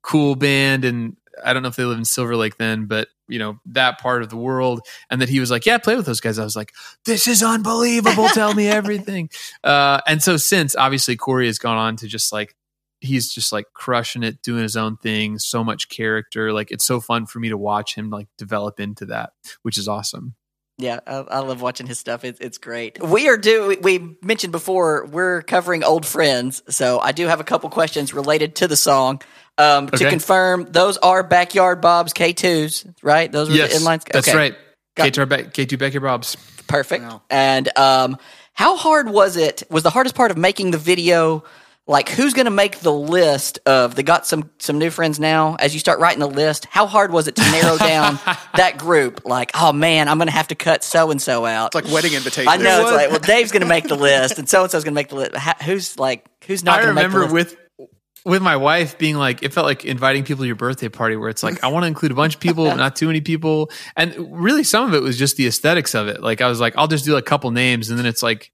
[0.03, 0.85] cool band.
[0.85, 3.99] And I don't know if they live in Silver Lake then, but you know, that
[3.99, 4.81] part of the world.
[5.11, 6.39] And that he was like, yeah, play with those guys.
[6.39, 6.73] I was like,
[7.05, 8.29] this is unbelievable.
[8.29, 9.31] Tell me everything.
[9.65, 12.55] Uh, and so since obviously Corey has gone on to just like,
[13.01, 16.53] he's just like crushing it, doing his own thing, so much character.
[16.53, 19.33] Like it's so fun for me to watch him like develop into that,
[19.63, 20.35] which is awesome.
[20.79, 22.25] Yeah, I, I love watching his stuff.
[22.25, 23.01] It's it's great.
[23.03, 27.45] We are do we mentioned before we're covering old friends, so I do have a
[27.45, 29.21] couple questions related to the song.
[29.59, 33.31] Um, To confirm, those are Backyard Bob's K twos, right?
[33.31, 34.05] Those are the inlines.
[34.11, 34.57] That's right.
[34.97, 36.37] K2 Beck- K2 Becker Bobs.
[36.67, 37.05] perfect.
[37.31, 38.17] And um,
[38.55, 39.63] how hard was it?
[39.71, 41.45] Was the hardest part of making the video?
[41.89, 45.57] Like, who's going to make the list of they got some some new friends now?
[45.57, 48.21] As you start writing the list, how hard was it to narrow down
[48.55, 49.23] that group?
[49.25, 51.75] Like, oh man, I'm going to have to cut so and so out.
[51.75, 52.49] It's like wedding invitation.
[52.49, 54.71] I know It it's like, well, Dave's going to make the list, and so and
[54.71, 55.37] so's going to make the list.
[55.63, 56.79] Who's like, who's not?
[56.79, 57.57] I gonna make the remember list?
[57.57, 57.89] with
[58.25, 61.29] with my wife being like, it felt like inviting people to your birthday party, where
[61.29, 63.71] it's like I want to include a bunch of people, but not too many people,
[63.97, 66.23] and really some of it was just the aesthetics of it.
[66.23, 68.53] Like I was like, I'll just do a couple names, and then it's like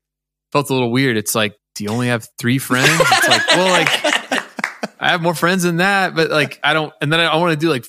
[0.52, 1.16] felt a little weird.
[1.16, 2.88] It's like, do you only have three friends?
[2.90, 3.88] It's like, well, like
[5.00, 6.92] I have more friends than that, but like I don't.
[7.00, 7.86] And then I, I want to do like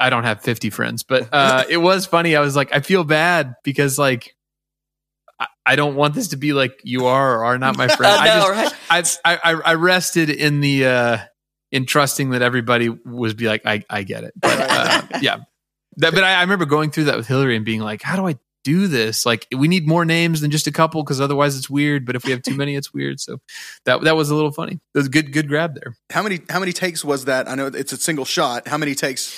[0.00, 2.34] I don't have fifty friends, but uh, it was funny.
[2.34, 4.34] I was like, I feel bad because like.
[5.40, 8.12] I- I don't want this to be like you are or are not my friend.
[8.12, 8.70] I know,
[9.02, 11.18] just, I, I I rested in the uh
[11.70, 14.32] in trusting that everybody was be like I I get it.
[14.34, 15.36] But uh, yeah,
[15.98, 18.26] that, but I, I remember going through that with Hillary and being like, how do
[18.26, 18.36] I
[18.68, 19.24] do this?
[19.24, 22.04] Like we need more names than just a couple because otherwise it's weird.
[22.04, 23.18] But if we have too many, it's weird.
[23.18, 23.40] So
[23.86, 24.74] that that was a little funny.
[24.74, 25.96] It was a good good grab there.
[26.10, 27.48] How many how many takes was that?
[27.48, 28.68] I know it's a single shot.
[28.68, 29.34] How many takes?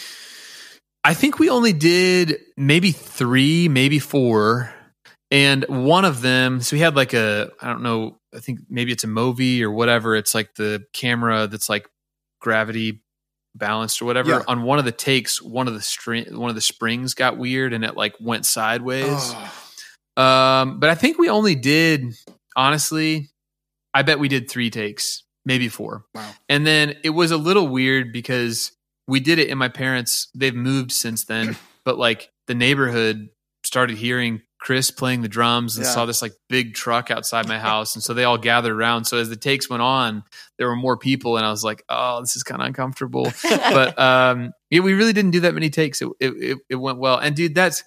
[1.04, 4.74] I think we only did maybe three, maybe four.
[5.30, 8.90] And one of them, so we had like a, I don't know, I think maybe
[8.90, 10.16] it's a Movi or whatever.
[10.16, 11.88] It's like the camera that's like
[12.40, 13.02] gravity
[13.60, 14.30] balanced or whatever.
[14.30, 14.42] Yeah.
[14.48, 17.72] On one of the takes, one of the string, one of the springs got weird
[17.72, 19.06] and it like went sideways.
[19.06, 22.04] Oh, Um, but I think we only did,
[22.56, 23.30] honestly,
[23.94, 26.04] I bet we did three takes, maybe four.
[26.14, 26.30] Wow.
[26.48, 28.72] And then it was a little weird because
[29.06, 33.28] we did it in my parents, they've moved since then, but like the neighborhood
[33.64, 35.92] started hearing Chris playing the drums and Yeah.
[35.92, 37.94] saw this like big truck outside my house.
[37.94, 39.06] And so they all gathered around.
[39.06, 40.22] So as the takes went on,
[40.58, 41.36] there were more people.
[41.38, 43.32] And I was like, oh, this is kind of uncomfortable.
[43.48, 46.02] but um, yeah, we really didn't do that many takes.
[46.02, 47.16] It, it, it, it went well.
[47.18, 47.82] And dude, that's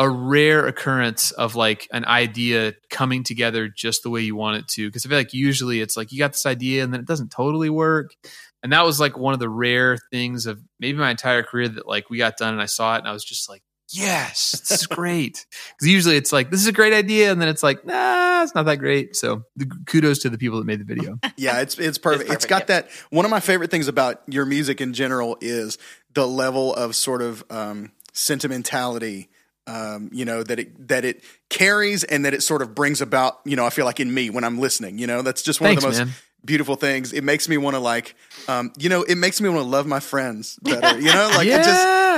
[0.00, 4.68] a rare occurrence of like an idea coming together just the way you want it
[4.68, 4.86] to.
[4.86, 7.32] Because I feel like usually it's like you got this idea and then it doesn't
[7.32, 8.14] totally work.
[8.62, 11.88] And that was like one of the rare things of maybe my entire career that
[11.88, 14.80] like we got done and I saw it and I was just like, yes, this
[14.80, 15.46] is great.
[15.78, 17.30] Because usually it's like, this is a great idea.
[17.30, 19.14] And then it's like, nah, it's not that great.
[19.14, 21.18] So the kudos to the people that made the video.
[21.36, 22.24] yeah, it's it's perfect.
[22.24, 23.14] It's it's got perfect, that.
[23.14, 25.78] One of my favorite things about your music in general is
[26.14, 29.28] the level of sort of um, sentimentality.
[29.66, 33.40] Um, you know that it that it carries and that it sort of brings about.
[33.44, 34.98] You know, I feel like in me when I'm listening.
[34.98, 36.14] You know, that's just one Thanks, of the most man.
[36.44, 37.12] beautiful things.
[37.12, 38.14] It makes me want to like,
[38.48, 40.98] um, you know, it makes me want to love my friends better.
[40.98, 41.68] You know, like it just,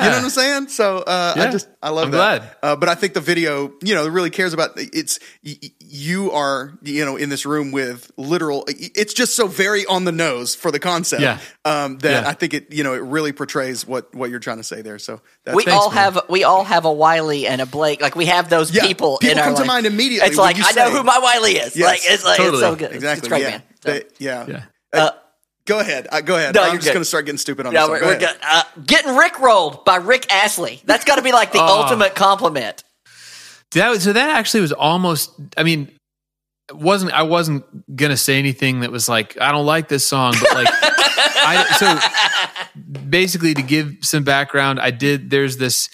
[0.05, 0.69] you know what I'm saying?
[0.69, 2.17] So uh, I just, I love I'm that.
[2.41, 2.57] glad.
[2.63, 5.19] Uh, but I think the video, you know, really cares about it's.
[5.45, 8.65] Y- y- you are, you know, in this room with literal.
[8.69, 11.21] It's just so very on the nose for the concept.
[11.23, 11.39] Yeah.
[11.65, 12.29] Um, that Yeah.
[12.29, 14.99] I think it, you know, it really portrays what what you're trying to say there.
[15.01, 15.99] So that's we Thanks, all man.
[15.99, 18.01] have we all have a Wiley and a Blake.
[18.01, 19.19] Like we have those Yeah, people.
[19.19, 19.67] people in our come to life.
[19.67, 21.75] mind immediately It's like you I know who my Wiley is.
[21.77, 22.93] Yes, like it's like it's so good.
[22.93, 23.51] exactly It's great, yeah.
[23.51, 23.63] man.
[23.85, 24.47] So- They- yeah.
[24.49, 24.63] Yeah.
[24.93, 25.11] Uh,
[25.71, 26.09] go ahead.
[26.11, 26.55] Uh, go ahead.
[26.55, 28.03] No, I'm you're just going to start getting stupid on No, this.
[28.03, 28.37] we're, we're good.
[28.43, 30.83] Uh, getting Rick rolled by Rick Astley.
[30.85, 31.83] That's got to be like the Oh.
[31.83, 32.83] ultimate compliment.
[33.73, 35.31] That was, so that actually was almost.
[35.57, 35.91] I mean,
[36.69, 37.65] it wasn't I wasn't
[37.97, 42.99] gonna say anything that was like I don't like this song, but like I so
[43.09, 45.31] basically to give some background, I did.
[45.31, 45.89] There's this.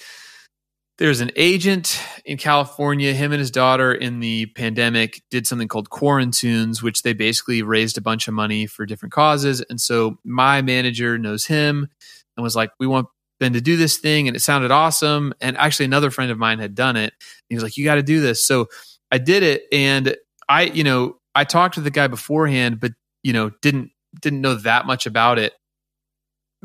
[0.99, 3.13] There's an agent in California.
[3.13, 7.99] Him and his daughter in the pandemic did something called Quarantunes, which they basically raised
[7.99, 9.61] a bunch of money for different causes.
[9.69, 11.89] And so my manager knows him
[12.37, 13.09] and was like, "We want
[13.39, 15.35] Ben to do this thing," and it sounded awesome.
[15.41, 17.13] And actually, another friend of mine had done it.
[17.51, 18.69] He was like, "You got to do this." So
[19.13, 20.17] I did it, and
[20.49, 22.93] I, you know, I talked to the guy beforehand, but
[23.23, 23.91] you know, didn't
[24.23, 25.53] didn't know that much about it.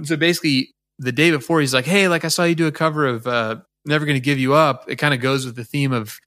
[0.03, 3.05] So basically, the day before, he's like, "Hey, like I saw you do a cover
[3.05, 6.19] of uh, Never Gonna Give You Up." It kind of goes with the theme of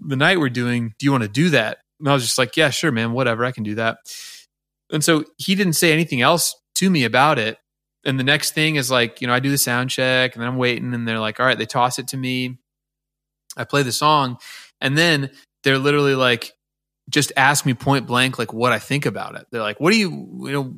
[0.00, 0.94] the night we're doing.
[0.98, 1.78] Do you want to do that?
[2.00, 3.12] And I was just like, "Yeah, sure, man.
[3.12, 3.98] Whatever, I can do that."
[4.90, 7.58] And so he didn't say anything else to me about it.
[8.04, 10.48] And the next thing is like, you know, I do the sound check and then
[10.48, 12.58] I'm waiting and they're like, all right, they toss it to me.
[13.56, 14.38] I play the song
[14.80, 15.30] and then
[15.62, 16.52] they're literally like,
[17.08, 19.46] just ask me point blank, like what I think about it.
[19.50, 20.10] They're like, what do you,
[20.44, 20.74] you know,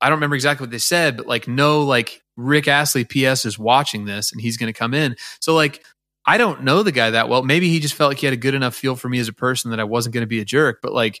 [0.00, 3.58] I don't remember exactly what they said, but like, no, like Rick Astley PS is
[3.58, 5.16] watching this and he's going to come in.
[5.40, 5.84] So like,
[6.26, 7.42] I don't know the guy that well.
[7.42, 9.32] Maybe he just felt like he had a good enough feel for me as a
[9.34, 11.20] person that I wasn't going to be a jerk, but like,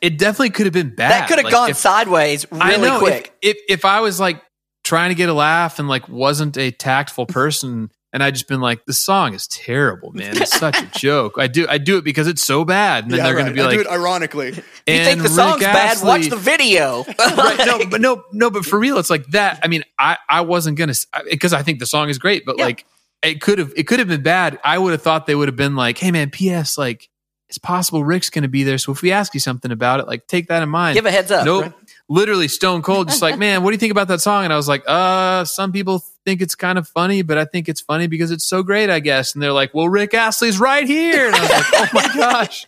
[0.00, 1.10] it definitely could have been bad.
[1.10, 3.32] That could have Like, gone if- sideways really I know, quick.
[3.42, 4.42] If, if if I was like
[4.84, 8.60] trying to get a laugh and like wasn't a tactful person and I just been
[8.60, 10.36] like, this song is terrible, man.
[10.40, 11.34] It's such a joke.
[11.38, 13.42] I do I do it because it's so bad, and then yeah, they're right.
[13.42, 14.46] going to be I like, do it ironically.
[14.86, 15.98] you think the Rick song's bad?
[16.02, 17.04] Watch the video.
[17.18, 19.60] right, no, but no, no, but for real, it's like that.
[19.62, 20.94] I mean, I I wasn't gonna
[21.30, 22.64] because I think the song is great, but Yeah.
[22.64, 22.86] like
[23.22, 24.58] it could have it could have been bad.
[24.64, 26.76] I would have thought they would have been like, hey man, P.S.
[26.78, 27.08] Like
[27.48, 30.26] it's possible Rick's gonna be there, so if we ask you something about it, like
[30.26, 30.94] take that in mind.
[30.94, 31.44] Give a heads up.
[31.44, 31.74] Nope.
[32.12, 34.42] Literally stone cold, just like, man, what do you think about that song?
[34.42, 37.68] And I was like, uh, some people think it's kind of funny, but I think
[37.68, 39.32] it's funny because it's so great, I guess.
[39.32, 41.28] And they're like, well, Rick Astley's right here.
[41.28, 42.66] And I was like, oh my gosh.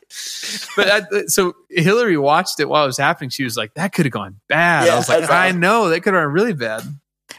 [0.76, 3.30] But I, so Hillary watched it while it was happening.
[3.30, 4.86] She was like, that could have gone bad.
[4.86, 6.82] Yeah, I was like, I know that could have gone really bad.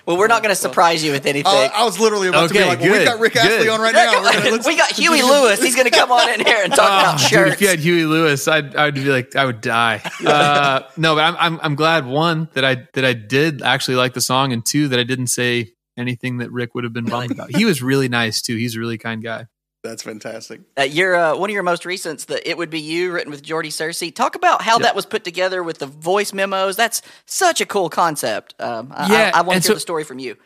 [0.06, 1.52] Well, we're not going to surprise you with anything.
[1.52, 3.70] Uh, I was literally about to be like, well, we got Rick Astley good.
[3.70, 4.22] on right now.
[4.22, 5.62] We're gonna- let's- we got Huey Lewis.
[5.62, 7.44] He's going to come on in here and talk about Oh, shirts.
[7.46, 10.02] Dude, if you had Huey Lewis, I'd I'd be like I would die.
[10.26, 14.14] Uh, no, but I'm, I'm I'm glad one that I that I did actually like
[14.14, 17.32] the song, and two that I didn't say anything that Rick would have been bummed
[17.32, 17.56] about.
[17.56, 18.56] He was really nice too.
[18.56, 19.46] He's a really kind guy.
[19.84, 20.62] That's fantastic.
[20.80, 23.44] Uh, your uh, one of your most recents, the "It Would Be You," written with
[23.44, 24.16] Jordy Searcy.
[24.16, 26.78] Talk about how that was put together with the voice memos.
[26.78, 28.56] That's such a cool concept.
[28.60, 30.38] Um, I, Yeah, I, I want to hear so- the story from you.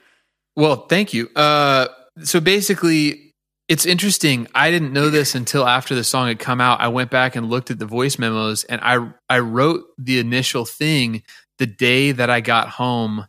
[0.55, 1.29] Well, thank you.
[1.35, 1.87] Uh,
[2.23, 3.35] so basically,
[3.67, 4.47] it's interesting.
[4.55, 6.81] I didn't know this until after the song had come out.
[6.81, 10.65] I went back and looked at the voice memos, and I I wrote the initial
[10.65, 11.21] thing
[11.59, 13.27] the day that I got home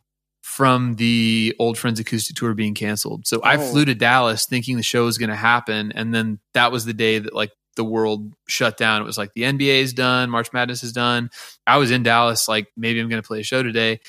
[0.59, 3.29] from the Old Friends acoustic tour being canceled.
[3.29, 3.61] So I Oh.
[3.71, 6.93] flew to Dallas thinking the show was going to happen, and then that was the
[6.93, 9.01] day that like the world shut down.
[9.01, 11.31] It was like the NBA is done, March Madness is done.
[11.65, 14.01] I was in Dallas, like maybe I'm going to play a show today.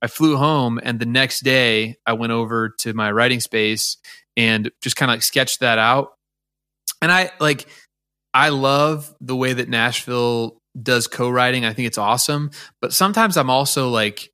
[0.00, 3.96] I flew home, and the next day I went over to my writing space
[4.36, 6.12] and just kind of like sketched that out.
[7.02, 7.66] And I like,
[8.32, 11.64] I love the way that Nashville does co-writing.
[11.64, 12.52] I think it's awesome.
[12.80, 14.30] But sometimes I'm also like,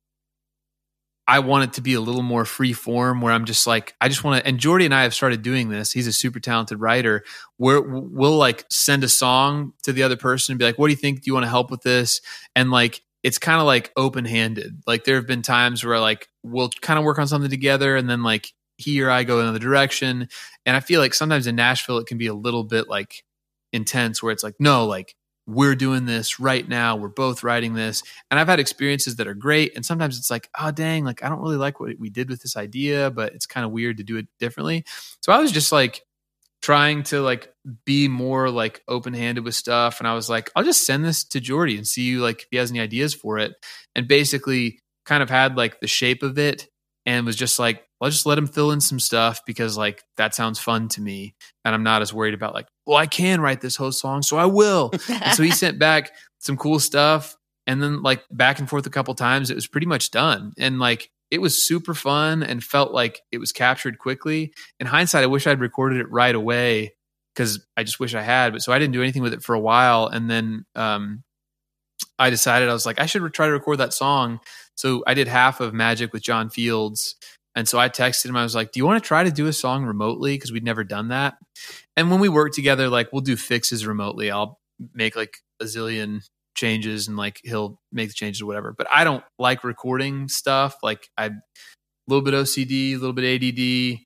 [1.27, 4.09] I want it to be a little more free form where I'm just like, I
[4.09, 5.91] just want to, and Jordy and I have started doing this.
[5.91, 7.23] He's a super talented writer
[7.57, 10.91] where we'll like send a song to the other person and be like, what do
[10.91, 11.21] you think?
[11.21, 12.19] Do you want to help with this?
[12.55, 14.83] And like, it's kind of like open handed.
[14.85, 18.09] Like there have been times where like we'll kind of work on something together and
[18.09, 20.27] then like he or I go another direction.
[20.65, 23.23] And I feel like sometimes in Nashville, it can be a little bit like
[23.71, 26.95] intense where it's like, no, like we're doing this right now.
[26.95, 28.03] We're both writing this.
[28.31, 29.73] And I've had experiences that are great.
[29.75, 32.41] And sometimes it's like, oh, dang, like I don't really like what we did with
[32.41, 34.85] this idea, but it's kind of weird to do it differently.
[35.21, 36.01] So I was just like
[36.61, 37.53] trying to like
[37.85, 39.99] be more like open handed with stuff.
[39.99, 42.47] And I was like, I'll just send this to Jordy and see you like if
[42.51, 43.53] he has any ideas for it.
[43.95, 46.67] And basically kind of had like the shape of it
[47.05, 50.35] and was just like, "I'll just let him fill in some stuff because like that
[50.35, 51.35] sounds fun to me,
[51.65, 54.37] and I'm not as worried about like, well, I can write this whole song, so
[54.37, 57.35] I will." and so he sent back some cool stuff,
[57.67, 60.79] and then like back and forth a couple times, it was pretty much done, and
[60.79, 64.53] like it was super fun and felt like it was captured quickly.
[64.79, 66.93] In hindsight, I wish I'd recorded it right away
[67.33, 68.53] because I just wish I had.
[68.53, 71.23] But so I didn't do anything with it for a while, and then um,
[72.19, 74.39] I decided I was like, I should try to record that song.
[74.75, 77.15] So I did half of Magic with John Fields.
[77.55, 78.35] And so I texted him.
[78.35, 80.35] I was like, "Do you want to try to do a song remotely?
[80.35, 81.37] Because we'd never done that."
[81.95, 84.31] And when we work together, like we'll do fixes remotely.
[84.31, 84.59] I'll
[84.93, 88.73] make like a zillion changes, and like he'll make the changes or whatever.
[88.75, 90.77] But I don't like recording stuff.
[90.81, 91.31] Like I, a
[92.07, 93.99] little bit OCD, a little bit ADD,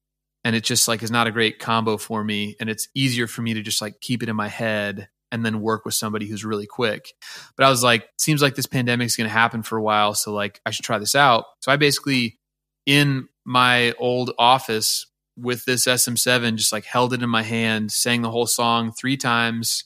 [0.43, 2.57] and it just like is not a great combo for me.
[2.59, 5.61] And it's easier for me to just like keep it in my head and then
[5.61, 7.13] work with somebody who's really quick.
[7.55, 10.13] But I was like, seems like this pandemic is going to happen for a while,
[10.13, 11.45] so like I should try this out.
[11.61, 12.37] So I basically
[12.85, 15.05] in my old office
[15.37, 19.17] with this SM7 just like held it in my hand, sang the whole song 3
[19.17, 19.83] times,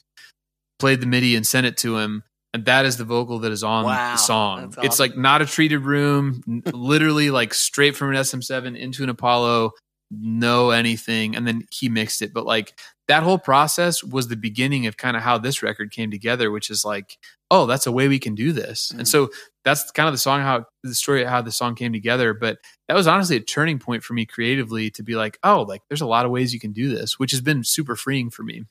[0.79, 2.23] played the MIDI and sent it to him.
[2.53, 4.69] And that is the vocal that is on Wow, the song.
[4.71, 6.41] that's It's like not a treated room,
[6.73, 9.71] literally like straight from an SM7 into an Apollo,
[10.11, 11.35] no anything.
[11.35, 12.33] And then he mixed it.
[12.33, 12.77] But like
[13.11, 16.69] that whole process was the beginning of kind of how this record came together, which
[16.69, 17.17] is like,
[17.49, 18.89] oh, that's a way we can do this.
[18.91, 19.07] And mm.
[19.07, 19.29] so
[19.65, 22.33] that's kind of the song, how the story, of how the song came together.
[22.33, 25.81] But that was honestly a turning point for me creatively to be like, oh, like
[25.89, 28.43] there's a lot of ways you can do this, which has been super freeing for
[28.43, 28.63] me.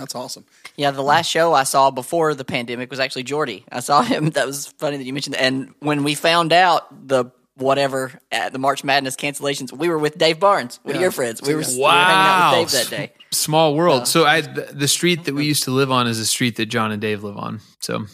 [0.00, 0.46] That's awesome.
[0.74, 1.06] Yeah, the mm.
[1.06, 3.64] last show I saw before the pandemic was actually Jordy.
[3.70, 4.30] I saw him.
[4.30, 5.42] That was funny that you mentioned that.
[5.42, 7.26] And when we found out the
[7.56, 11.40] whatever at the March Madness cancellations, we were with Dave Barnes, one of your friends.
[11.42, 13.12] We were, we were hanging out with Dave that day.
[13.32, 14.06] Small world.
[14.06, 16.66] So I, the, the street that we used to live on is a street that
[16.66, 17.60] John and Dave live on.
[17.80, 18.06] So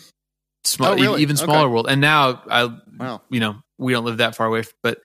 [0.65, 1.23] small, Oh, really?
[1.23, 1.73] even smaller Okay.
[1.73, 1.87] world.
[1.89, 3.23] And now I, Wow.
[3.31, 4.99] you know, we don't live that far away, but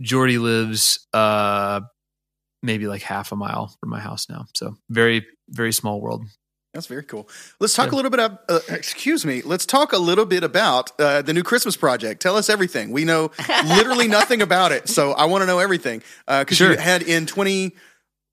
[0.00, 1.80] Jordy lives, uh,
[2.62, 4.46] maybe like half a mile from my house now.
[4.54, 6.24] So very, very small world.
[6.74, 7.28] That's very cool.
[7.60, 7.94] Let's talk Yeah.
[7.94, 8.20] a little bit.
[8.20, 9.42] Of, uh, excuse me.
[9.42, 12.22] Let's talk a little bit about uh, the new Christmas project.
[12.22, 12.92] Tell us everything.
[12.92, 13.30] We know
[13.66, 16.02] literally nothing about it, so I want to know everything.
[16.26, 16.70] Because Sure.
[16.72, 17.72] you had in twenty,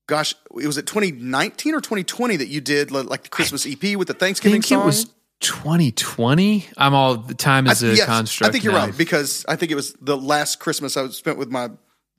[0.08, 3.66] gosh, it was it twenty nineteen or twenty twenty that you did like the Christmas
[3.68, 4.84] EP with the I Thanksgiving think song.
[4.84, 5.06] it was
[5.42, 6.68] 2020.
[6.78, 8.50] I'm all the time is I- a yes, construct.
[8.50, 8.86] I think you're now.
[8.86, 11.70] right because I think it was the last Christmas I spent with my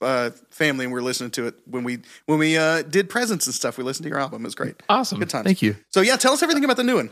[0.01, 3.47] uh, family and we were listening to it when we when we uh, did presents
[3.47, 3.79] and stuff.
[3.79, 4.43] We listened to your album.
[4.43, 4.77] It was great.
[4.89, 5.19] Awesome.
[5.19, 5.45] Good times.
[5.45, 5.77] Thank you.
[5.91, 7.11] So yeah, tell us everything about the new one.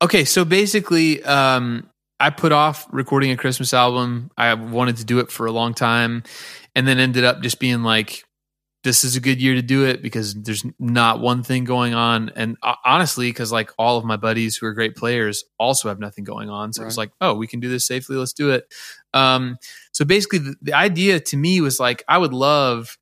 [0.00, 1.90] Okay, so basically, um,
[2.20, 4.30] I put off recording a Christmas album.
[4.36, 6.22] I wanted to do it for a long time,
[6.74, 8.24] and then ended up just being like,
[8.84, 12.30] "This is a good year to do it because there's not one thing going on."
[12.36, 15.98] And uh, honestly, because like all of my buddies who are great players also have
[15.98, 18.16] nothing going on, so it was like, "Oh, we can do this safely.
[18.16, 18.72] Let's do it."
[19.18, 19.56] Um,
[19.92, 22.96] so basically, the, the idea to me was like, I would love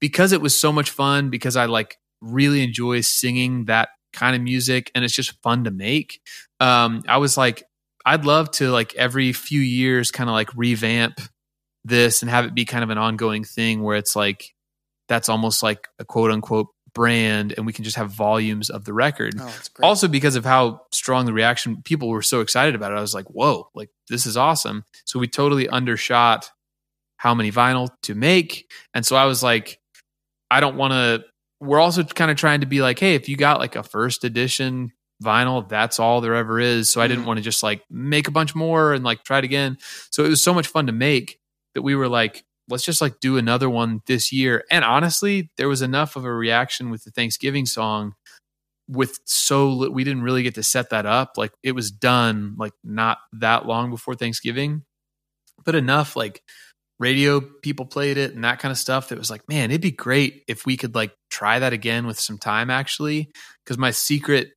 [0.00, 4.42] because it was so much fun because I like really enjoy singing that kind of
[4.42, 6.20] music and it's just fun to make
[6.58, 7.62] um i was like
[8.06, 11.20] i'd love to like every few years kind of like revamp
[11.84, 14.54] this and have it be kind of an ongoing thing where it's like
[15.08, 18.92] that's almost like a quote unquote brand and we can just have volumes of the
[18.92, 19.34] record.
[19.38, 22.96] Oh, also because of how strong the reaction people were so excited about it.
[22.96, 24.84] I was like whoa like this is awesome.
[25.04, 26.50] So we totally undershot
[27.16, 28.70] how many vinyl to make.
[28.94, 29.78] And so i was like
[30.50, 31.24] i don't want to
[31.60, 34.24] we're also kind of trying to be like hey if you got like a first
[34.24, 34.92] edition
[35.22, 36.90] vinyl that's all there ever is.
[36.92, 37.28] So i didn't mm.
[37.28, 39.78] want to just like make a bunch more and like try it again.
[40.10, 41.38] So it was so much fun to make
[41.74, 44.64] that we were like let's just like do another one this year.
[44.70, 48.14] And honestly there was enough of a reaction with the thanksgiving song
[48.88, 51.32] with so li- we didn't really get to set that up.
[51.36, 54.82] Like it was done like not that long before thanksgiving.
[55.64, 56.42] But enough like
[56.98, 59.90] radio people played it and that kind of stuff that was like man it'd be
[59.90, 63.30] great if we could like try that again with some time actually.
[63.64, 64.52] Because my secret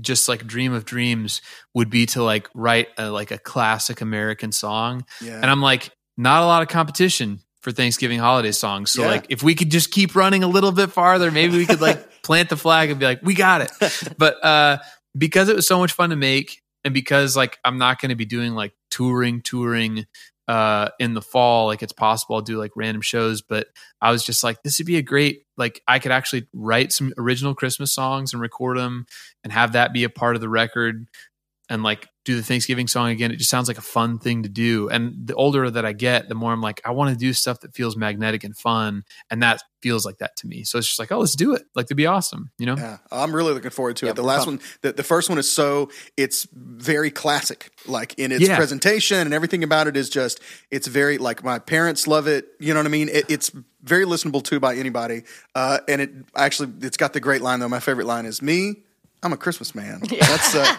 [0.00, 1.40] just like dream of dreams
[1.72, 5.04] would be to like write a, like a classic american song.
[5.20, 5.36] Yeah.
[5.36, 8.92] and i'm like not a lot of competition for thanksgiving holiday songs.
[8.92, 9.08] So Yeah.
[9.08, 12.22] like if we could just keep running a little bit farther maybe we could like
[12.22, 13.72] plant the flag and be like we got it.
[14.18, 14.78] But uh
[15.16, 18.14] because it was so much fun to make and because like i'm not going to
[18.16, 20.06] be doing like touring touring
[20.46, 23.66] uh in the fall like it's possible i'll do like random shows but
[24.00, 27.12] i was just like this would be a great like i could actually write some
[27.18, 29.06] original christmas songs and record them
[29.42, 31.06] and have that be a part of the record
[31.68, 33.30] and like do the Thanksgiving song again.
[33.30, 34.88] It just sounds like a fun thing to do.
[34.88, 37.60] And the older that I get, the more I'm like, I want to do stuff
[37.60, 39.02] that feels magnetic and fun.
[39.30, 40.64] And that feels like that to me.
[40.64, 41.62] So it's just like, oh, let's do it.
[41.76, 42.76] Like to be awesome, you know?
[42.76, 44.16] Yeah, I'm really looking forward to Yeah, it.
[44.16, 44.62] The last pumped.
[44.64, 48.56] one, the, the first one is so it's very classic, like in its Yeah.
[48.56, 50.40] presentation and everything about it is just
[50.72, 52.46] it's very like my parents love it.
[52.58, 53.08] You know what I mean?
[53.08, 53.52] It, it's
[53.84, 55.22] very listenable to by anybody.
[55.54, 57.68] Uh, and it actually it's got the great line though.
[57.68, 58.82] My favorite line is me.
[59.22, 60.02] I'm a Christmas man.
[60.20, 60.76] That's uh,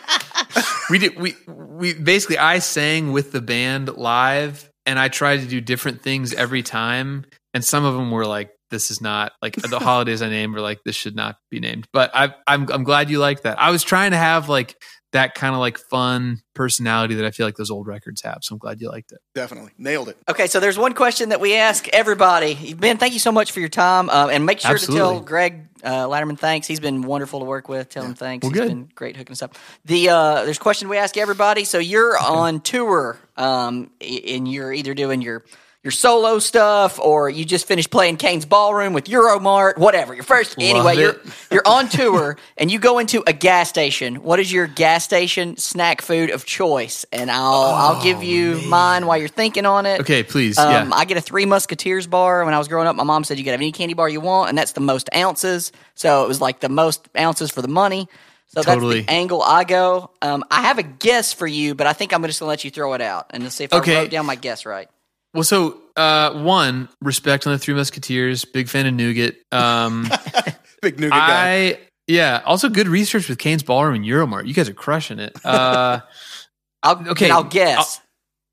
[0.89, 5.47] we did we we basically I sang with the band live and I tried to
[5.47, 9.55] do different things every time and some of them were like this is not like
[9.55, 12.83] the holidays I named were like this should not be named but I I'm I'm
[12.83, 14.75] glad you like that I was trying to have like
[15.13, 18.53] that kind of like fun personality that I feel like those old records have so
[18.53, 20.17] I'm glad you liked it definitely nailed it.
[20.27, 22.73] Okay, so there's one question that we ask everybody.
[22.73, 25.67] Ben, thank you so much for your time, uh, and make sure to tell Greg
[25.83, 26.67] uh, Latterman thanks.
[26.67, 27.89] He's been wonderful to work with.
[27.89, 28.43] Tell him thanks.
[28.43, 28.67] Well, He's good.
[28.67, 29.55] been great hooking us up.
[29.85, 31.63] The uh, there's a question we ask everybody.
[31.63, 35.43] So you're on tour, um, and you're either doing your
[35.87, 40.13] your solo stuff or you just finished playing Cain's Ballroom with Euromart, whatever.
[40.13, 40.99] Your first anyway, it.
[40.99, 41.15] you're
[41.51, 44.15] you're on tour and you go into a gas station.
[44.15, 47.05] What is your gas station snack food of choice?
[47.13, 50.01] And I'll I'll give you mine while you're thinking on it.
[50.01, 52.43] okay please Um, yeah I get a Three Musketeers bar.
[52.43, 54.19] When I was growing up, my mom said you can have any candy bar you
[54.19, 55.71] want, and that's the most ounces.
[55.95, 58.09] So it was like the most ounces for the money.
[58.47, 58.95] So Totally.
[59.01, 60.09] that's the angle I go.
[60.21, 62.71] Um, I have a guess for you, but I think I'm just gonna let you
[62.71, 63.95] throw it out and let's see if Okay.
[63.95, 64.89] I wrote down my guess right.
[65.37, 70.09] Well so uh one respect on the Three Musketeers big fan of nougat um
[70.81, 71.65] Big nougat guy.
[71.67, 72.41] I yeah.
[72.45, 74.47] Also, good research with Cain's Ballroom and Euromart.
[74.47, 75.35] You guys are crushing it.
[75.45, 75.99] Uh,
[76.83, 77.29] I'll Okay, okay.
[77.29, 77.99] I'll guess.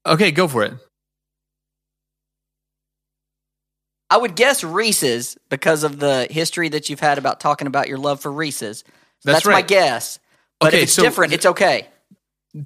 [0.04, 0.74] okay, go for it.
[4.10, 7.98] I would guess Reese's because of the history that you've had about talking about your
[7.98, 8.78] love for Reese's.
[8.80, 8.84] So
[9.32, 10.18] That's that's my guess.
[10.60, 11.88] But Okay, if it's so- different, it's okay.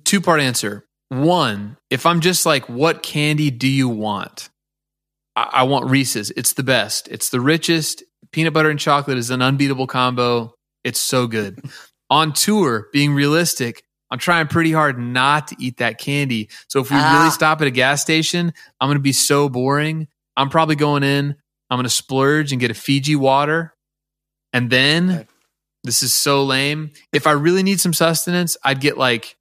[0.04, 0.84] Two part answer.
[1.10, 4.50] One, if I'm just like, what candy do you want?
[5.36, 6.30] I, I want Reese's.
[6.32, 7.08] It's the best.
[7.08, 8.02] It's the richest.
[8.32, 10.54] Peanut butter and chocolate is an unbeatable combo.
[10.84, 11.62] It's so good.
[12.10, 16.48] On tour, being realistic, I'm trying pretty hard not to eat that candy.
[16.68, 17.18] So if we Ah.
[17.18, 20.08] really stop at a gas station, I'm going to be so boring.
[20.36, 21.34] I'm probably going in,
[21.70, 23.74] I'm going to splurge and get a Fiji water.
[24.54, 25.26] And then,
[25.84, 26.90] this is so lame.
[27.12, 29.36] If I really need some sustenance, I'd get like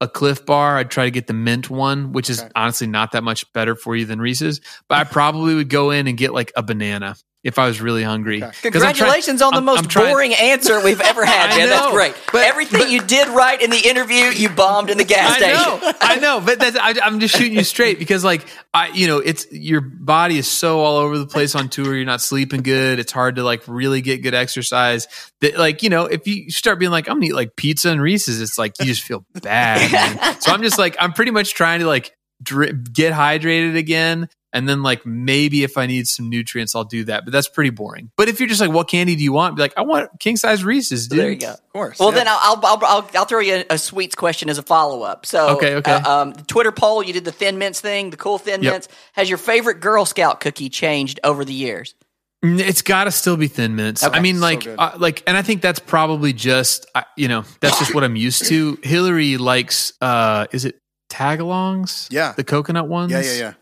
[0.00, 0.76] a Clif Bar.
[0.78, 2.50] I'd try to get the mint one, which is Okay.
[2.54, 4.60] honestly not that much better for you than Reese's.
[4.88, 7.16] But I probably would go in and get like a banana
[7.46, 8.42] if I was really hungry.
[8.42, 8.70] Okay.
[8.70, 11.50] 'Cause I'm trying- Congratulations on the I'm- most I'm trying- boring answer we've ever had,
[11.52, 11.68] I man.
[11.68, 12.14] That's great.
[12.32, 15.36] but- Everything but- you did right in the interview, you bombed in the gas I
[15.38, 15.54] station.
[15.80, 18.44] know, I know, but that's, I, I'm just shooting you straight because, like,
[18.74, 21.94] I, you know, it's your body is so all over the place on tour.
[21.96, 22.98] You're not sleeping good.
[22.98, 25.08] It's hard to like really get good exercise.
[25.40, 28.02] That, like, you know, if you start being like, I'm gonna eat like pizza and
[28.02, 30.36] Reese's, it's like you just feel bad.
[30.42, 34.28] so I'm just like, I'm pretty much trying to like dri- get hydrated again.
[34.52, 37.24] And then, like, maybe if I need some nutrients, I'll do that.
[37.24, 38.10] But that's pretty boring.
[38.16, 39.56] But if you're just like, what candy do you want?
[39.56, 41.18] Be like, I want king size Reese's, dude.
[41.18, 41.50] There you go.
[41.50, 41.98] Of course.
[41.98, 42.14] Well, yeah.
[42.16, 45.02] then I'll, I'll, I'll, I'll, I'll throw you a, a sweets question as a follow
[45.02, 45.26] up.
[45.26, 45.92] So, Okay, okay.
[45.92, 48.72] uh, um, the Twitter poll, you did the Thin Mints thing, the cool Thin Yep.
[48.72, 48.88] Mints.
[49.12, 51.94] Has your favorite Girl Scout cookie changed over the years?
[52.42, 54.04] It's got to still be Thin Mints.
[54.04, 54.78] Okay, I mean, like, good.
[54.78, 58.14] uh, like, and I think that's probably just, uh, you know, that's just what I'm
[58.16, 58.78] used to.
[58.82, 62.08] Hillary likes, uh, is it tagalongs?
[62.10, 62.32] Yeah.
[62.36, 63.10] the coconut ones.
[63.12, 63.52] yeah, yeah, yeah.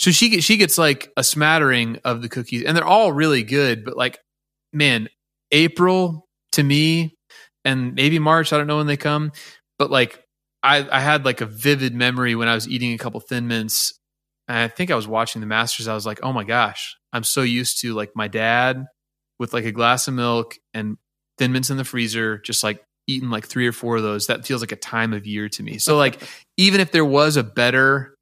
[0.00, 3.42] So she gets she gets like a smattering of the cookies, and they're all really
[3.42, 3.84] good.
[3.84, 4.18] But like,
[4.72, 5.10] man,
[5.52, 7.18] April to me,
[7.66, 8.50] and maybe March.
[8.50, 9.30] I don't know when they come,
[9.78, 10.24] but like,
[10.62, 13.92] I I had like a vivid memory when I was eating a couple Thin Mints.
[14.48, 15.86] I think I was watching the Masters.
[15.86, 18.86] I was like, oh my gosh, I'm so used to like my dad
[19.38, 20.96] with like a glass of milk and
[21.36, 24.28] Thin Mints in the freezer, just like eating like three or four of those.
[24.28, 25.76] That feels like a time of year to me.
[25.76, 26.22] So like,
[26.56, 28.16] even if there was a better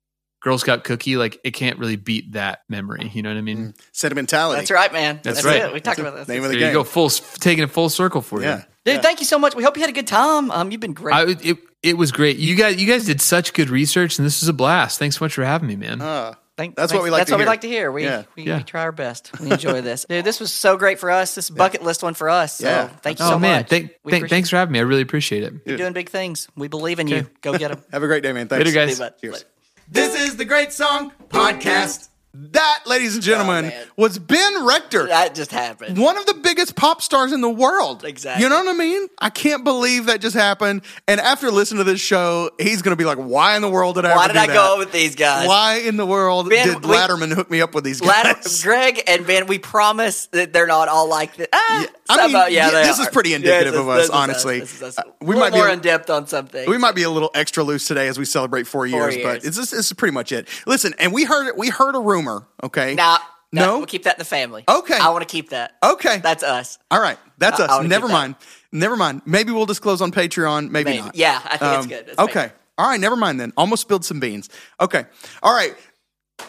[0.48, 3.10] Girl Scout cookie, like it can't really beat that memory.
[3.12, 3.74] You know what I mean?
[3.92, 4.60] Sentimentality.
[4.60, 5.20] That's right, man.
[5.22, 5.62] That's That's, right.
[5.68, 5.74] it.
[5.74, 6.28] We talked That's about the that.
[6.32, 8.56] name of There the you go, full taking it full circle for Yeah.
[8.56, 8.62] you.
[8.86, 9.00] Dude, Yeah.
[9.02, 9.54] thank you so much.
[9.54, 10.50] We hope you had a good time.
[10.50, 11.14] Um, you've been great.
[11.14, 12.38] I, it it was great.
[12.38, 14.98] You guys you guys did such good research, and this was a blast.
[14.98, 16.00] Thanks so much for having me, man.
[16.00, 17.92] Uh, Thank- That's thanks- what we like That's to what we like to hear.
[17.92, 18.24] We, Yeah.
[18.34, 18.56] we, Yeah.
[18.56, 19.30] we try our best.
[19.40, 20.24] We enjoy this, dude.
[20.24, 21.36] This was so great for us.
[21.36, 22.56] This is a bucket list one for us.
[22.56, 22.88] So Yeah.
[22.88, 23.68] thank you oh so man, much.
[23.68, 24.80] thank, We thank, thanks for having me.
[24.80, 25.52] I really appreciate it.
[25.64, 26.48] You're doing big things.
[26.56, 27.28] We believe in you.
[27.42, 27.84] Go get them.
[27.92, 28.48] have a great day, man.
[28.48, 28.64] Thanks.
[28.64, 28.96] Later, guys.
[28.96, 29.30] See you.
[29.30, 29.44] Cheers.
[29.90, 32.08] This is the Great Song Podcast.
[32.34, 35.06] That, ladies and gentlemen, Oh, was Ben Rector.
[35.08, 35.98] That just happened.
[35.98, 38.04] one of the biggest pop stars in the world.
[38.04, 38.44] Exactly.
[38.44, 39.08] You know what I mean?
[39.18, 40.82] I can't believe that just happened.
[41.08, 43.96] And after listening to this show, he's going to be like, why in the world
[43.96, 44.54] did I Why ever did do I that?
[44.54, 45.48] go with these guys?
[45.48, 48.24] Why in the world Ben, did we- Latterman hook me up with these guys?
[48.24, 51.48] Ladder, Greg and Ben, we promise that they're not all like this.
[51.52, 54.60] Ah, I mean, of- yeah, this is pretty indicative this of us, honestly.
[54.60, 54.98] This is us.
[54.98, 56.68] Uh, we might be more a- in depth on something.
[56.68, 59.44] We might be a little extra loose today as we celebrate four years, but years.
[59.44, 60.48] it's this is pretty much it.
[60.66, 62.46] Listen, and we heard we heard a rumor.
[62.62, 63.18] Okay, Nah,
[63.52, 63.76] no, No?
[63.78, 64.64] we'll keep that in the family.
[64.68, 64.96] Okay.
[64.98, 65.76] I want to keep that.
[65.82, 66.78] okay, That's us.
[66.90, 67.18] all right.
[67.38, 67.70] That's I- I us.
[67.76, 68.18] wanna Never keep that.
[68.18, 68.34] mind.
[68.72, 69.22] Never mind.
[69.24, 70.70] Maybe we'll disclose on Patreon.
[70.70, 71.02] Maybe, Maybe.
[71.02, 71.14] not.
[71.14, 72.06] Yeah, I think it's Um, good.
[72.08, 72.52] That's okay.
[72.76, 73.00] All right.
[73.00, 73.52] Never mind then.
[73.56, 74.48] Almost spilled some beans.
[74.80, 75.04] Okay.
[75.42, 75.74] All right.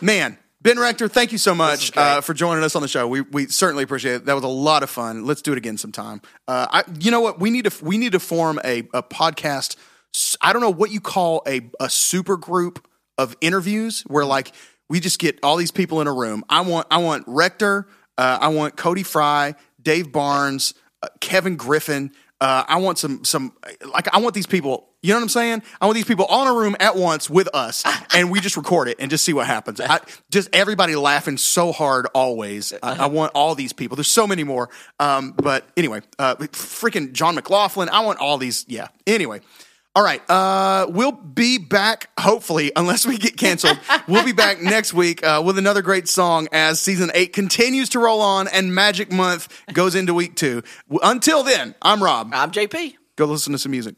[0.02, 3.08] Man, Ben Rector, thank you so much uh, for joining us on the show.
[3.08, 4.26] We we certainly appreciate it.
[4.26, 5.26] That was a lot of fun.
[5.26, 6.22] Let's do it again sometime.
[6.50, 7.40] Uh, I, you know what?
[7.40, 9.78] We need to we need to form a, a podcast.
[10.42, 12.86] I don't know what you call a a super group
[13.18, 14.52] of interviews where like
[14.90, 16.44] we just get all these people in a room.
[16.50, 17.88] I want I want Rector.
[18.18, 22.12] Uh, I want Cody Fry, Dave Barnes, uh, Kevin Griffin.
[22.42, 23.54] Uh, I want some some
[23.94, 24.88] like I want these people.
[25.02, 25.64] You know what I'm saying?
[25.80, 27.84] I want these people all in a room at once with us,
[28.14, 29.80] and we just record it and just see what happens.
[29.82, 30.00] I,
[30.30, 32.74] just everybody laughing so hard always.
[32.82, 33.96] I, I want all these people.
[33.96, 34.70] There's so many more.
[35.00, 37.90] Um, but anyway, uh, freaking Jon McLaughlin.
[37.90, 38.66] I want all these.
[38.68, 38.88] Yeah.
[39.06, 39.42] Anyway.
[40.00, 40.22] All right.
[40.30, 43.78] Uh, we'll be back, hopefully, unless we get canceled.
[44.08, 48.00] we'll be back next week uh, with another great song as season eight continues to
[48.00, 50.64] roll on and Magic Month goes into week two.
[51.04, 52.32] Until then, I'm Rob.
[52.34, 52.96] I'm JP.
[53.18, 53.96] Go listen to some music.